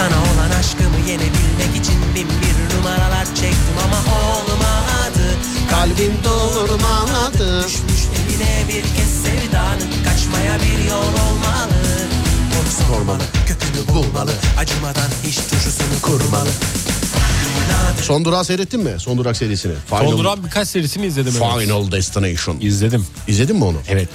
Sana 0.00 0.16
olan 0.34 0.50
aşkımı 0.60 1.08
yenebilmek 1.08 1.76
için 1.80 1.94
bin 2.14 2.28
bir 2.28 2.76
numaralar 2.76 3.26
çektim 3.26 3.76
ama 3.84 3.98
olmadı 3.98 5.36
Kalbim 5.70 6.12
durmadı 6.24 7.64
Düşmüş 7.66 8.00
eline 8.16 8.68
bir 8.68 8.82
kez 8.82 9.10
sevdanın 9.22 10.04
Kaçmaya 10.04 10.58
bir 10.58 10.90
yol 10.90 11.02
olmalı 11.02 11.80
Onu 12.60 12.86
sormalı, 12.88 13.22
kökünü 13.46 13.96
bulmalı 13.96 14.30
Acımadan 14.58 15.08
hiç 15.26 15.36
turşusunu 15.36 16.00
kurmalı 16.02 16.48
Son 18.02 18.24
durağı 18.24 18.44
seyrettin 18.44 18.80
mi? 18.80 18.94
Son 18.98 19.18
durak 19.18 19.36
serisini. 19.36 19.72
Final, 19.88 20.04
Son 20.04 20.18
duran 20.18 20.44
birkaç 20.44 20.68
serisini 20.68 21.06
izledim. 21.06 21.34
evet. 21.42 21.60
Final 21.62 21.92
Destination. 21.92 22.56
İzledim. 22.60 23.06
İzledin 23.28 23.56
mi 23.56 23.64
onu? 23.64 23.76
Evet. 23.88 24.08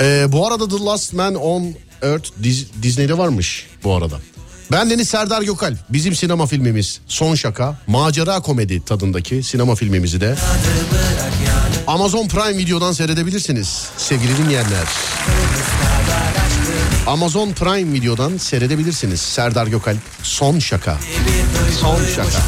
Ee, 0.00 0.26
bu 0.28 0.46
arada 0.46 0.68
The 0.68 0.84
Last 0.84 1.12
Man 1.12 1.34
on 1.34 1.74
Earth 2.02 2.28
Dis- 2.42 2.66
Disney'de 2.82 3.18
varmış 3.18 3.66
bu 3.84 3.94
arada. 3.94 4.18
Ben 4.72 4.90
Deniz 4.90 5.08
Serdar 5.08 5.42
Gökalp. 5.42 5.78
Bizim 5.88 6.14
sinema 6.14 6.46
filmimiz 6.46 7.00
Son 7.06 7.34
Şaka. 7.34 7.76
Macera 7.86 8.40
komedi 8.40 8.84
tadındaki 8.84 9.42
sinema 9.42 9.74
filmimizi 9.74 10.20
de 10.20 10.34
Amazon 11.86 12.28
Prime 12.28 12.58
Video'dan 12.58 12.92
seyredebilirsiniz 12.92 13.88
sevgili 13.96 14.36
dinleyenler. 14.38 14.86
Amazon 17.06 17.52
Prime 17.52 17.92
Video'dan 17.92 18.36
seyredebilirsiniz. 18.36 19.20
Serdar 19.20 19.66
Gökalp 19.66 19.98
Son 20.22 20.58
Şaka. 20.58 20.98
Son 21.80 21.98
Şaka. 22.16 22.42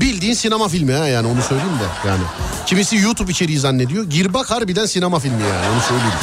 Bildiğin 0.00 0.34
sinema 0.34 0.68
filmi 0.68 0.92
ha 0.92 1.06
yani 1.06 1.26
onu 1.26 1.42
söyleyeyim 1.42 1.78
de 1.78 2.08
yani. 2.08 2.22
Kimisi 2.66 2.96
YouTube 2.96 3.32
içeriği 3.32 3.58
zannediyor. 3.58 4.04
Gir 4.04 4.34
bak 4.34 4.50
harbiden 4.50 4.86
sinema 4.86 5.18
filmi 5.18 5.42
yani 5.42 5.74
onu 5.74 5.80
söyleyeyim. 5.80 6.14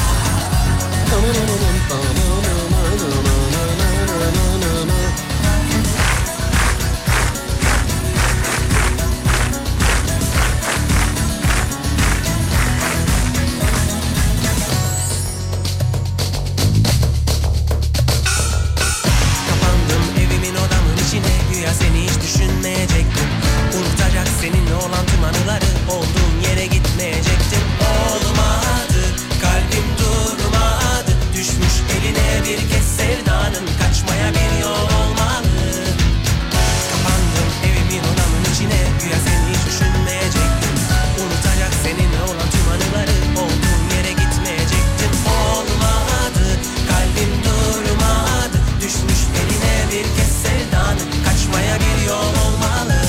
Kez 50.04 50.32
sevdanın 50.44 51.00
Kaçmaya 51.26 51.76
bir 51.80 52.08
yol 52.08 52.34
olmalı. 52.46 53.02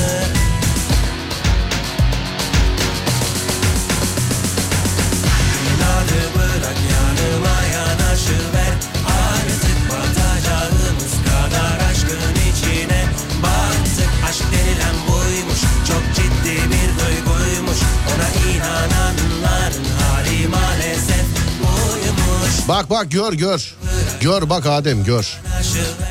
İnadı 5.69 6.21
bırak 6.35 6.79
yanıma 6.93 7.57
yanaşıver 7.75 8.75
Artık 9.07 9.79
batacağımız 9.91 11.15
kadar 11.29 11.91
aşkın 11.91 12.35
içine. 12.51 13.05
Battık 13.43 14.11
aşk 14.29 14.43
denilen 14.53 14.97
buymuş 15.09 15.61
Çok 15.89 16.03
ciddi 16.17 16.57
bir 16.57 16.89
duyguymuş. 17.05 17.79
Ona 18.15 18.53
inananların 18.53 19.85
hali 20.01 20.49
maalesef 20.49 21.27
buymuş. 21.61 22.69
Bak 22.69 22.91
bak 22.91 23.11
gör 23.11 23.33
gör. 23.33 23.75
Gör 24.21 24.51
bak 24.51 24.67
Adem 24.67 25.05
gör. 25.05 25.39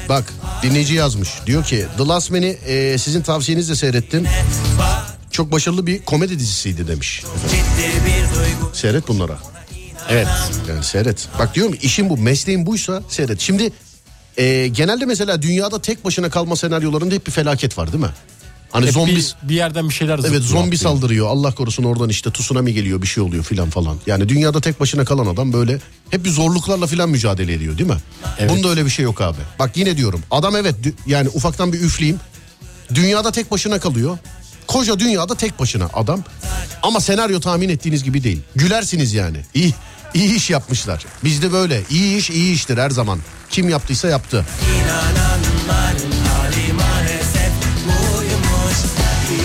Bak 0.09 0.33
dinleyici 0.69 0.93
yazmış. 0.93 1.29
Diyor 1.45 1.63
ki 1.63 1.85
The 1.97 2.03
Last 2.03 2.31
Man'i 2.31 2.57
e, 2.67 2.97
sizin 2.97 3.21
tavsiyenizle 3.21 3.75
seyrettim. 3.75 4.27
Çok 5.31 5.51
başarılı 5.51 5.87
bir 5.87 6.01
komedi 6.05 6.39
dizisiydi 6.39 6.87
demiş. 6.87 7.23
Seyret 8.73 9.07
bunlara. 9.07 9.39
Evet. 10.09 10.27
Yani 10.69 10.83
seyret. 10.83 11.27
Bak 11.39 11.55
diyorum 11.55 11.75
işin 11.81 12.09
bu 12.09 12.17
mesleğin 12.17 12.65
buysa 12.65 13.03
seyret. 13.09 13.39
Şimdi 13.39 13.71
e, 14.37 14.67
genelde 14.67 15.05
mesela 15.05 15.41
dünyada 15.41 15.81
tek 15.81 16.05
başına 16.05 16.29
kalma 16.29 16.55
senaryolarında 16.55 17.15
hep 17.15 17.27
bir 17.27 17.31
felaket 17.31 17.77
var 17.77 17.93
değil 17.93 18.03
mi? 18.03 18.11
Hani 18.71 18.85
Hep 18.85 18.93
zombi 18.93 19.15
bir, 19.15 19.35
bir 19.43 19.55
yerden 19.55 19.89
bir 19.89 19.93
şeyler 19.93 20.19
Evet 20.19 20.41
zombi 20.43 20.59
atlıyor. 20.59 20.81
saldırıyor 20.81 21.27
Allah 21.27 21.55
korusun 21.55 21.83
oradan 21.83 22.09
işte 22.09 22.31
tsunami 22.31 22.73
geliyor 22.73 23.01
bir 23.01 23.07
şey 23.07 23.23
oluyor 23.23 23.43
filan 23.43 23.69
falan. 23.69 23.97
Yani 24.07 24.29
dünyada 24.29 24.61
tek 24.61 24.79
başına 24.79 25.05
kalan 25.05 25.25
adam 25.25 25.53
böyle 25.53 25.79
hep 26.09 26.25
bir 26.25 26.29
zorluklarla 26.29 26.87
filan 26.87 27.09
mücadele 27.09 27.53
ediyor 27.53 27.77
değil 27.77 27.89
mi? 27.89 27.97
Evet. 28.39 28.51
Bunda 28.51 28.69
öyle 28.69 28.85
bir 28.85 28.89
şey 28.89 29.03
yok 29.05 29.21
abi. 29.21 29.37
Bak 29.59 29.77
yine 29.77 29.97
diyorum 29.97 30.21
adam 30.31 30.55
evet 30.55 30.75
yani 31.07 31.29
ufaktan 31.29 31.73
bir 31.73 31.79
üfleyeyim. 31.81 32.19
Dünyada 32.95 33.31
tek 33.31 33.51
başına 33.51 33.79
kalıyor. 33.79 34.17
Koca 34.67 34.99
dünyada 34.99 35.35
tek 35.35 35.59
başına 35.59 35.89
adam. 35.93 36.23
Ama 36.83 36.99
senaryo 36.99 37.39
tahmin 37.39 37.69
ettiğiniz 37.69 38.03
gibi 38.03 38.23
değil. 38.23 38.41
Gülersiniz 38.55 39.13
yani. 39.13 39.37
İyi, 39.53 39.73
iyi 40.13 40.35
iş 40.35 40.49
yapmışlar. 40.49 41.05
Bizde 41.23 41.51
böyle. 41.51 41.81
İyi 41.89 42.17
iş 42.17 42.29
iyi 42.29 42.53
iştir 42.53 42.77
her 42.77 42.89
zaman. 42.89 43.19
Kim 43.49 43.69
yaptıysa 43.69 44.07
yaptı. 44.07 44.45
İnananların 44.75 46.26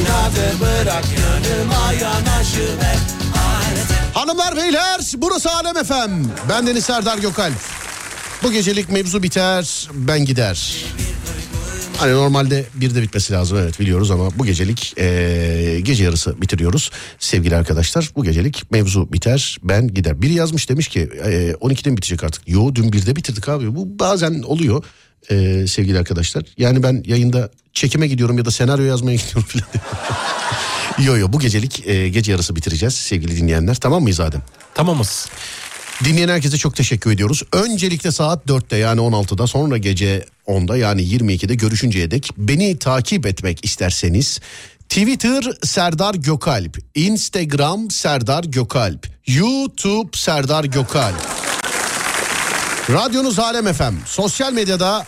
İnadı 0.03 0.61
bırak 0.61 1.05
yanıma 1.19 1.93
yanaşıver 1.93 2.97
Artık 3.35 4.17
Hanımlar 4.17 4.57
beyler 4.57 5.01
burası 5.17 5.51
Alem 5.51 5.77
Efem. 5.77 6.11
Ben 6.49 6.67
Deniz 6.67 6.85
Serdar 6.85 7.19
Gökalp. 7.19 7.55
Bu 8.43 8.53
gecelik 8.53 8.91
mevzu 8.91 9.23
biter 9.23 9.89
ben 9.95 10.25
gider. 10.25 10.77
Hani 11.97 12.13
normalde 12.13 12.65
bir 12.75 12.95
de 12.95 13.03
bitmesi 13.03 13.33
lazım 13.33 13.59
evet 13.59 13.81
biliyoruz 13.81 14.11
ama 14.11 14.29
bu 14.39 14.45
gecelik 14.47 14.95
eee, 14.97 15.81
gece 15.81 16.05
yarısı 16.05 16.43
bitiriyoruz. 16.43 16.91
Sevgili 17.19 17.57
arkadaşlar 17.57 18.11
bu 18.17 18.25
gecelik 18.25 18.71
mevzu 18.73 19.13
biter 19.13 19.59
ben 19.63 19.89
gider. 19.89 20.23
Biri 20.23 20.33
yazmış 20.35 20.69
demiş 20.71 20.89
ki 20.89 21.09
eee 21.27 21.53
12'de 21.53 21.91
mi 21.91 21.97
bitecek 21.97 22.25
artık? 22.25 22.49
Yo 22.49 22.75
dün 22.75 22.91
1'de 22.91 23.17
bitirdik 23.17 23.49
abi 23.49 23.77
bu 23.77 23.99
bazen 23.99 24.43
oluyor 24.43 24.85
eee, 25.31 25.67
sevgili 25.67 25.99
arkadaşlar. 25.99 26.45
Yani 26.59 26.83
ben 26.83 27.03
yayında 27.07 27.51
çekime 27.73 28.07
gidiyorum 28.09 28.39
ya 28.39 28.45
da 28.45 28.51
senaryo 28.51 28.85
yazmaya 28.85 29.17
gidiyorum 29.17 29.43
falan. 29.43 29.65
yo 31.07 31.17
yo 31.17 31.33
bu 31.33 31.41
gecelik 31.41 31.87
eee, 31.87 32.09
gece 32.09 32.33
yarısı 32.33 32.57
bitireceğiz 32.57 32.95
sevgili 32.95 33.37
dinleyenler 33.37 33.75
tamam 33.75 34.03
mıyız 34.03 34.21
Adem? 34.21 34.43
Tamamız. 34.75 35.29
Dinleyen 36.05 36.29
herkese 36.29 36.57
çok 36.59 36.77
teşekkür 36.77 37.11
ediyoruz. 37.13 37.43
Öncelikle 37.53 38.13
saat 38.13 38.47
4'te 38.47 38.77
yani 38.77 39.01
16'da 39.01 39.47
sonra 39.47 39.77
gece 39.79 40.25
10'da 40.47 40.77
yani 40.77 41.03
22'de 41.03 41.55
görüşünceye 41.55 42.11
dek 42.11 42.31
beni 42.37 42.79
takip 42.79 43.27
etmek 43.27 43.65
isterseniz 43.65 44.41
Twitter 44.89 45.45
Serdar 45.63 46.15
Gökalp, 46.15 46.79
Instagram 46.95 47.91
Serdar 47.91 48.45
Gökalp, 48.45 49.07
YouTube 49.27 50.09
Serdar 50.15 50.65
Gökalp. 50.65 51.42
Radyonuz 52.91 53.39
Alem 53.39 53.73
FM. 53.73 53.95
Sosyal 54.07 54.53
medyada 54.53 55.07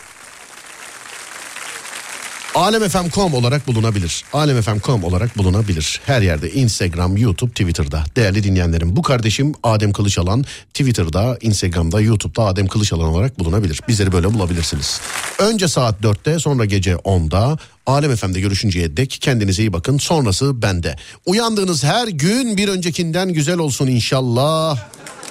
alemfm.com 2.55 3.33
olarak 3.33 3.67
bulunabilir. 3.67 4.23
Alemfm.com 4.33 5.03
olarak 5.03 5.37
bulunabilir. 5.37 6.01
Her 6.05 6.21
yerde 6.21 6.51
Instagram, 6.51 7.17
YouTube, 7.17 7.51
Twitter'da. 7.51 8.03
Değerli 8.15 8.43
dinleyenlerim 8.43 8.95
bu 8.95 9.01
kardeşim 9.01 9.53
Adem 9.63 9.93
Kılıçalan 9.93 10.43
Twitter'da, 10.73 11.37
Instagram'da, 11.41 12.01
YouTube'da 12.01 12.43
Adem 12.43 12.67
Kılıçalan 12.67 13.07
olarak 13.07 13.39
bulunabilir. 13.39 13.81
Bizleri 13.87 14.11
böyle 14.11 14.33
bulabilirsiniz. 14.33 15.01
Önce 15.39 15.67
saat 15.67 16.01
4'te 16.01 16.39
sonra 16.39 16.65
gece 16.65 16.93
10'da 16.93 17.57
Alem 17.85 18.15
FM'de 18.15 18.39
görüşünceye 18.39 18.97
dek 18.97 19.17
kendinize 19.21 19.63
iyi 19.63 19.73
bakın. 19.73 19.97
Sonrası 19.97 20.61
bende. 20.61 20.95
Uyandığınız 21.25 21.83
her 21.83 22.07
gün 22.07 22.57
bir 22.57 22.67
öncekinden 22.67 23.33
güzel 23.33 23.57
olsun 23.57 23.87
inşallah. 23.87 24.77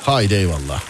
Haydi 0.02 0.34
eyvallah. 0.34 0.82